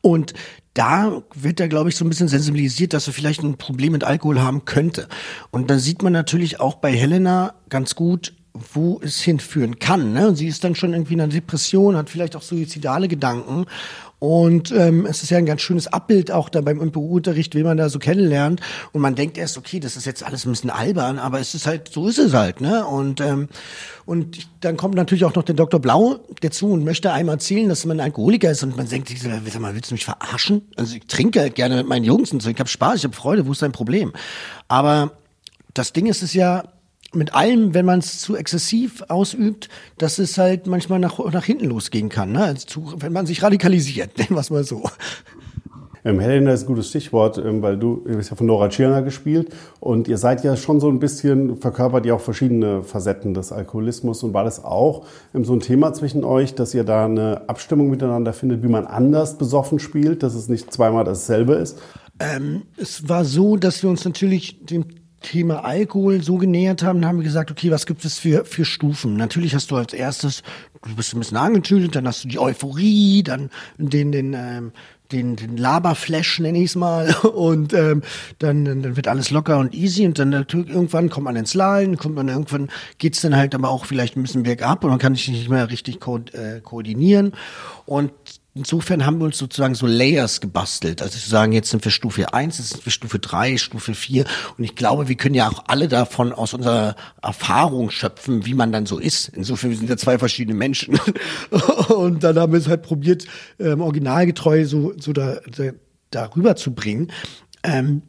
Und 0.02 0.34
da 0.74 1.22
wird 1.34 1.60
er, 1.60 1.68
glaube 1.68 1.90
ich, 1.90 1.96
so 1.96 2.04
ein 2.04 2.08
bisschen 2.08 2.28
sensibilisiert, 2.28 2.92
dass 2.92 3.06
er 3.06 3.12
vielleicht 3.12 3.42
ein 3.42 3.56
Problem 3.56 3.92
mit 3.92 4.04
Alkohol 4.04 4.40
haben 4.40 4.64
könnte. 4.64 5.08
Und 5.50 5.70
da 5.70 5.78
sieht 5.78 6.02
man 6.02 6.12
natürlich 6.12 6.60
auch 6.60 6.76
bei 6.76 6.92
Helena 6.92 7.54
ganz 7.68 7.94
gut, 7.94 8.34
wo 8.52 9.00
es 9.02 9.20
hinführen 9.20 9.78
kann. 9.78 10.12
Ne? 10.12 10.28
Und 10.28 10.36
sie 10.36 10.48
ist 10.48 10.64
dann 10.64 10.74
schon 10.74 10.92
irgendwie 10.92 11.14
in 11.14 11.20
einer 11.20 11.32
Depression, 11.32 11.96
hat 11.96 12.10
vielleicht 12.10 12.36
auch 12.36 12.42
suizidale 12.42 13.08
Gedanken. 13.08 13.66
Und 14.20 14.70
ähm, 14.70 15.06
es 15.06 15.22
ist 15.22 15.30
ja 15.30 15.38
ein 15.38 15.46
ganz 15.46 15.62
schönes 15.62 15.87
Abbild 15.87 16.30
auch 16.30 16.50
da 16.50 16.61
beim 16.61 16.78
MPU-Unterricht, 16.78 17.54
wie 17.54 17.62
man 17.62 17.78
da 17.78 17.88
so 17.88 17.98
kennenlernt. 17.98 18.61
Und 18.92 19.00
man 19.00 19.14
denkt 19.14 19.38
erst, 19.38 19.56
okay, 19.56 19.80
das 19.80 19.96
ist 19.96 20.04
jetzt 20.04 20.22
alles 20.22 20.44
ein 20.44 20.50
bisschen 20.50 20.68
albern, 20.68 21.18
aber 21.18 21.40
es 21.40 21.54
ist 21.54 21.66
halt, 21.66 21.88
so 21.90 22.06
ist 22.06 22.18
es 22.18 22.35
halt, 22.35 22.61
ne? 22.61 22.87
Und, 22.87 23.22
ähm, 23.22 23.48
und 24.04 24.46
dann 24.61 24.76
kommt 24.76 24.94
natürlich 24.94 25.24
auch 25.24 25.35
noch 25.35 25.42
der 25.42 25.54
Dr. 25.54 25.80
Blau 25.80 26.20
dazu 26.42 26.70
und 26.70 26.85
möchte 26.85 27.12
einem 27.12 27.30
erzählen, 27.30 27.70
dass 27.70 27.87
man 27.87 27.98
Alkoholiker 27.98 28.50
ist. 28.50 28.62
Und 28.62 28.76
man 28.76 28.87
denkt 28.87 29.09
sich, 29.09 29.22
sag 29.22 29.59
mal, 29.59 29.74
willst 29.74 29.90
du 29.90 29.94
mich 29.94 30.04
verarschen? 30.04 30.68
Also 30.76 30.96
ich 30.96 31.06
trinke 31.06 31.40
halt 31.40 31.54
gerne 31.54 31.76
mit 31.76 31.88
meinen 31.88 32.04
Jungs 32.04 32.30
und 32.30 32.42
so, 32.42 32.50
ich 32.50 32.59
habe 32.59 32.68
Spaß, 32.68 32.96
ich 32.96 33.04
habe 33.04 33.16
Freude, 33.16 33.46
wo 33.46 33.52
ist 33.52 33.62
dein 33.62 33.72
Problem? 33.72 34.12
Aber 34.68 35.12
das 35.72 35.94
Ding 35.94 36.04
ist 36.06 36.22
es 36.22 36.35
ja, 36.35 36.64
mit 37.14 37.35
allem, 37.35 37.75
wenn 37.75 37.85
man 37.85 37.99
es 37.99 38.20
zu 38.20 38.37
exzessiv 38.37 39.03
ausübt, 39.09 39.68
dass 39.99 40.18
es 40.18 40.38
halt 40.38 40.66
manchmal 40.66 40.99
nach, 40.99 41.18
nach 41.33 41.44
hinten 41.44 41.66
losgehen 41.66 42.09
kann. 42.09 42.33
Ne? 42.33 42.42
Also 42.42 42.66
zu, 42.66 42.94
wenn 42.99 43.12
man 43.12 43.27
sich 43.27 43.42
radikalisiert, 43.42 44.16
nennen 44.18 44.31
wir 44.31 44.40
es 44.40 44.51
mal 44.51 44.64
so. 44.64 44.85
Ähm, 46.05 46.18
Helena 46.18 46.53
ist 46.53 46.62
ein 46.62 46.66
gutes 46.66 46.88
Stichwort, 46.88 47.38
ähm, 47.38 47.61
weil 47.62 47.77
du, 47.77 48.03
du 48.07 48.16
bist 48.16 48.31
ja 48.31 48.37
von 48.37 48.46
Nora 48.46 48.68
Tschirner 48.68 49.03
gespielt 49.03 49.53
und 49.81 50.09
ihr 50.09 50.16
seid 50.16 50.42
ja 50.44 50.57
schon 50.57 50.81
so 50.81 50.88
ein 50.88 50.99
bisschen, 50.99 51.59
verkörpert 51.59 52.07
ihr 52.07 52.14
auch 52.14 52.20
verschiedene 52.20 52.83
Facetten 52.83 53.35
des 53.35 53.53
Alkoholismus 53.53 54.23
und 54.23 54.33
war 54.33 54.44
das 54.44 54.64
auch 54.64 55.05
ähm, 55.35 55.44
so 55.44 55.53
ein 55.53 55.61
Thema 55.61 55.92
zwischen 55.92 56.25
euch, 56.25 56.55
dass 56.55 56.73
ihr 56.75 56.85
da 56.85 57.05
eine 57.05 57.49
Abstimmung 57.49 57.90
miteinander 57.90 58.33
findet, 58.33 58.62
wie 58.62 58.68
man 58.68 58.87
anders 58.87 59.37
besoffen 59.37 59.79
spielt, 59.79 60.23
dass 60.23 60.35
es 60.35 60.49
nicht 60.49 60.73
zweimal 60.73 61.05
dasselbe 61.05 61.55
ist? 61.55 61.79
Ähm, 62.18 62.62
es 62.77 63.09
war 63.09 63.25
so, 63.25 63.57
dass 63.57 63.83
wir 63.83 63.90
uns 63.90 64.05
natürlich 64.05 64.64
dem 64.64 64.85
Thema 65.20 65.64
Alkohol 65.64 66.22
so 66.22 66.37
genähert 66.37 66.83
haben, 66.83 67.04
haben 67.04 67.18
wir 67.18 67.24
gesagt, 67.24 67.50
okay, 67.50 67.70
was 67.70 67.87
gibt 67.87 68.04
es 68.04 68.18
für, 68.18 68.44
für 68.44 68.64
Stufen? 68.64 69.16
Natürlich 69.16 69.54
hast 69.54 69.70
du 69.70 69.76
als 69.76 69.92
erstes, 69.92 70.42
du 70.83 70.94
bist 70.94 71.14
ein 71.14 71.18
bisschen 71.18 71.37
angetüdelt, 71.37 71.94
dann 71.94 72.06
hast 72.06 72.24
du 72.24 72.28
die 72.28 72.38
Euphorie, 72.38 73.22
dann 73.22 73.50
den, 73.78 74.12
den, 74.12 74.33
ähm, 74.35 74.72
den, 75.12 75.37
den 75.37 75.56
Laberflash 75.56 76.40
nenne 76.40 76.59
ich 76.59 76.70
es 76.70 76.76
mal 76.76 77.12
und 77.35 77.72
ähm, 77.74 78.02
dann, 78.38 78.64
dann 78.64 78.96
wird 78.96 79.09
alles 79.09 79.30
locker 79.30 79.59
und 79.59 79.74
easy 79.74 80.06
und 80.06 80.18
dann 80.18 80.30
natürlich 80.30 80.70
irgendwann 80.70 81.11
kommt 81.11 81.24
man 81.24 81.37
ins 81.37 81.54
Lallen, 81.54 81.96
kommt 81.96 82.14
man 82.14 82.28
irgendwann 82.28 82.70
geht's 82.98 83.20
dann 83.20 83.37
halt 83.37 83.54
aber 83.54 83.68
auch 83.68 83.85
vielleicht 83.85 84.16
ein 84.16 84.22
bisschen 84.22 84.44
bergab 84.44 84.85
und 84.85 84.90
man 84.90 84.98
kann 84.98 85.14
sich 85.14 85.28
nicht 85.28 85.48
mehr 85.48 85.70
richtig 85.70 86.00
ko 86.00 86.18
äh, 86.33 86.61
koordinieren 86.62 87.33
und 87.87 88.12
Insofern 88.52 89.06
haben 89.06 89.18
wir 89.18 89.26
uns 89.26 89.38
sozusagen 89.38 89.76
so 89.76 89.86
Layers 89.86 90.40
gebastelt. 90.40 91.02
Also 91.02 91.18
zu 91.18 91.28
sagen, 91.28 91.52
jetzt 91.52 91.70
sind 91.70 91.84
wir 91.84 91.92
Stufe 91.92 92.34
1, 92.34 92.58
jetzt 92.58 92.70
sind 92.70 92.84
wir 92.84 92.90
Stufe 92.90 93.20
3, 93.20 93.56
Stufe 93.58 93.94
4. 93.94 94.24
Und 94.58 94.64
ich 94.64 94.74
glaube, 94.74 95.06
wir 95.06 95.14
können 95.14 95.36
ja 95.36 95.48
auch 95.48 95.64
alle 95.68 95.86
davon 95.86 96.32
aus 96.32 96.52
unserer 96.52 96.96
Erfahrung 97.22 97.90
schöpfen, 97.90 98.46
wie 98.46 98.54
man 98.54 98.72
dann 98.72 98.86
so 98.86 98.98
ist. 98.98 99.28
Insofern 99.28 99.72
sind 99.76 99.88
ja 99.88 99.96
zwei 99.96 100.18
verschiedene 100.18 100.56
Menschen. 100.56 100.98
Und 101.88 102.24
dann 102.24 102.36
haben 102.38 102.52
wir 102.52 102.58
es 102.58 102.66
halt 102.66 102.82
probiert, 102.82 103.24
ähm, 103.60 103.80
originalgetreu 103.80 104.64
so, 104.64 104.94
so 104.98 105.12
da, 105.12 105.38
da, 105.56 105.70
darüber 106.10 106.56
zu 106.56 106.74
bringen. 106.74 107.12
Ähm, 107.62 108.02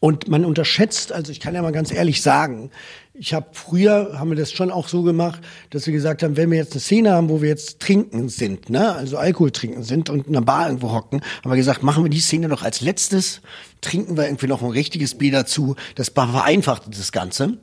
und 0.00 0.28
man 0.28 0.44
unterschätzt, 0.44 1.12
also 1.12 1.32
ich 1.32 1.40
kann 1.40 1.54
ja 1.54 1.62
mal 1.62 1.72
ganz 1.72 1.90
ehrlich 1.90 2.20
sagen, 2.20 2.70
ich 3.16 3.32
habe 3.32 3.46
früher, 3.52 4.18
haben 4.18 4.30
wir 4.30 4.36
das 4.36 4.50
schon 4.50 4.72
auch 4.72 4.88
so 4.88 5.02
gemacht, 5.02 5.40
dass 5.70 5.86
wir 5.86 5.92
gesagt 5.92 6.24
haben, 6.24 6.36
wenn 6.36 6.50
wir 6.50 6.58
jetzt 6.58 6.72
eine 6.72 6.80
Szene 6.80 7.12
haben, 7.12 7.28
wo 7.28 7.40
wir 7.40 7.48
jetzt 7.48 7.78
trinken 7.78 8.28
sind, 8.28 8.70
ne, 8.70 8.92
also 8.92 9.18
Alkohol 9.18 9.52
trinken 9.52 9.84
sind 9.84 10.10
und 10.10 10.26
in 10.26 10.34
einer 10.34 10.44
Bar 10.44 10.66
irgendwo 10.66 10.90
hocken, 10.90 11.20
haben 11.42 11.50
wir 11.50 11.56
gesagt, 11.56 11.84
machen 11.84 12.04
wir 12.04 12.10
die 12.10 12.18
Szene 12.18 12.48
doch 12.48 12.64
als 12.64 12.80
letztes, 12.80 13.40
trinken 13.80 14.16
wir 14.16 14.24
irgendwie 14.24 14.48
noch 14.48 14.62
ein 14.62 14.70
richtiges 14.70 15.14
Bier 15.14 15.30
dazu. 15.30 15.76
Das 15.94 16.08
vereinfacht 16.08 16.82
das 16.88 17.12
Ganze. 17.12 17.58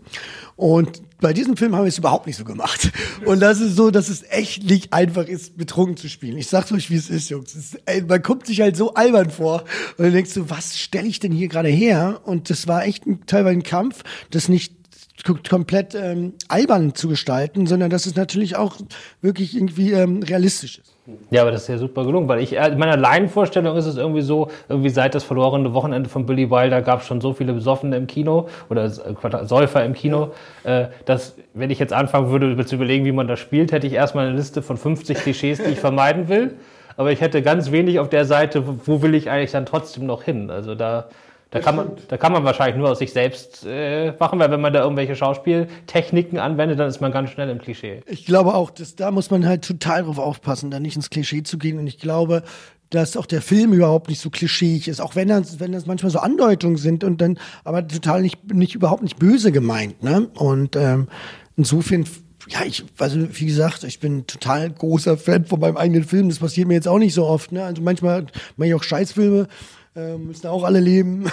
Und 0.56 1.02
bei 1.20 1.34
diesem 1.34 1.58
Film 1.58 1.76
haben 1.76 1.84
wir 1.84 1.90
es 1.90 1.98
überhaupt 1.98 2.28
nicht 2.28 2.38
so 2.38 2.46
gemacht. 2.46 2.92
Und 3.26 3.42
das 3.42 3.60
ist 3.60 3.76
so, 3.76 3.92
dass 3.92 4.10
es 4.10 4.24
echt 4.30 4.64
nicht 4.64 4.94
einfach 4.94 5.28
ist, 5.28 5.58
betrunken 5.58 5.98
zu 5.98 6.08
spielen. 6.08 6.38
Ich 6.38 6.48
sag's 6.48 6.72
euch, 6.72 6.90
wie 6.90 6.96
es 6.96 7.10
ist, 7.10 7.30
Jungs. 7.30 7.56
Ist, 7.56 7.78
ey, 7.86 8.02
man 8.04 8.22
kommt 8.22 8.46
sich 8.46 8.62
halt 8.62 8.78
so 8.78 8.94
albern 8.94 9.32
vor. 9.32 9.64
Und 9.98 10.06
dann 10.06 10.14
denkst 10.14 10.34
du, 10.34 10.50
was 10.50 10.78
stelle 10.78 11.08
ich 11.08 11.20
denn 11.20 11.32
hier 11.32 11.48
gerade 11.48 11.70
her? 11.70 12.22
Und 12.26 12.50
das 12.50 12.68
war 12.68 12.86
echt 12.86 13.06
ein, 13.06 13.26
teilweise 13.26 13.58
ein 13.58 13.64
Kampf, 13.64 14.04
das 14.30 14.50
nicht 14.50 14.81
komplett 15.24 15.96
ähm, 15.96 16.34
albern 16.48 16.96
zu 16.96 17.08
gestalten, 17.08 17.68
sondern 17.68 17.90
dass 17.90 18.06
es 18.06 18.16
natürlich 18.16 18.56
auch 18.56 18.76
wirklich 19.22 19.56
irgendwie 19.56 19.92
ähm, 19.92 20.24
realistisch 20.24 20.80
ist. 20.80 20.96
Ja, 21.30 21.42
aber 21.42 21.52
das 21.52 21.64
ist 21.64 21.68
ja 21.68 21.78
super 21.78 22.06
gelungen, 22.06 22.28
weil 22.28 22.42
ich, 22.42 22.54
in 22.54 22.78
meiner 22.78 22.96
Laienvorstellung 22.96 23.76
ist 23.76 23.86
es 23.86 23.98
irgendwie 23.98 24.22
so, 24.22 24.50
irgendwie 24.70 24.90
seit 24.90 25.16
das 25.16 25.24
verlorene 25.24 25.74
Wochenende 25.74 26.10
von 26.10 26.26
Billy 26.26 26.50
Wilder 26.50 26.82
gab 26.82 27.02
es 27.02 27.08
schon 27.08 27.22
so 27.22 27.34
viele 27.34 27.54
Besoffene 27.54 27.98
im 27.98 28.08
Kino 28.08 28.48
oder 28.70 28.86
äh, 28.86 29.46
Säufer 29.46 29.84
im 29.84 29.94
Kino, 29.94 30.32
äh, 30.64 30.86
dass, 31.06 31.36
wenn 31.54 31.72
ich 31.72 31.80
jetzt 31.80 31.94
anfangen 31.94 32.30
würde, 32.30 32.66
zu 32.66 32.76
überlegen, 32.76 33.06
wie 33.06 33.12
man 33.12 33.28
das 33.28 33.40
spielt, 33.40 33.72
hätte 33.72 33.88
ich 33.88 33.94
erstmal 33.94 34.28
eine 34.28 34.36
Liste 34.36 34.62
von 34.62 34.78
50 34.78 35.18
Klischees, 35.18 35.58
die 35.64 35.72
ich 35.72 35.80
vermeiden 35.80 36.30
will. 36.30 36.56
Aber 36.98 37.12
ich 37.12 37.22
hätte 37.22 37.42
ganz 37.42 37.72
wenig 37.72 38.00
auf 38.00 38.10
der 38.10 38.26
Seite, 38.26 38.64
wo 38.86 39.02
will 39.02 39.16
ich 39.16 39.30
eigentlich 39.30 39.52
dann 39.52 39.66
trotzdem 39.66 40.06
noch 40.06 40.24
hin? 40.24 40.50
Also 40.52 40.76
da, 40.76 41.08
da 41.52 41.60
kann, 41.60 41.76
man, 41.76 41.92
da 42.08 42.16
kann 42.16 42.32
man 42.32 42.46
wahrscheinlich 42.46 42.78
nur 42.78 42.90
aus 42.90 43.00
sich 43.00 43.12
selbst 43.12 43.66
äh, 43.68 44.14
machen, 44.18 44.40
weil 44.40 44.50
wenn 44.52 44.62
man 44.62 44.72
da 44.72 44.84
irgendwelche 44.84 45.18
Schauspieltechniken 45.18 46.40
anwendet, 46.40 46.80
dann 46.80 46.88
ist 46.88 47.02
man 47.02 47.12
ganz 47.12 47.30
schnell 47.30 47.50
im 47.50 47.60
Klischee. 47.60 48.02
Ich 48.08 48.26
glaube 48.26 48.56
auch, 48.56 48.72
dass 48.72 48.96
da 48.96 49.12
muss 49.12 49.30
man 49.32 49.46
halt 49.46 49.66
total 49.66 50.04
drauf 50.04 50.18
aufpassen, 50.18 50.72
da 50.72 50.80
nicht 50.80 50.96
ins 50.96 51.10
Klischee 51.10 51.44
zu 51.44 51.58
gehen. 51.58 51.78
Und 51.78 51.88
ich 51.88 52.00
glaube, 52.00 52.44
dass 52.90 53.18
auch 53.18 53.26
der 53.26 53.42
Film 53.42 53.74
überhaupt 53.74 54.08
nicht 54.08 54.22
so 54.22 54.30
klischeeig 54.30 54.88
ist, 54.88 55.02
auch 55.02 55.18
wenn 55.18 55.28
das, 55.28 55.60
wenn 55.60 55.74
das 55.74 55.86
manchmal 55.86 56.12
so 56.12 56.20
Andeutungen 56.20 56.78
sind 56.78 57.04
und 57.04 57.20
dann 57.20 57.38
aber 57.66 57.86
total 57.86 58.22
nicht, 58.22 58.54
nicht 58.54 58.74
überhaupt 58.74 59.04
nicht 59.04 59.20
böse 59.20 59.52
gemeint. 59.52 60.04
Ne? 60.04 60.30
Und 60.36 60.78
ähm, 60.78 61.10
insofern 61.58 62.06
ja, 62.48 62.64
ich, 62.66 62.84
also 62.98 63.20
wie 63.30 63.46
gesagt, 63.46 63.84
ich 63.84 64.00
bin 64.00 64.26
total 64.26 64.70
großer 64.70 65.18
Fan 65.18 65.46
von 65.46 65.60
meinem 65.60 65.78
eigenen 65.78 66.04
Film. 66.04 66.30
Das 66.30 66.40
passiert 66.40 66.68
mir 66.68 66.74
jetzt 66.76 66.88
auch 66.88 66.98
nicht 66.98 67.14
so 67.14 67.26
oft. 67.26 67.52
Ne? 67.52 67.64
Also 67.64 67.82
manchmal 67.82 68.26
mache 68.58 68.70
ich 68.70 68.74
auch 68.74 68.84
Scheißfilme, 68.84 69.48
äh, 69.96 70.18
müssen 70.18 70.48
auch 70.48 70.64
alle 70.64 70.80
leben. 70.80 71.30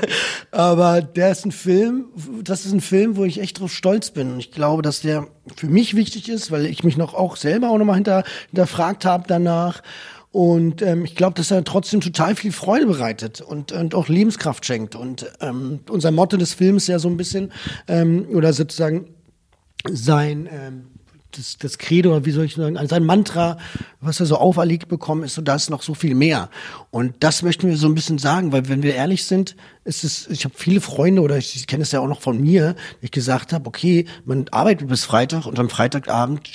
Aber 0.50 1.00
der 1.00 1.30
ist 1.30 1.44
ein 1.44 1.52
Film, 1.52 2.06
das 2.42 2.66
ist 2.66 2.72
ein 2.72 2.80
Film, 2.80 3.16
wo 3.16 3.24
ich 3.24 3.40
echt 3.40 3.60
drauf 3.60 3.72
stolz 3.72 4.10
bin. 4.10 4.32
Und 4.32 4.40
ich 4.40 4.50
glaube, 4.50 4.82
dass 4.82 5.00
der 5.00 5.28
für 5.56 5.68
mich 5.68 5.94
wichtig 5.94 6.28
ist, 6.28 6.50
weil 6.50 6.66
ich 6.66 6.82
mich 6.82 6.96
noch 6.96 7.14
auch 7.14 7.36
selber 7.36 7.70
auch 7.70 7.78
nochmal 7.78 7.96
hinter, 7.96 8.24
hinterfragt 8.48 9.04
habe 9.04 9.24
danach. 9.26 9.82
Und 10.32 10.80
ähm, 10.82 11.04
ich 11.04 11.16
glaube, 11.16 11.34
dass 11.34 11.50
er 11.50 11.64
trotzdem 11.64 12.00
total 12.00 12.36
viel 12.36 12.52
Freude 12.52 12.86
bereitet 12.86 13.40
und, 13.40 13.72
und 13.72 13.94
auch 13.94 14.08
Lebenskraft 14.08 14.64
schenkt. 14.64 14.94
Und 14.94 15.30
ähm, 15.40 15.80
unser 15.88 16.12
Motto 16.12 16.36
des 16.36 16.54
Films 16.54 16.84
ist 16.84 16.88
ja 16.88 16.98
so 16.98 17.08
ein 17.08 17.16
bisschen, 17.16 17.52
ähm, 17.88 18.26
oder 18.32 18.52
sozusagen 18.52 19.06
sein 19.88 20.48
ähm, 20.50 20.86
das, 21.32 21.56
das 21.58 21.78
Credo, 21.78 22.24
wie 22.24 22.30
soll 22.30 22.44
ich 22.44 22.54
sagen, 22.54 22.78
sein 22.88 23.04
Mantra, 23.04 23.58
was 24.00 24.20
er 24.20 24.26
so 24.26 24.36
auferlegt 24.36 24.88
bekommen 24.88 25.24
ist, 25.24 25.34
so 25.34 25.42
da 25.42 25.54
ist 25.54 25.70
noch 25.70 25.82
so 25.82 25.94
viel 25.94 26.14
mehr. 26.14 26.50
Und 26.90 27.14
das 27.20 27.42
möchten 27.42 27.68
wir 27.68 27.76
so 27.76 27.86
ein 27.86 27.94
bisschen 27.94 28.18
sagen, 28.18 28.52
weil 28.52 28.68
wenn 28.68 28.82
wir 28.82 28.94
ehrlich 28.94 29.24
sind, 29.24 29.56
ist 29.84 30.04
es, 30.04 30.26
ich 30.28 30.44
habe 30.44 30.54
viele 30.56 30.80
Freunde 30.80 31.22
oder 31.22 31.36
ich, 31.36 31.56
ich 31.56 31.66
kenne 31.66 31.82
es 31.82 31.92
ja 31.92 32.00
auch 32.00 32.08
noch 32.08 32.20
von 32.20 32.40
mir, 32.40 32.76
ich 33.00 33.10
gesagt 33.10 33.52
habe, 33.52 33.66
okay, 33.66 34.06
man 34.24 34.46
arbeitet 34.50 34.88
bis 34.88 35.04
Freitag 35.04 35.46
und 35.46 35.58
am 35.58 35.68
Freitagabend 35.68 36.48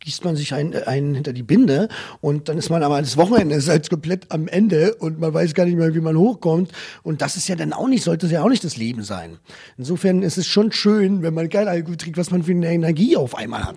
gießt 0.00 0.24
man 0.24 0.36
sich 0.36 0.54
einen, 0.54 0.74
einen 0.74 1.14
hinter 1.14 1.32
die 1.32 1.42
Binde 1.42 1.88
und 2.20 2.48
dann 2.48 2.58
ist 2.58 2.70
man 2.70 2.82
aber 2.82 3.00
das 3.00 3.16
Wochenende 3.16 3.54
ist 3.54 3.68
halt 3.68 3.88
komplett 3.90 4.26
am 4.30 4.48
Ende 4.48 4.94
und 4.94 5.20
man 5.20 5.32
weiß 5.32 5.54
gar 5.54 5.66
nicht 5.66 5.76
mehr, 5.76 5.94
wie 5.94 6.00
man 6.00 6.16
hochkommt. 6.16 6.72
Und 7.02 7.22
das 7.22 7.36
ist 7.36 7.48
ja 7.48 7.56
dann 7.56 7.72
auch 7.72 7.88
nicht, 7.88 8.02
sollte 8.02 8.26
ja 8.26 8.42
auch 8.42 8.48
nicht 8.48 8.64
das 8.64 8.76
Leben 8.76 9.02
sein. 9.02 9.38
Insofern 9.76 10.22
ist 10.22 10.38
es 10.38 10.46
schon 10.46 10.72
schön, 10.72 11.22
wenn 11.22 11.34
man 11.34 11.48
kein 11.48 11.68
Alkohol 11.68 11.96
trinkt, 11.96 12.18
was 12.18 12.30
man 12.30 12.42
für 12.42 12.52
eine 12.52 12.68
Energie 12.68 13.16
auf 13.16 13.36
einmal 13.36 13.64
hat. 13.64 13.76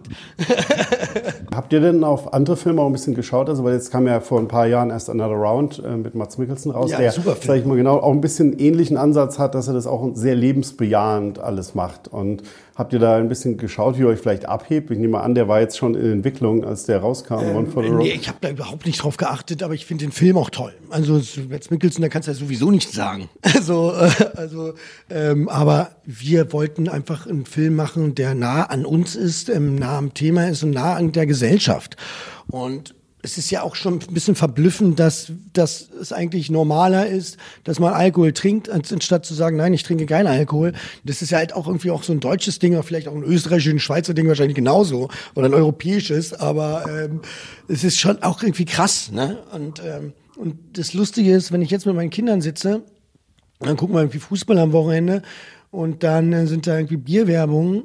Habt 1.54 1.74
ihr 1.74 1.82
denn 1.82 2.04
auf 2.04 2.34
andere 2.34 2.58
Filme 2.58 2.82
auch 2.82 2.88
ein 2.88 2.94
bisschen 2.94 3.16
geschaut? 3.16 3.50
Also, 3.50 3.64
weil 3.64 3.74
jetzt 3.74 3.92
kam 3.92 4.08
ja 4.08 4.20
vor 4.20 4.40
ein 4.40 4.48
paar 4.48 4.68
Jahren 4.68 4.90
erst 4.90 5.10
Another 5.10 5.36
Round 5.36 5.82
äh, 5.86 5.98
mit 5.98 6.16
Mats 6.16 6.38
Mikkelsen 6.38 6.72
raus, 6.72 6.92
Ja, 6.92 7.00
der, 7.00 7.12
sag 7.12 7.58
ich 7.58 7.66
mal 7.66 7.78
genau, 7.78 7.98
auch 7.98 8.12
ein 8.12 8.22
bisschen 8.22 8.58
ähnlichen 8.58 8.98
Ansatz 8.98 9.40
hat, 9.40 9.56
dass 9.56 9.68
er 9.68 9.74
das 9.74 9.88
auch 9.88 10.12
sehr 10.14 10.36
lebensbejahend 10.36 11.40
alles 11.40 11.76
macht. 11.76 12.08
Und 12.08 12.44
habt 12.76 12.94
ihr 12.94 13.00
da 13.00 13.18
ein 13.18 13.30
bisschen 13.30 13.58
geschaut, 13.58 13.98
wie 13.98 14.02
ihr 14.02 14.08
euch 14.08 14.20
vielleicht 14.20 14.48
abhebt? 14.48 14.90
Ich 14.92 14.98
nehme 14.98 15.22
an, 15.22 15.36
der 15.36 15.48
war 15.48 15.60
jetzt 15.60 15.78
schon 15.78 15.96
in 15.96 16.12
Entwicklung, 16.12 16.64
als 16.64 16.86
der 16.86 17.00
rauskam, 17.00 17.36
One 17.56 17.68
for 17.68 17.84
the 17.84 17.90
Road. 17.90 18.04
Nee, 18.04 18.14
ich 18.14 18.28
habe 18.28 18.40
da 18.42 18.50
überhaupt 18.50 18.86
nicht 18.86 19.04
drauf 19.04 19.18
geachtet, 19.18 19.62
aber 19.62 19.74
ich 19.74 19.86
finde 19.86 20.06
den 20.06 20.12
Film 20.12 20.38
auch 20.38 20.50
toll. 20.50 20.74
Also 20.90 21.22
Mads 21.50 21.70
Mikkelsen, 21.70 22.02
da 22.02 22.10
kannst 22.10 22.28
du 22.28 22.32
ja 22.32 22.38
sowieso 22.38 22.72
nichts 22.72 22.94
sagen. 22.94 23.30
Also, 23.54 23.94
äh, 23.94 24.10
also 24.36 24.74
ähm, 25.10 25.48
aber 25.48 25.92
wir 26.06 26.52
wollten 26.52 26.90
einfach 26.90 27.28
einen 27.28 27.46
Film 27.46 27.76
machen, 27.76 28.16
der 28.16 28.36
nah 28.36 28.64
an 28.64 28.86
uns 28.86 29.16
ist, 29.16 29.48
ähm, 29.48 29.76
nah 29.76 29.98
am 29.98 30.14
Thema 30.14 30.50
ist 30.50 30.64
und 30.64 30.72
nah 30.72 30.96
an 30.96 31.12
der 31.12 31.28
Gesellschaft. 31.28 31.96
Und 32.48 32.96
es 33.24 33.38
ist 33.38 33.50
ja 33.52 33.64
auch 33.64 33.76
schon 33.76 34.02
ein 34.02 34.14
bisschen 34.14 34.36
verblüffend, 34.36 35.00
dass, 35.00 35.32
dass 35.54 35.90
es 35.90 36.12
eigentlich 36.12 36.52
normaler 36.52 37.08
ist, 37.08 37.38
dass 37.64 37.80
man 37.80 37.94
Alkohol 37.94 38.34
trinkt, 38.34 38.70
anstatt 38.70 39.26
zu 39.26 39.34
sagen, 39.34 39.56
nein, 39.56 39.74
ich 39.74 39.84
trinke 39.84 40.06
keinen 40.06 40.28
Alkohol. 40.28 40.74
Das 41.06 41.22
ist 41.22 41.32
ja 41.32 41.38
halt 41.38 41.54
auch 41.54 41.66
irgendwie 41.66 41.92
auch 41.92 42.04
so 42.04 42.12
ein 42.12 42.20
deutsches 42.20 42.60
Ding, 42.60 42.74
oder 42.74 42.84
vielleicht 42.84 43.08
auch 43.08 43.16
ein 43.16 43.24
österreichisches, 43.24 43.74
ein 43.74 43.80
Schweizer 43.80 44.14
Ding 44.14 44.28
wahrscheinlich 44.28 44.56
genauso 44.56 45.08
oder 45.36 45.46
ein 45.48 45.54
europäisches, 45.54 46.34
aber 46.34 46.86
ähm, 46.90 47.22
es 47.70 47.86
ist 47.86 47.98
schon 47.98 48.22
auch 48.24 48.44
irgendwie 48.44 48.66
krass. 48.66 49.10
Ne? 49.12 49.38
Und, 49.54 49.82
ähm, 49.86 50.12
und 50.36 50.58
das 50.78 50.94
Lustige 50.94 51.34
ist, 51.34 51.54
wenn 51.54 51.62
ich 51.62 51.72
jetzt 51.72 51.86
mit 51.86 51.96
meinen 51.96 52.10
Kindern 52.10 52.42
sitze, 52.42 52.84
dann 53.60 53.78
gucken 53.78 53.96
wir 53.96 54.02
irgendwie 54.02 54.20
Fußball 54.20 54.60
am 54.60 54.74
Wochenende 54.74 55.22
und 55.72 56.04
dann 56.04 56.34
äh, 56.34 56.46
sind 56.46 56.68
da 56.68 56.76
irgendwie 56.76 56.98
Bierwerbungen. 56.98 57.84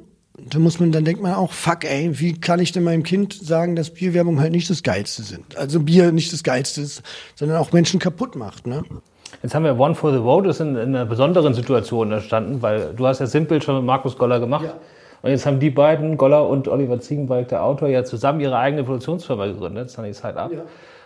Da 0.49 0.59
muss 0.59 0.79
man, 0.79 0.91
dann 0.91 1.05
denkt 1.05 1.21
man 1.21 1.33
auch, 1.33 1.51
fuck 1.51 1.83
ey, 1.83 2.19
wie 2.19 2.39
kann 2.39 2.59
ich 2.59 2.71
denn 2.71 2.83
meinem 2.83 3.03
Kind 3.03 3.33
sagen, 3.33 3.75
dass 3.75 3.89
Bierwerbung 3.89 4.39
halt 4.39 4.51
nicht 4.51 4.69
das 4.69 4.83
Geilste 4.83 5.23
sind? 5.23 5.57
Also 5.57 5.79
Bier 5.79 6.11
nicht 6.11 6.31
das 6.33 6.43
Geilste 6.43 6.81
ist, 6.81 7.01
sondern 7.35 7.57
auch 7.57 7.71
Menschen 7.71 7.99
kaputt 7.99 8.35
macht, 8.35 8.67
ne? 8.67 8.83
Jetzt 9.43 9.55
haben 9.55 9.63
wir 9.63 9.79
One 9.79 9.95
for 9.95 10.11
the 10.11 10.17
Road, 10.17 10.47
ist 10.47 10.59
in, 10.59 10.75
in 10.75 10.95
einer 10.95 11.05
besonderen 11.05 11.53
Situation 11.53 12.11
entstanden, 12.11 12.61
weil 12.61 12.93
du 12.95 13.07
hast 13.07 13.19
ja 13.19 13.27
Simple 13.27 13.61
schon 13.61 13.75
mit 13.75 13.85
Markus 13.85 14.17
Goller 14.17 14.39
gemacht. 14.39 14.65
Ja. 14.65 14.73
Und 15.21 15.31
jetzt 15.31 15.45
haben 15.45 15.59
die 15.59 15.69
beiden, 15.69 16.17
Goller 16.17 16.47
und 16.47 16.67
Oliver 16.67 16.99
Ziegenbalg, 16.99 17.49
der 17.49 17.63
Autor, 17.63 17.89
ja 17.89 18.03
zusammen 18.03 18.39
ihre 18.39 18.57
eigene 18.57 18.83
Produktionsfirma 18.83 19.47
gegründet, 19.47 19.89
Sunny 19.89 20.13
Side 20.13 20.35
Up. 20.35 20.51
Ja. 20.51 20.61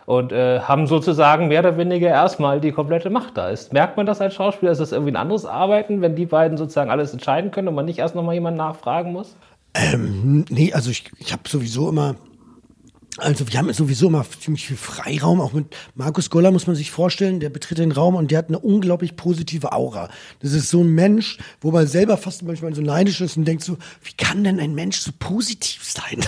Und 0.05 0.31
äh, 0.31 0.59
haben 0.59 0.87
sozusagen 0.87 1.47
mehr 1.47 1.61
oder 1.61 1.77
weniger 1.77 2.09
erstmal 2.09 2.59
die 2.59 2.71
komplette 2.71 3.09
Macht 3.09 3.37
da. 3.37 3.49
Ist, 3.49 3.71
merkt 3.71 3.95
man 3.95 4.05
das 4.05 4.19
als 4.19 4.33
Schauspieler? 4.33 4.71
Ist 4.71 4.81
das 4.81 4.91
irgendwie 4.91 5.11
ein 5.11 5.17
anderes 5.17 5.45
Arbeiten, 5.45 6.01
wenn 6.01 6.15
die 6.15 6.25
beiden 6.25 6.57
sozusagen 6.57 6.91
alles 6.91 7.13
entscheiden 7.13 7.51
können 7.51 7.69
und 7.69 7.75
man 7.75 7.85
nicht 7.85 7.99
erst 7.99 8.15
nochmal 8.15 8.33
jemanden 8.33 8.57
nachfragen 8.57 9.13
muss? 9.13 9.35
Ähm, 9.73 10.45
nee, 10.49 10.73
also 10.73 10.91
ich, 10.91 11.09
ich 11.17 11.31
habe 11.31 11.43
sowieso 11.47 11.89
immer, 11.89 12.15
also 13.17 13.47
wir 13.47 13.59
haben 13.59 13.71
sowieso 13.71 14.07
immer 14.07 14.25
ziemlich 14.39 14.65
viel 14.65 14.77
Freiraum, 14.77 15.39
auch 15.39 15.53
mit 15.53 15.75
Markus 15.93 16.29
Goller 16.31 16.51
muss 16.51 16.65
man 16.65 16.75
sich 16.75 16.89
vorstellen, 16.89 17.39
der 17.39 17.49
betritt 17.49 17.77
den 17.77 17.91
Raum 17.91 18.15
und 18.15 18.31
der 18.31 18.39
hat 18.39 18.47
eine 18.47 18.57
unglaublich 18.57 19.15
positive 19.15 19.71
Aura. 19.71 20.09
Das 20.39 20.53
ist 20.53 20.69
so 20.69 20.81
ein 20.81 20.89
Mensch, 20.89 21.37
wo 21.61 21.71
man 21.71 21.85
selber 21.85 22.17
fast 22.17 22.41
manchmal 22.41 22.73
so 22.73 22.81
neidisch 22.81 23.21
ist 23.21 23.37
und 23.37 23.45
denkt 23.45 23.63
so, 23.63 23.77
wie 24.03 24.13
kann 24.17 24.43
denn 24.43 24.59
ein 24.59 24.73
Mensch 24.73 24.99
so 24.99 25.11
positiv 25.17 25.83
sein? 25.83 26.25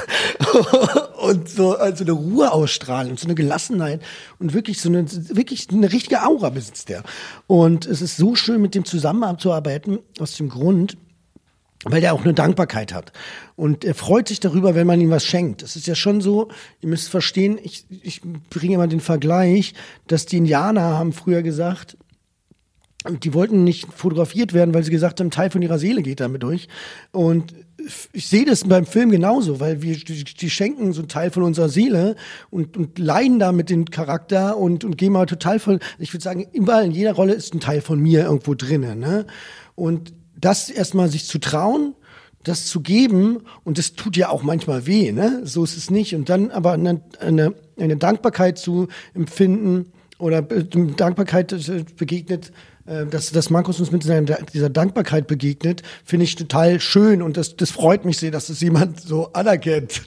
und 1.21 1.50
so 1.50 1.76
also 1.76 2.04
eine 2.04 2.12
Ruhe 2.12 2.52
ausstrahlen 2.52 3.12
und 3.12 3.19
so 3.19 3.26
eine 3.26 3.36
Gelassenheit 3.36 4.02
und 4.39 4.54
wirklich 4.54 4.80
so 4.80 4.89
eine, 4.89 5.06
wirklich 5.36 5.67
eine 5.71 5.91
richtige 5.91 6.24
Aura 6.24 6.50
besitzt 6.50 6.89
der. 6.89 7.04
Und 7.48 7.88
es 7.88 8.02
ist 8.02 8.17
so 8.17 8.36
schön, 8.36 8.62
mit 8.62 8.76
dem 8.76 8.86
zusammenzuarbeiten, 8.86 10.00
aus 10.19 10.38
dem 10.38 10.50
Grund, 10.50 10.98
weil 11.84 12.02
der 12.02 12.14
auch 12.14 12.24
eine 12.24 12.34
Dankbarkeit 12.34 12.94
hat. 12.94 13.12
Und 13.56 13.86
er 13.86 13.94
freut 13.94 14.28
sich 14.28 14.40
darüber, 14.40 14.76
wenn 14.76 14.88
man 14.88 15.02
ihm 15.02 15.10
was 15.12 15.26
schenkt. 15.26 15.62
Es 15.62 15.76
ist 15.76 15.88
ja 15.88 15.96
schon 15.96 16.22
so, 16.22 16.50
ihr 16.82 16.90
müsst 16.90 17.10
verstehen, 17.10 17.60
ich, 17.62 17.86
ich 17.90 18.22
bringe 18.50 18.76
immer 18.76 18.88
den 18.88 19.02
Vergleich, 19.02 19.74
dass 20.08 20.26
die 20.26 20.38
Indianer 20.38 20.82
haben 20.82 21.14
früher 21.14 21.44
gesagt, 21.44 21.98
die 23.08 23.36
wollten 23.36 23.64
nicht 23.64 23.94
fotografiert 23.94 24.54
werden, 24.54 24.74
weil 24.74 24.84
sie 24.84 24.92
gesagt 24.92 25.20
haben, 25.20 25.30
Teil 25.30 25.52
von 25.52 25.62
ihrer 25.62 25.78
Seele 25.78 26.02
geht 26.02 26.20
damit 26.20 26.42
durch. 26.42 26.68
Und 27.12 27.54
ich 28.14 28.28
sehe 28.28 28.46
das 28.46 28.64
beim 28.64 28.88
Film 28.88 29.12
genauso, 29.12 29.60
weil 29.60 29.84
wir 29.84 29.96
die, 29.96 30.24
die 30.24 30.50
schenken 30.50 30.92
so 30.94 31.02
einen 31.02 31.08
Teil 31.08 31.30
von 31.30 31.44
unserer 31.44 31.70
Seele 31.70 32.16
und, 32.50 32.78
und 32.78 32.98
leiden 32.98 33.38
da 33.38 33.52
mit 33.52 33.70
dem 33.70 33.86
Charakter 33.86 34.58
und, 34.58 34.84
und 34.84 34.98
gehen 34.98 35.14
mal 35.14 35.28
total 35.28 35.60
voll. 35.60 35.80
Ich 36.00 36.14
würde 36.14 36.24
sagen, 36.24 36.48
überall 36.52 36.86
in 36.86 36.92
jeder 36.92 37.14
Rolle 37.14 37.34
ist 37.34 37.54
ein 37.54 37.60
Teil 37.60 37.82
von 37.82 38.00
mir 38.00 38.24
irgendwo 38.24 38.56
drinnen. 38.56 39.00
Ne? 39.00 39.28
Und 39.76 40.14
das 40.39 40.69
erstmal 40.69 41.10
sich 41.10 41.26
zu 41.26 41.39
trauen, 41.39 41.95
das 42.43 42.67
zu 42.67 42.82
geben, 42.82 43.41
und 43.63 43.78
das 43.78 43.93
tut 43.93 44.17
ja 44.17 44.30
auch 44.30 44.43
manchmal 44.43 44.86
weh, 44.86 45.12
ne? 45.12 45.41
So 45.43 45.63
ist 45.63 45.78
es 45.78 45.89
nicht. 45.89 46.13
Und 46.13 46.30
dann 46.30 46.52
aber 46.52 46.74
eine, 46.74 47.02
eine, 47.19 47.56
eine 47.80 47.98
Dankbarkeit 47.98 48.58
zu 48.58 48.88
empfinden 49.13 49.91
oder 50.19 50.41
Dankbarkeit 50.41 51.52
äh, 51.52 51.84
begegnet, 51.98 52.52
äh, 52.86 53.06
dass, 53.08 53.32
dass 53.32 53.50
Markus 53.50 53.80
uns 53.80 53.91
mit 53.91 54.04
seiner, 54.04 54.38
dieser 54.54 54.69
Dankbarkeit 54.69 55.28
begegnet, 55.28 55.82
finde 56.04 56.26
ich 56.26 56.36
total 56.36 56.80
schön 56.80 57.21
und 57.21 57.36
das, 57.36 57.56
das 57.58 57.71
freut 57.71 58.06
mich 58.06 58.17
sehr, 58.17 58.32
dass 58.32 58.48
das 58.48 58.62
jemand 58.62 59.02
so 59.02 59.34
anerkennt. 59.34 60.04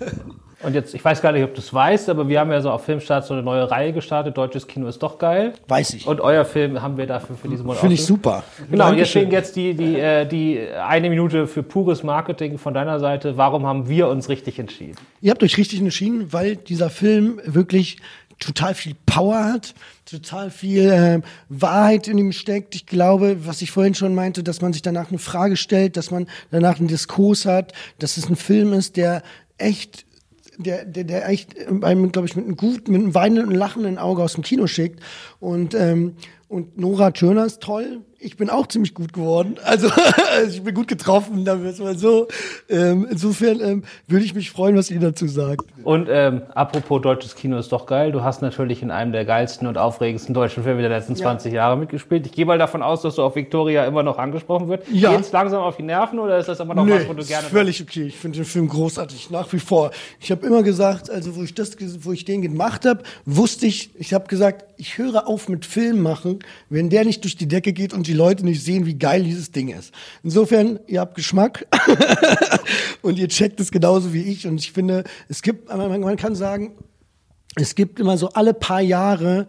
Und 0.62 0.74
jetzt, 0.74 0.94
ich 0.94 1.04
weiß 1.04 1.20
gar 1.20 1.32
nicht, 1.32 1.44
ob 1.44 1.54
du 1.54 1.60
es 1.60 1.72
weißt, 1.72 2.08
aber 2.08 2.28
wir 2.28 2.40
haben 2.40 2.50
ja 2.50 2.62
so 2.62 2.70
auf 2.70 2.84
Filmstart 2.84 3.26
so 3.26 3.34
eine 3.34 3.42
neue 3.42 3.70
Reihe 3.70 3.92
gestartet. 3.92 4.38
Deutsches 4.38 4.66
Kino 4.66 4.88
ist 4.88 5.02
doch 5.02 5.18
geil. 5.18 5.52
Weiß 5.68 5.92
ich. 5.92 6.06
Und 6.06 6.22
euer 6.22 6.46
Film 6.46 6.80
haben 6.80 6.96
wir 6.96 7.06
dafür 7.06 7.36
für 7.36 7.48
diesen 7.48 7.66
Monat 7.66 7.80
Finde 7.80 7.94
ich 7.94 8.04
super. 8.04 8.42
Genau, 8.70 8.86
Dankeschön. 8.86 9.30
deswegen 9.30 9.32
jetzt 9.32 9.56
die, 9.56 9.74
die, 9.74 10.00
äh, 10.00 10.26
die 10.26 10.66
eine 10.68 11.10
Minute 11.10 11.46
für 11.46 11.62
pures 11.62 12.02
Marketing 12.02 12.56
von 12.56 12.72
deiner 12.72 13.00
Seite. 13.00 13.36
Warum 13.36 13.66
haben 13.66 13.86
wir 13.88 14.08
uns 14.08 14.30
richtig 14.30 14.58
entschieden? 14.58 14.96
Ihr 15.20 15.30
habt 15.30 15.42
euch 15.42 15.58
richtig 15.58 15.80
entschieden, 15.80 16.32
weil 16.32 16.56
dieser 16.56 16.88
Film 16.88 17.38
wirklich 17.44 17.98
total 18.38 18.74
viel 18.74 18.94
Power 19.04 19.44
hat, 19.44 19.74
total 20.10 20.50
viel 20.50 20.90
äh, 20.90 21.20
Wahrheit 21.50 22.08
in 22.08 22.16
ihm 22.16 22.32
steckt. 22.32 22.74
Ich 22.74 22.86
glaube, 22.86 23.46
was 23.46 23.60
ich 23.60 23.70
vorhin 23.70 23.94
schon 23.94 24.14
meinte, 24.14 24.42
dass 24.42 24.62
man 24.62 24.72
sich 24.72 24.82
danach 24.82 25.10
eine 25.10 25.18
Frage 25.18 25.56
stellt, 25.56 25.98
dass 25.98 26.10
man 26.10 26.26
danach 26.50 26.78
einen 26.78 26.88
Diskurs 26.88 27.44
hat, 27.44 27.72
dass 27.98 28.16
es 28.16 28.28
ein 28.28 28.36
Film 28.36 28.72
ist, 28.72 28.96
der 28.96 29.22
echt 29.58 30.05
der, 30.58 30.84
der, 30.84 31.04
der 31.04 31.28
echt 31.28 31.54
einem, 31.82 32.12
glaube 32.12 32.26
ich, 32.26 32.36
mit 32.36 32.44
einem 32.44 32.56
guten, 32.56 32.92
mit 32.92 33.00
einem 33.00 33.14
weinenden 33.14 33.54
lachenden 33.54 33.98
Auge 33.98 34.22
aus 34.22 34.34
dem 34.34 34.42
Kino 34.42 34.66
schickt. 34.66 35.00
Und, 35.40 35.74
ähm, 35.74 36.14
und 36.48 36.78
Nora 36.78 37.10
Turner 37.10 37.44
ist 37.44 37.60
toll. 37.60 38.02
Ich 38.18 38.36
bin 38.36 38.50
auch 38.50 38.66
ziemlich 38.66 38.94
gut 38.94 39.12
geworden. 39.12 39.56
Also, 39.64 39.88
also 40.32 40.56
ich 40.56 40.62
bin 40.62 40.74
gut 40.74 40.88
getroffen, 40.88 41.44
da 41.44 41.62
wir 41.62 41.70
es 41.70 41.80
mal 41.80 41.98
so. 41.98 42.28
Ähm, 42.68 43.06
insofern 43.10 43.60
ähm, 43.60 43.84
würde 44.06 44.24
ich 44.24 44.34
mich 44.34 44.50
freuen, 44.50 44.76
was 44.76 44.90
ihr 44.90 45.00
dazu 45.00 45.26
sagt. 45.26 45.66
Und 45.82 46.08
ähm, 46.10 46.42
apropos 46.54 47.02
deutsches 47.02 47.34
Kino 47.34 47.58
ist 47.58 47.72
doch 47.72 47.84
geil. 47.84 48.12
Du 48.12 48.22
hast 48.22 48.42
natürlich 48.42 48.82
in 48.82 48.90
einem 48.90 49.12
der 49.12 49.24
geilsten 49.24 49.66
und 49.66 49.76
aufregendsten 49.76 50.34
deutschen 50.34 50.62
Filme 50.62 50.80
der 50.80 50.90
letzten 50.90 51.14
20 51.14 51.52
Jahre 51.52 51.76
mitgespielt. 51.76 52.26
Ich 52.26 52.32
gehe 52.32 52.46
mal 52.46 52.58
davon 52.58 52.82
aus, 52.82 53.02
dass 53.02 53.16
du 53.16 53.22
auf 53.22 53.34
Victoria 53.36 53.84
immer 53.84 54.02
noch 54.02 54.18
angesprochen 54.18 54.68
wird. 54.68 54.84
Ja. 54.90 55.14
Geht's 55.14 55.32
langsam 55.32 55.62
auf 55.62 55.76
die 55.76 55.82
Nerven 55.82 56.18
oder 56.18 56.38
ist 56.38 56.48
das 56.48 56.60
immer 56.60 56.74
noch 56.74 56.88
was, 56.88 57.08
wo 57.08 57.12
du 57.12 57.20
ist 57.20 57.28
gerne 57.28 57.48
völlig 57.48 57.82
okay. 57.82 58.04
Ich 58.04 58.16
finde 58.16 58.38
den 58.38 58.44
Film 58.44 58.68
großartig, 58.68 59.30
nach 59.30 59.52
wie 59.52 59.60
vor. 59.60 59.90
Ich 60.20 60.30
habe 60.30 60.46
immer 60.46 60.62
gesagt, 60.62 61.10
also 61.10 61.36
wo 61.36 61.42
ich 61.42 61.54
das, 61.54 61.76
wo 62.00 62.12
ich 62.12 62.24
den 62.24 62.40
gemacht 62.40 62.86
habe, 62.86 63.02
wusste 63.24 63.66
ich, 63.66 63.90
ich 63.96 64.14
habe 64.14 64.26
gesagt, 64.26 64.64
ich 64.78 64.98
höre 64.98 65.26
auf 65.28 65.48
mit 65.48 65.64
Film 65.66 66.02
machen, 66.02 66.35
wenn 66.68 66.90
der 66.90 67.04
nicht 67.04 67.24
durch 67.24 67.36
die 67.36 67.48
Decke 67.48 67.72
geht 67.72 67.92
und 67.92 68.06
die 68.06 68.12
Leute 68.12 68.44
nicht 68.44 68.62
sehen, 68.62 68.86
wie 68.86 68.98
geil 68.98 69.24
dieses 69.24 69.52
Ding 69.52 69.68
ist. 69.68 69.92
Insofern, 70.22 70.80
ihr 70.86 71.00
habt 71.00 71.14
Geschmack 71.14 71.66
und 73.02 73.18
ihr 73.18 73.28
checkt 73.28 73.60
es 73.60 73.70
genauso 73.70 74.12
wie 74.12 74.22
ich. 74.22 74.46
Und 74.46 74.58
ich 74.58 74.72
finde, 74.72 75.04
es 75.28 75.42
gibt, 75.42 75.68
man, 75.68 76.16
kann 76.16 76.34
sagen, 76.34 76.72
es 77.56 77.74
gibt 77.74 78.00
immer 78.00 78.18
so 78.18 78.30
alle 78.30 78.54
paar 78.54 78.80
Jahre 78.80 79.46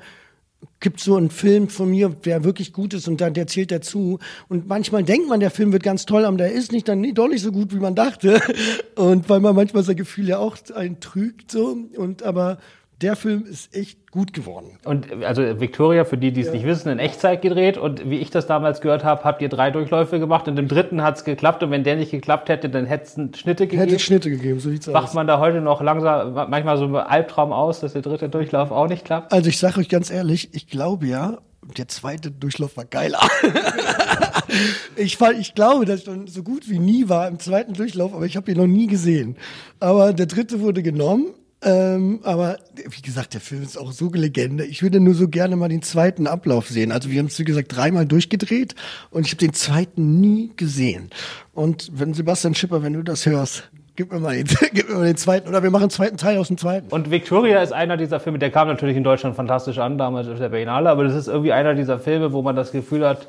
gibt 0.80 1.00
so 1.00 1.16
einen 1.16 1.30
Film 1.30 1.70
von 1.70 1.90
mir, 1.90 2.10
der 2.10 2.44
wirklich 2.44 2.74
gut 2.74 2.94
ist 2.94 3.08
und 3.08 3.20
dann 3.22 3.34
der 3.34 3.48
zählt 3.48 3.72
dazu. 3.72 4.20
Und 4.48 4.68
manchmal 4.68 5.04
denkt 5.04 5.28
man, 5.28 5.40
der 5.40 5.52
Film 5.52 5.72
wird 5.72 5.84
ganz 5.84 6.06
toll, 6.06 6.26
aber 6.26 6.38
der 6.38 6.52
ist 6.52 6.72
nicht 6.72 6.88
dann 6.88 7.04
doch 7.14 7.28
nicht 7.28 7.42
so 7.42 7.52
gut, 7.52 7.74
wie 7.74 7.80
man 7.80 7.96
dachte. 7.96 8.42
Und 8.96 9.30
weil 9.30 9.40
man 9.40 9.56
manchmal 9.56 9.84
sein 9.84 9.96
Gefühl 9.96 10.28
ja 10.28 10.40
auch 10.40 10.58
einen 10.74 11.00
trügt 11.00 11.52
so. 11.52 11.78
Und 11.96 12.24
aber 12.24 12.60
der 13.02 13.16
Film 13.16 13.46
ist 13.46 13.76
echt 13.76 14.12
gut 14.12 14.34
geworden. 14.34 14.80
Und 14.84 15.24
also 15.24 15.60
Victoria, 15.60 16.04
für 16.04 16.18
die, 16.18 16.32
die 16.32 16.42
es 16.42 16.52
nicht 16.52 16.66
wissen, 16.66 16.90
in 16.90 16.98
Echtzeit 16.98 17.44
gedreht. 17.44 17.78
Und 17.78 18.10
wie 18.10 18.18
ich 18.18 18.32
das 18.32 18.48
damals 18.48 18.82
gehört 18.82 19.04
habe, 19.04 19.24
habt 19.24 19.42
ihr 19.42 19.50
drei 19.50 19.70
Durchläufe 19.70 20.20
gemacht 20.20 20.48
und 20.48 20.58
im 20.58 20.68
dritten 20.68 21.04
hat's 21.04 21.24
geklappt. 21.24 21.62
Und 21.62 21.70
wenn 21.70 21.84
der 21.84 21.96
nicht 21.96 22.10
geklappt 22.10 22.50
hätte, 22.50 22.70
dann 22.70 22.86
hätte 22.86 23.04
es 23.06 23.40
Schnitte 23.40 23.68
gegeben. 23.68 23.90
Hätte 23.90 24.00
Schnitte 24.00 24.32
gegeben, 24.32 24.60
so 24.60 24.70
sieht's 24.70 24.92
Wacht 24.92 25.10
aus. 25.10 25.14
man 25.14 25.28
da 25.28 25.40
heute 25.40 25.62
noch 25.62 25.82
langsam, 25.82 26.34
manchmal 26.50 26.78
so 26.78 26.86
einen 26.86 26.96
Albtraum 26.96 27.52
aus, 27.52 27.82
dass 27.82 27.94
der 27.94 28.02
dritte 28.02 28.30
Durchlauf 28.30 28.72
auch 28.72 28.88
nicht 28.88 29.06
klappt? 29.06 29.32
Also 29.32 29.50
ich 29.50 29.60
sage 29.60 29.80
euch 29.80 29.90
ganz 29.90 30.10
ehrlich, 30.10 30.50
ich 30.54 30.68
glaube 30.68 31.06
ja, 31.06 31.38
der 31.78 31.88
zweite 31.88 32.32
Durchlauf 32.32 32.78
war 32.78 32.86
geiler. 32.86 33.20
ich, 34.96 35.18
fand, 35.18 35.38
ich 35.40 35.54
glaube, 35.54 35.86
dass 35.86 36.00
ich 36.00 36.06
schon 36.06 36.28
so 36.28 36.42
gut 36.42 36.68
wie 36.70 36.80
nie 36.80 37.10
war 37.10 37.28
im 37.28 37.40
zweiten 37.40 37.74
Durchlauf, 37.74 38.14
aber 38.14 38.26
ich 38.26 38.38
habe 38.38 38.52
ihn 38.52 38.58
noch 38.58 38.68
nie 38.68 38.88
gesehen. 38.88 39.36
Aber 39.80 40.14
der 40.14 40.26
dritte 40.26 40.62
wurde 40.62 40.82
genommen. 40.82 41.28
Ähm, 41.64 42.20
aber 42.24 42.58
wie 42.76 43.02
gesagt, 43.02 43.34
der 43.34 43.42
Film 43.42 43.64
ist 43.64 43.78
auch 43.78 43.92
so 43.92 44.10
eine 44.10 44.18
Legende. 44.18 44.64
Ich 44.64 44.84
würde 44.84 45.00
nur 45.00 45.16
so 45.16 45.28
gerne 45.28 45.56
mal 45.56 45.70
den 45.70 45.82
zweiten 45.82 46.28
Ablauf 46.28 46.70
sehen. 46.70 46.92
Also 46.92 47.10
wir 47.10 47.20
haben 47.20 47.28
es, 47.28 47.40
wie 47.40 47.46
gesagt, 47.46 47.76
dreimal 47.76 48.06
durchgedreht 48.06 48.76
und 49.10 49.26
ich 49.26 49.32
habe 49.32 49.40
den 49.40 49.54
zweiten 49.54 50.20
nie 50.20 50.52
gesehen. 50.56 51.10
Und 51.54 51.90
wenn 51.94 52.14
Sebastian 52.14 52.54
Schipper, 52.54 52.84
wenn 52.84 52.94
du 52.94 53.02
das 53.02 53.26
hörst, 53.26 53.72
gib 53.96 54.12
mir 54.12 54.20
mal 54.20 54.36
den, 54.36 54.46
gib 54.74 54.88
mir 54.88 54.96
mal 54.96 55.06
den 55.08 55.18
zweiten. 55.18 55.50
Oder 55.50 55.64
wir 55.64 55.72
machen 55.72 55.84
einen 55.84 55.90
zweiten 55.90 56.18
Teil 56.18 56.38
aus 56.38 56.48
dem 56.48 56.60
zweiten. 56.60 56.90
Und 56.90 57.10
Victoria 57.10 57.64
ist 57.64 57.74
einer 57.74 57.98
dieser 57.98 58.20
Filme, 58.20 58.38
der 58.38 58.52
kam 58.52 58.68
natürlich 58.68 58.96
in 58.96 59.04
Deutschland 59.04 59.36
fantastisch 59.36 59.80
an, 59.80 59.98
damals 59.98 60.28
auf 60.28 60.38
der 60.38 60.50
Berlinale, 60.50 60.90
aber 60.92 61.06
das 61.06 61.16
ist 61.16 61.28
irgendwie 61.28 61.54
einer 61.54 61.74
dieser 61.74 61.98
Filme, 61.98 62.34
wo 62.34 62.44
man 62.44 62.56
das 62.56 62.72
Gefühl 62.72 63.06
hat, 63.08 63.28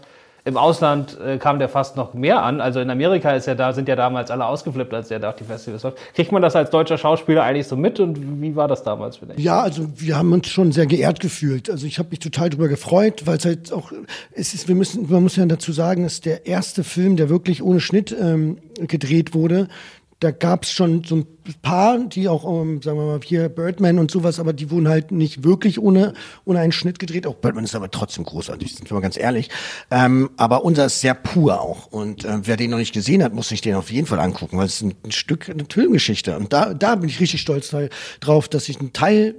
im 0.48 0.56
Ausland 0.56 1.18
äh, 1.20 1.36
kam 1.36 1.58
der 1.58 1.68
fast 1.68 1.96
noch 1.96 2.14
mehr 2.14 2.42
an. 2.42 2.62
Also 2.62 2.80
in 2.80 2.88
Amerika 2.88 3.32
ist 3.32 3.46
ja 3.46 3.54
da, 3.54 3.74
sind 3.74 3.86
ja 3.86 3.96
damals 3.96 4.30
alle 4.30 4.46
ausgeflippt, 4.46 4.94
als 4.94 5.08
der 5.08 5.18
da 5.18 5.28
auf 5.28 5.36
die 5.36 5.44
Festivals 5.44 5.82
läuft. 5.82 5.98
Kriegt 6.14 6.32
man 6.32 6.40
das 6.40 6.56
als 6.56 6.70
deutscher 6.70 6.96
Schauspieler 6.96 7.42
eigentlich 7.42 7.68
so 7.68 7.76
mit 7.76 8.00
und 8.00 8.40
wie 8.40 8.56
war 8.56 8.66
das 8.66 8.82
damals 8.82 9.18
für 9.18 9.26
dich? 9.26 9.38
Ja, 9.38 9.60
also 9.60 9.86
wir 9.94 10.16
haben 10.16 10.32
uns 10.32 10.48
schon 10.48 10.72
sehr 10.72 10.86
geehrt 10.86 11.20
gefühlt. 11.20 11.68
Also 11.70 11.86
ich 11.86 11.98
habe 11.98 12.08
mich 12.08 12.20
total 12.20 12.48
drüber 12.48 12.68
gefreut, 12.68 13.26
weil 13.26 13.36
es 13.36 13.44
halt 13.44 13.72
auch, 13.74 13.92
es 14.32 14.54
ist, 14.54 14.68
wir 14.68 14.74
müssen, 14.74 15.10
man 15.10 15.22
muss 15.22 15.36
ja 15.36 15.44
dazu 15.44 15.70
sagen, 15.72 16.04
es 16.04 16.14
ist 16.14 16.24
der 16.24 16.46
erste 16.46 16.82
Film, 16.82 17.16
der 17.16 17.28
wirklich 17.28 17.62
ohne 17.62 17.80
Schnitt 17.80 18.16
ähm, 18.18 18.56
gedreht 18.80 19.34
wurde 19.34 19.68
da 20.20 20.32
gab 20.32 20.64
es 20.64 20.72
schon 20.72 21.04
so 21.04 21.16
ein 21.16 21.26
paar, 21.62 21.98
die 21.98 22.28
auch, 22.28 22.42
um, 22.42 22.76
ähm, 22.76 22.82
sagen 22.82 22.98
wir 22.98 23.06
mal, 23.06 23.20
hier 23.24 23.48
Birdman 23.48 23.98
und 23.98 24.10
sowas, 24.10 24.40
aber 24.40 24.52
die 24.52 24.70
wurden 24.70 24.88
halt 24.88 25.12
nicht 25.12 25.44
wirklich 25.44 25.78
ohne, 25.78 26.12
ohne 26.44 26.58
einen 26.58 26.72
Schnitt 26.72 26.98
gedreht. 26.98 27.26
Auch 27.26 27.36
Birdman 27.36 27.64
ist 27.64 27.76
aber 27.76 27.90
trotzdem 27.90 28.24
großartig, 28.24 28.74
sind 28.74 28.90
wir 28.90 28.94
mal 28.94 29.00
ganz 29.00 29.16
ehrlich. 29.16 29.48
Ähm, 29.90 30.30
aber 30.36 30.64
unser 30.64 30.86
ist 30.86 31.00
sehr 31.00 31.14
pur 31.14 31.60
auch. 31.60 31.86
Und 31.86 32.24
äh, 32.24 32.38
wer 32.42 32.56
den 32.56 32.70
noch 32.70 32.78
nicht 32.78 32.92
gesehen 32.92 33.22
hat, 33.22 33.32
muss 33.32 33.48
sich 33.48 33.60
den 33.60 33.76
auf 33.76 33.92
jeden 33.92 34.08
Fall 34.08 34.18
angucken, 34.18 34.58
weil 34.58 34.66
es 34.66 34.76
ist 34.76 34.82
ein, 34.82 34.94
ein 35.04 35.12
Stück 35.12 35.48
eine 35.48 35.64
Filmgeschichte. 35.70 36.36
Und 36.36 36.52
da, 36.52 36.74
da 36.74 36.96
bin 36.96 37.08
ich 37.08 37.20
richtig 37.20 37.40
stolz 37.40 37.74
drauf, 38.20 38.48
dass 38.48 38.68
ich 38.68 38.80
ein 38.80 38.92
Teil 38.92 39.36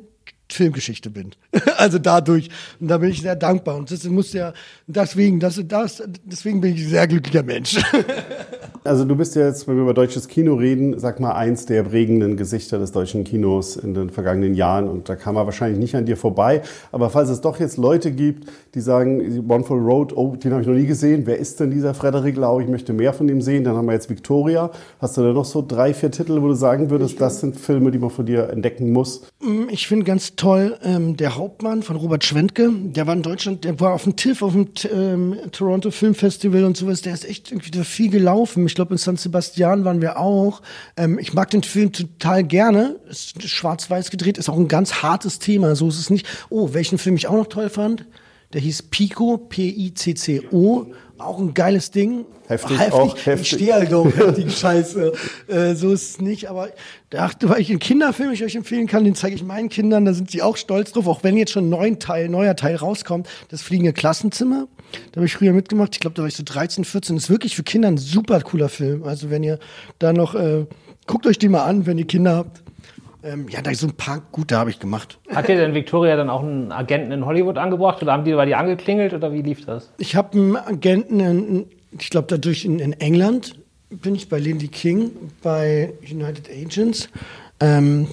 Filmgeschichte 0.51 1.09
bin. 1.09 1.31
also 1.77 1.99
dadurch. 1.99 2.49
Und 2.79 2.87
da 2.87 2.97
bin 2.97 3.11
ich 3.11 3.21
sehr 3.21 3.35
dankbar. 3.35 3.75
Und 3.75 3.91
das 3.91 4.03
muss 4.05 4.33
ja, 4.33 4.53
deswegen, 4.87 5.39
das, 5.39 5.61
das, 5.65 6.03
deswegen 6.23 6.61
bin 6.61 6.75
ich 6.75 6.83
ein 6.83 6.89
sehr 6.89 7.07
glücklicher 7.07 7.43
Mensch. 7.43 7.77
also 8.83 9.05
du 9.05 9.15
bist 9.15 9.35
ja 9.35 9.45
jetzt, 9.45 9.67
wenn 9.67 9.75
wir 9.75 9.83
über 9.83 9.93
deutsches 9.93 10.27
Kino 10.27 10.55
reden, 10.55 10.97
sag 10.99 11.19
mal, 11.19 11.33
eins 11.33 11.65
der 11.65 11.83
prägenden 11.83 12.37
Gesichter 12.37 12.79
des 12.79 12.91
deutschen 12.91 13.23
Kinos 13.23 13.75
in 13.75 13.93
den 13.93 14.09
vergangenen 14.09 14.53
Jahren. 14.53 14.87
Und 14.87 15.09
da 15.09 15.15
kam 15.15 15.35
er 15.35 15.45
wahrscheinlich 15.45 15.79
nicht 15.79 15.95
an 15.95 16.05
dir 16.05 16.17
vorbei. 16.17 16.61
Aber 16.91 17.09
falls 17.09 17.29
es 17.29 17.41
doch 17.41 17.59
jetzt 17.59 17.77
Leute 17.77 18.11
gibt, 18.11 18.49
die 18.75 18.81
sagen, 18.81 19.45
One 19.49 19.63
for 19.63 19.77
Road, 19.77 20.15
oh, 20.15 20.35
den 20.35 20.51
habe 20.51 20.61
ich 20.61 20.67
noch 20.67 20.75
nie 20.75 20.85
gesehen. 20.85 21.23
Wer 21.25 21.37
ist 21.37 21.59
denn 21.59 21.71
dieser 21.71 21.93
Frederik 21.93 22.37
Lau? 22.37 22.59
Ich 22.59 22.67
möchte 22.67 22.93
mehr 22.93 23.13
von 23.13 23.27
dem 23.27 23.41
sehen. 23.41 23.63
Dann 23.63 23.75
haben 23.75 23.85
wir 23.85 23.93
jetzt 23.93 24.09
Victoria. 24.09 24.71
Hast 24.99 25.17
du 25.17 25.21
da 25.21 25.33
noch 25.33 25.45
so 25.45 25.63
drei, 25.67 25.93
vier 25.93 26.11
Titel, 26.11 26.41
wo 26.41 26.47
du 26.47 26.53
sagen 26.53 26.89
würdest, 26.89 27.19
das 27.19 27.41
sind 27.41 27.57
Filme, 27.57 27.91
die 27.91 27.99
man 27.99 28.09
von 28.09 28.25
dir 28.25 28.49
entdecken 28.49 28.91
muss? 28.91 29.23
Ich 29.69 29.87
finde 29.87 30.05
ganz 30.05 30.35
toll. 30.35 30.77
Ähm, 30.83 31.17
der 31.17 31.35
Hauptmann 31.35 31.83
von 31.83 31.95
Robert 31.95 32.23
Schwentke, 32.23 32.71
der 32.71 33.07
war 33.07 33.13
in 33.13 33.21
Deutschland, 33.21 33.63
der 33.63 33.79
war 33.79 33.93
auf 33.93 34.03
dem 34.03 34.15
TIFF, 34.15 34.41
auf 34.41 34.53
dem 34.53 34.67
ähm, 34.93 35.35
Toronto 35.51 35.91
Film 35.91 36.15
Festival 36.15 36.63
und 36.63 36.77
sowas. 36.77 37.01
Der 37.01 37.13
ist 37.13 37.27
echt 37.27 37.51
irgendwie 37.51 37.71
da 37.71 37.83
viel 37.83 38.09
gelaufen. 38.09 38.68
Ich 38.69 38.75
glaube, 38.75 38.93
in 38.93 38.97
San 38.99 39.17
Sebastian 39.17 39.83
waren 39.83 39.99
wir 39.99 40.19
auch. 40.19 40.61
Ähm, 40.95 41.17
ich 41.19 41.33
mag 41.33 41.49
den 41.49 41.63
Film 41.63 41.91
total 41.91 42.43
gerne. 42.43 42.99
Ist 43.09 43.47
schwarz-weiß 43.47 44.11
gedreht, 44.11 44.37
ist 44.37 44.47
auch 44.47 44.57
ein 44.57 44.67
ganz 44.67 45.01
hartes 45.01 45.39
Thema. 45.39 45.75
So 45.75 45.89
ist 45.89 45.99
es 45.99 46.09
nicht. 46.11 46.27
Oh, 46.49 46.73
welchen 46.73 46.99
Film 46.99 47.15
ich 47.15 47.27
auch 47.27 47.35
noch 47.35 47.47
toll 47.47 47.69
fand. 47.69 48.05
Der 48.53 48.61
hieß 48.61 48.83
Pico, 48.83 49.37
P-I-C-C-O. 49.37 50.93
Auch 51.19 51.37
ein 51.37 51.53
geiles 51.53 51.91
Ding. 51.91 52.25
Heftig, 52.47 52.79
heftig. 52.79 52.93
auch 52.93 53.15
heftig. 53.17 53.41
Ich 53.41 53.49
stehe 53.49 53.73
halt 53.73 53.93
auf 53.93 54.15
heftige 54.17 54.49
Scheiße. 54.49 55.13
Äh, 55.47 55.75
so 55.75 55.91
ist 55.91 56.11
es 56.11 56.21
nicht, 56.21 56.49
aber 56.49 56.69
dachte, 57.09 57.49
weil 57.49 57.59
ich 57.59 57.69
einen 57.69 57.79
Kinderfilm 57.79 58.31
ich 58.31 58.43
euch 58.43 58.55
empfehlen 58.55 58.87
kann, 58.87 59.03
den 59.03 59.15
zeige 59.15 59.35
ich 59.35 59.43
meinen 59.43 59.67
Kindern, 59.67 60.05
da 60.05 60.13
sind 60.13 60.31
sie 60.31 60.41
auch 60.41 60.55
stolz 60.55 60.93
drauf, 60.93 61.07
auch 61.07 61.23
wenn 61.23 61.35
jetzt 61.35 61.51
schon 61.51 61.65
ein 61.65 61.69
neuer 61.69 61.99
Teil, 61.99 62.29
neuer 62.29 62.55
Teil 62.55 62.77
rauskommt, 62.77 63.27
das 63.49 63.61
fliegende 63.61 63.91
Klassenzimmer. 63.91 64.67
Da 65.11 65.17
habe 65.17 65.25
ich 65.25 65.33
früher 65.33 65.51
mitgemacht, 65.51 65.89
ich 65.93 65.99
glaube, 65.99 66.15
da 66.15 66.21
war 66.21 66.27
ich 66.27 66.35
so 66.35 66.43
13, 66.43 66.85
14. 66.85 67.17
Das 67.17 67.25
ist 67.25 67.29
wirklich 67.29 67.55
für 67.55 67.63
Kinder 67.63 67.89
ein 67.89 67.97
super 67.97 68.39
cooler 68.41 68.69
Film. 68.69 69.03
Also 69.03 69.29
wenn 69.29 69.43
ihr 69.43 69.59
da 69.99 70.13
noch, 70.13 70.35
äh, 70.35 70.65
guckt 71.05 71.27
euch 71.27 71.37
den 71.37 71.51
mal 71.51 71.65
an, 71.65 71.85
wenn 71.85 71.97
ihr 71.97 72.07
Kinder 72.07 72.37
habt. 72.37 72.63
Ähm, 73.21 73.47
ja, 73.49 73.61
da 73.61 73.71
ist 73.71 73.81
so 73.81 73.87
ein 73.87 73.93
paar 73.93 74.21
gute 74.31 74.57
habe 74.57 74.69
ich 74.69 74.79
gemacht. 74.79 75.19
Hat 75.33 75.47
dir 75.47 75.57
denn 75.57 75.73
Victoria 75.73 76.15
dann 76.15 76.29
auch 76.29 76.41
einen 76.41 76.71
Agenten 76.71 77.11
in 77.11 77.25
Hollywood 77.25 77.57
angebracht 77.57 78.01
oder 78.01 78.13
haben 78.13 78.23
die 78.23 78.33
bei 78.33 78.45
dir 78.45 78.57
angeklingelt 78.57 79.13
oder 79.13 79.33
wie 79.33 79.41
lief 79.41 79.65
das? 79.65 79.91
Ich 79.97 80.15
habe 80.15 80.37
einen 80.37 80.55
Agenten, 80.55 81.19
in, 81.19 81.65
ich 81.97 82.09
glaube 82.09 82.27
dadurch 82.29 82.63
in, 82.63 82.79
in, 82.79 82.93
England 82.93 83.55
bin 83.89 84.15
ich 84.15 84.29
bei 84.29 84.39
Lindy 84.39 84.69
King 84.69 85.11
bei 85.41 85.93
United 86.09 86.49
Agents. 86.49 87.09
Ähm, 87.59 88.07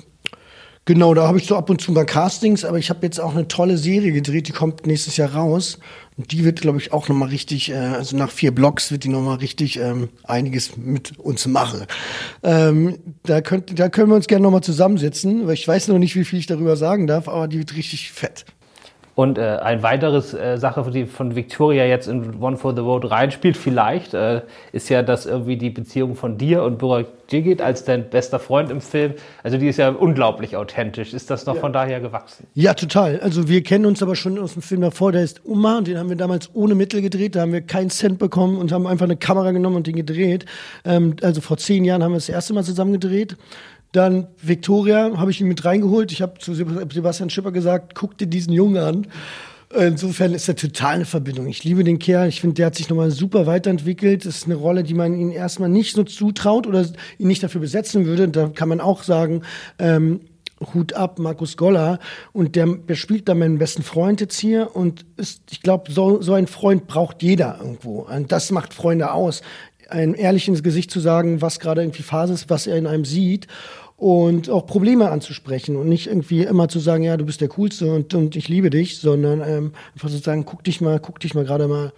genau, 0.87 1.13
da 1.13 1.29
habe 1.29 1.37
ich 1.37 1.47
so 1.47 1.57
ab 1.57 1.69
und 1.69 1.83
zu 1.83 1.93
mal 1.93 2.07
Castings, 2.07 2.65
aber 2.65 2.79
ich 2.79 2.89
habe 2.89 3.05
jetzt 3.05 3.21
auch 3.21 3.33
eine 3.33 3.47
tolle 3.47 3.77
Serie 3.77 4.13
gedreht, 4.13 4.49
die 4.49 4.53
kommt 4.53 4.87
nächstes 4.87 5.19
Jahr 5.19 5.35
raus. 5.35 5.79
Und 6.17 6.33
die 6.33 6.45
wird, 6.45 6.63
glaube 6.63 6.79
ich, 6.79 6.95
auch 6.95 7.09
nochmal 7.09 7.29
richtig, 7.29 7.71
äh, 7.71 7.75
also 7.75 8.17
nach 8.17 8.31
vier 8.31 8.51
Blocks 8.55 8.91
wird 8.91 9.05
die 9.05 9.11
nochmal 9.11 9.37
richtig 9.37 9.79
ähm, 9.79 10.09
einiges 10.25 10.79
mit 10.79 11.19
uns 11.19 11.47
machen. 11.47 11.85
Ähm, 12.43 12.99
da, 13.25 13.43
könnt, 13.43 13.79
da 13.79 13.91
können 13.91 14.09
wir 14.09 14.17
uns 14.17 14.27
gerne 14.27 14.43
nochmal 14.43 14.63
zusammensetzen, 14.63 15.47
weil 15.47 15.53
ich 15.53 15.69
weiß 15.69 15.89
noch 15.89 15.99
nicht, 15.99 16.17
wie 16.17 16.25
viel 16.25 16.39
ich 16.39 16.47
darüber 16.47 16.77
sagen 16.77 17.07
darf, 17.07 17.29
aber 17.29 17.49
die 17.49 17.59
wird 17.59 17.77
richtig 17.77 18.13
fett. 18.13 18.47
Und 19.17 19.39
äh, 19.39 19.57
ein 19.63 19.83
weiteres 19.83 20.35
äh, 20.35 20.59
Sache, 20.59 20.91
die 20.91 21.07
von 21.07 21.35
Victoria 21.35 21.87
jetzt 21.87 22.07
in 22.07 22.39
One 22.39 22.59
for 22.59 22.75
the 22.75 22.83
Road 22.83 23.11
reinspielt, 23.11 23.57
vielleicht, 23.57 24.13
äh, 24.13 24.43
ist 24.73 24.91
ja, 24.91 25.03
dass 25.03 25.25
irgendwie 25.25 25.57
die 25.57 25.71
Beziehung 25.71 26.15
von 26.17 26.37
dir 26.37 26.63
und 26.63 26.77
Burak 26.77 27.07
Jigit 27.31 27.63
als 27.63 27.85
dein 27.85 28.11
bester 28.11 28.39
Freund 28.39 28.71
im 28.71 28.83
Film, 28.83 29.15
also 29.43 29.57
die 29.57 29.69
ist 29.69 29.79
ja 29.79 29.89
unglaublich 29.89 30.55
authentisch. 30.55 31.15
Ist 31.15 31.31
das 31.31 31.47
noch 31.47 31.55
ja. 31.55 31.61
von 31.63 31.73
daher 31.73 32.01
gewachsen? 32.01 32.47
Ja, 32.53 32.75
total. 32.75 33.19
Also 33.21 33.49
wir 33.49 33.63
kennen 33.63 33.87
uns 33.87 34.03
aber 34.03 34.17
schon 34.17 34.39
aus 34.39 34.53
dem 34.53 34.61
Film 34.61 34.83
davor, 34.83 35.13
der 35.13 35.23
ist 35.23 35.41
Uma, 35.47 35.81
den 35.81 35.99
haben 35.99 36.11
wir 36.11 36.17
damals 36.17 36.51
ohne 36.53 36.75
Mittel 36.75 37.01
gedreht, 37.01 37.37
da 37.37 37.41
haben 37.41 37.55
wir 37.55 37.63
keinen 37.63 37.89
Cent 37.89 38.19
bekommen 38.19 38.59
und 38.59 38.71
haben 38.71 38.87
einfach 38.87 39.07
eine 39.07 39.17
Kamera 39.17 39.53
genommen 39.53 39.77
und 39.77 39.87
den 39.87 39.97
gedreht. 39.97 40.45
Ähm, 40.85 41.17
also 41.23 41.41
vor 41.41 41.57
zehn 41.57 41.87
Jahren 41.87 42.05
haben 42.05 42.13
wir 42.13 42.19
das 42.19 42.29
erste 42.29 42.53
Mal 42.53 42.65
zusammen 42.65 42.93
gedreht. 42.93 43.39
Dann 43.93 44.27
Victoria 44.43 45.17
habe 45.17 45.31
ich 45.31 45.41
ihn 45.41 45.49
mit 45.49 45.65
reingeholt. 45.65 46.13
Ich 46.13 46.23
habe 46.23 46.39
zu 46.39 46.55
Sebastian 46.55 47.31
Schipper 47.31 47.53
gesagt, 47.53 47.95
guck 47.95 48.19
dir 48.19 48.27
diesen 48.27 48.53
Jungen 48.53 48.77
an. 48.77 49.07
Insofern 49.75 50.33
ist 50.33 50.49
er 50.49 50.55
total 50.55 50.95
eine 50.95 51.05
Verbindung. 51.05 51.49
Ich 51.49 51.65
liebe 51.65 51.83
den 51.83 51.99
Kerl. 51.99 52.29
Ich 52.29 52.41
finde, 52.41 52.55
der 52.55 52.67
hat 52.67 52.77
sich 52.77 52.89
nochmal 52.89 53.11
super 53.11 53.47
weiterentwickelt. 53.47 54.25
Das 54.25 54.37
ist 54.37 54.47
eine 54.47 54.55
Rolle, 54.55 54.85
die 54.85 54.95
man 54.95 55.19
ihm 55.19 55.33
erstmal 55.33 55.69
nicht 55.69 55.95
so 55.95 56.05
zutraut 56.05 56.67
oder 56.67 56.87
ihn 57.19 57.27
nicht 57.27 57.43
dafür 57.43 57.61
besetzen 57.61 58.07
würde. 58.07 58.29
Da 58.29 58.49
kann 58.49 58.69
man 58.69 58.81
auch 58.81 59.03
sagen, 59.03 59.43
ähm, 59.79 60.21
Hut 60.73 60.95
ab, 60.95 61.19
Markus 61.19 61.57
Goller. 61.57 61.99
Und 62.33 62.55
der, 62.55 62.67
der 62.67 62.95
spielt 62.95 63.29
da 63.29 63.35
meinen 63.35 63.59
besten 63.59 63.83
Freund 63.83 64.21
jetzt 64.21 64.39
hier. 64.39 64.75
Und 64.75 65.05
ist, 65.17 65.43
ich 65.51 65.63
glaube, 65.63 65.91
so, 65.91 66.23
so 66.23 66.35
ein 66.35 66.47
Freund 66.47 66.87
braucht 66.87 67.23
jeder 67.23 67.59
irgendwo. 67.61 68.03
Und 68.03 68.31
das 68.31 68.53
macht 68.53 68.73
Freunde 68.73 69.13
aus. 69.13 69.43
Ein 69.89 70.15
ehrlich 70.15 70.49
ins 70.49 70.63
Gesicht 70.63 70.91
zu 70.91 71.01
sagen, 71.01 71.43
was 71.43 71.61
gerade 71.61 71.83
irgendwie 71.83 72.03
Phase 72.03 72.33
ist, 72.33 72.51
was 72.51 72.67
er 72.67 72.77
in 72.77 72.87
einem 72.87 73.05
sieht 73.05 73.47
und 73.97 74.51
auch 74.51 74.67
Probleme 74.67 75.11
anzusprechen 75.11 75.77
und 75.77 75.89
nicht 75.89 76.07
irgendwie 76.07 76.43
immer 76.43 76.69
zu 76.69 76.79
sagen, 76.79 77.03
ja, 77.03 77.17
du 77.17 77.25
bist 77.25 77.41
der 77.41 77.49
Coolste 77.49 77.93
und, 77.93 78.13
und 78.15 78.37
ich 78.37 78.49
liebe 78.49 78.69
dich, 78.69 78.99
sondern 78.99 79.41
ähm, 79.41 79.73
einfach 79.95 80.11
zu 80.11 80.19
sagen, 80.19 80.45
guck 80.45 80.63
dich 80.65 80.81
mal, 80.81 81.01
guck 81.01 81.19
dich 81.21 81.35
mal 81.35 81.45
gerade 81.45 81.67
mal, 81.67 81.93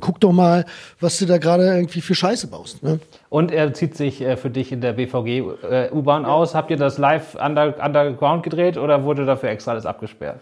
guck 0.00 0.20
doch 0.20 0.32
mal, 0.32 0.64
was 1.00 1.18
du 1.18 1.26
da 1.26 1.36
gerade 1.36 1.64
irgendwie 1.66 2.00
für 2.00 2.14
Scheiße 2.14 2.46
baust. 2.46 2.82
Ne? 2.82 2.98
Und 3.28 3.52
er 3.52 3.74
zieht 3.74 3.94
sich 3.94 4.22
äh, 4.22 4.38
für 4.38 4.48
dich 4.48 4.72
in 4.72 4.80
der 4.80 4.94
BVG 4.94 5.42
äh, 5.70 5.90
U-Bahn 5.92 6.22
ja. 6.22 6.28
aus. 6.28 6.54
Habt 6.54 6.70
ihr 6.70 6.78
das 6.78 6.96
live 6.96 7.34
under, 7.34 7.74
underground 7.84 8.42
gedreht 8.42 8.78
oder 8.78 9.04
wurde 9.04 9.26
dafür 9.26 9.50
extra 9.50 9.72
alles 9.72 9.84
abgesperrt? 9.84 10.40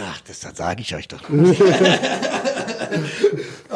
Ach, 0.00 0.20
das, 0.26 0.40
das 0.40 0.56
sage 0.56 0.82
ich 0.82 0.94
euch 0.94 1.08
doch. 1.08 1.20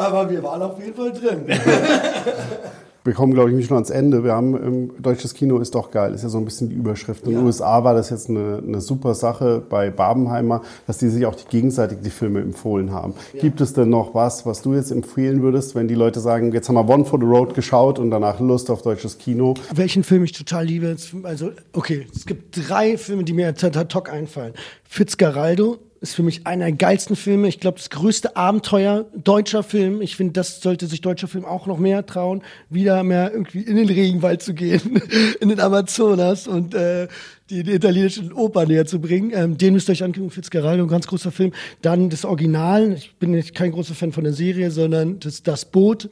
Aber 0.03 0.29
wir 0.29 0.43
waren 0.43 0.61
auf 0.61 0.77
jeden 0.79 0.93
Fall 0.93 1.11
drin. 1.13 1.45
wir 3.05 3.13
kommen, 3.13 3.33
glaube 3.33 3.49
ich, 3.49 3.55
nicht 3.55 3.69
nur 3.69 3.77
ans 3.77 3.89
Ende. 3.89 4.23
Wir 4.23 4.33
haben 4.33 4.55
ähm, 4.55 4.91
deutsches 5.01 5.33
Kino 5.33 5.59
ist 5.59 5.75
doch 5.75 5.91
geil, 5.91 6.13
ist 6.13 6.23
ja 6.23 6.29
so 6.29 6.37
ein 6.37 6.45
bisschen 6.45 6.69
die 6.69 6.75
Überschrift. 6.75 7.25
In 7.25 7.31
den 7.31 7.43
USA 7.45 7.83
war 7.83 7.93
das 7.93 8.09
jetzt 8.09 8.29
eine, 8.29 8.61
eine 8.65 8.81
super 8.81 9.13
Sache 9.13 9.61
bei 9.67 9.89
Babenheimer, 9.89 10.61
dass 10.87 10.97
die 10.97 11.07
sich 11.07 11.25
auch 11.25 11.35
die 11.35 11.45
gegenseitig 11.49 11.99
die 12.03 12.09
Filme 12.09 12.41
empfohlen 12.41 12.91
haben. 12.91 13.13
Ja. 13.33 13.41
Gibt 13.41 13.61
es 13.61 13.73
denn 13.73 13.89
noch 13.89 14.13
was, 14.13 14.45
was 14.45 14.61
du 14.61 14.73
jetzt 14.73 14.91
empfehlen 14.91 15.41
würdest, 15.41 15.75
wenn 15.75 15.87
die 15.87 15.95
Leute 15.95 16.19
sagen, 16.19 16.51
jetzt 16.53 16.67
haben 16.67 16.75
wir 16.75 16.89
One 16.89 17.05
for 17.05 17.19
the 17.19 17.25
Road 17.25 17.53
geschaut 17.53 17.97
und 17.97 18.11
danach 18.11 18.39
Lust 18.41 18.69
auf 18.69 18.81
deutsches 18.81 19.17
Kino? 19.17 19.53
Welchen 19.73 20.03
Film 20.03 20.25
ich 20.25 20.33
total 20.33 20.65
liebe? 20.65 20.95
Also, 21.23 21.51
okay, 21.73 22.07
es 22.13 22.25
gibt 22.25 22.69
drei 22.69 22.97
Filme, 22.97 23.23
die 23.23 23.33
mir 23.33 23.47
ad 23.47 23.93
hoc 23.93 24.11
einfallen. 24.11 24.53
Fitzgeraldo, 24.83 25.79
ist 26.03 26.15
für 26.15 26.21
mich 26.21 26.45
einer 26.45 26.65
der 26.65 26.73
geilsten 26.73 27.15
Filme. 27.15 27.47
Ich 27.47 27.61
glaube, 27.61 27.77
das 27.77 27.89
größte 27.89 28.35
Abenteuer 28.35 29.05
deutscher 29.15 29.63
Film. 29.63 30.01
Ich 30.01 30.17
finde, 30.17 30.33
das 30.33 30.59
sollte 30.59 30.85
sich 30.85 30.99
deutscher 30.99 31.29
Film 31.29 31.45
auch 31.45 31.65
noch 31.65 31.77
mehr 31.77 32.05
trauen, 32.05 32.43
wieder 32.69 33.03
mehr 33.03 33.31
irgendwie 33.31 33.61
in 33.61 33.77
den 33.77 33.87
Regenwald 33.87 34.43
zu 34.43 34.53
gehen, 34.53 35.01
in 35.39 35.47
den 35.47 35.61
Amazonas 35.61 36.45
und 36.45 36.75
äh, 36.75 37.07
die, 37.49 37.63
die 37.63 37.71
italienischen 37.71 38.33
Oper 38.33 38.65
näher 38.65 38.85
zu 38.85 38.99
bringen. 38.99 39.31
Ähm, 39.33 39.57
den 39.57 39.73
müsst 39.73 39.87
ihr 39.87 39.93
euch 39.93 40.03
angucken, 40.03 40.29
Fitzgeraldo, 40.29 40.83
ein 40.83 40.89
ganz 40.89 41.07
großer 41.07 41.31
Film. 41.31 41.53
Dann 41.81 42.09
das 42.09 42.25
Original, 42.25 42.91
ich 42.91 43.15
bin 43.15 43.31
nicht 43.31 43.55
kein 43.55 43.71
großer 43.71 43.95
Fan 43.95 44.11
von 44.11 44.25
der 44.25 44.33
Serie, 44.33 44.71
sondern 44.71 45.21
das, 45.21 45.41
das 45.41 45.63
Boot. 45.63 46.09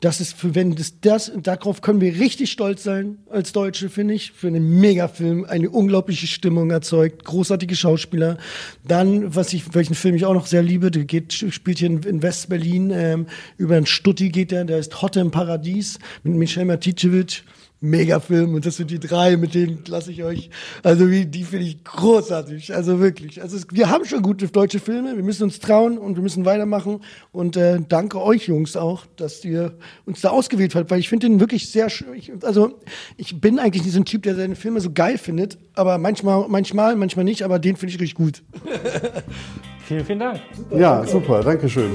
Das 0.00 0.20
ist 0.20 0.34
für, 0.34 0.54
wenn 0.54 0.76
das, 0.76 1.00
das, 1.00 1.32
darauf 1.42 1.80
können 1.80 2.00
wir 2.00 2.20
richtig 2.20 2.52
stolz 2.52 2.84
sein 2.84 3.18
als 3.30 3.52
Deutsche, 3.52 3.88
finde 3.88 4.14
ich. 4.14 4.30
Für 4.30 4.46
einen 4.46 4.78
Megafilm, 4.78 5.44
eine 5.44 5.70
unglaubliche 5.70 6.28
Stimmung 6.28 6.70
erzeugt, 6.70 7.24
großartige 7.24 7.74
Schauspieler. 7.74 8.38
Dann, 8.86 9.34
was 9.34 9.52
ich, 9.52 9.74
welchen 9.74 9.96
Film 9.96 10.14
ich 10.14 10.24
auch 10.24 10.34
noch 10.34 10.46
sehr 10.46 10.62
liebe, 10.62 10.92
der 10.92 11.04
geht, 11.04 11.32
spielt 11.32 11.78
hier 11.80 11.88
in, 11.88 12.02
in 12.04 12.22
West-Berlin, 12.22 12.90
ähm, 12.94 13.26
über 13.56 13.76
einen 13.76 13.86
Stutti 13.86 14.28
geht 14.28 14.52
der, 14.52 14.64
der 14.64 14.78
ist 14.78 15.02
Hotte 15.02 15.18
im 15.18 15.32
Paradies 15.32 15.98
mit 16.22 16.34
Michel 16.34 16.64
Maticevic. 16.64 17.42
Megafilm 17.80 18.54
und 18.54 18.66
das 18.66 18.76
sind 18.76 18.90
die 18.90 18.98
drei, 18.98 19.36
mit 19.36 19.54
denen 19.54 19.84
lasse 19.86 20.10
ich 20.10 20.24
euch, 20.24 20.50
also 20.82 21.08
wie, 21.10 21.26
die 21.26 21.44
finde 21.44 21.66
ich 21.66 21.84
großartig, 21.84 22.74
also 22.74 22.98
wirklich. 22.98 23.40
Also 23.40 23.56
es, 23.56 23.66
wir 23.70 23.88
haben 23.88 24.04
schon 24.04 24.22
gute 24.22 24.48
deutsche 24.48 24.80
Filme, 24.80 25.16
wir 25.16 25.22
müssen 25.22 25.44
uns 25.44 25.60
trauen 25.60 25.96
und 25.96 26.16
wir 26.16 26.22
müssen 26.22 26.44
weitermachen 26.44 27.00
und 27.30 27.56
äh, 27.56 27.78
danke 27.88 28.20
euch 28.20 28.48
Jungs 28.48 28.76
auch, 28.76 29.06
dass 29.16 29.44
ihr 29.44 29.76
uns 30.06 30.20
da 30.20 30.30
ausgewählt 30.30 30.74
habt, 30.74 30.90
weil 30.90 30.98
ich 30.98 31.08
finde 31.08 31.28
den 31.28 31.40
wirklich 31.40 31.70
sehr 31.70 31.88
schön. 31.88 32.14
Ich, 32.14 32.32
also 32.42 32.80
ich 33.16 33.40
bin 33.40 33.58
eigentlich 33.58 33.84
nicht 33.84 33.94
so 33.94 34.00
ein 34.00 34.04
Typ, 34.04 34.24
der 34.24 34.34
seine 34.34 34.56
Filme 34.56 34.80
so 34.80 34.90
geil 34.92 35.16
findet, 35.16 35.58
aber 35.74 35.98
manchmal, 35.98 36.46
manchmal, 36.48 36.96
manchmal 36.96 37.24
nicht, 37.24 37.42
aber 37.42 37.58
den 37.60 37.76
finde 37.76 37.94
ich 37.94 38.00
richtig 38.00 38.16
gut. 38.16 38.42
vielen, 39.86 40.04
vielen 40.04 40.18
Dank. 40.18 40.40
Ja, 40.76 41.06
super, 41.06 41.42
danke 41.42 41.68
schön. 41.68 41.92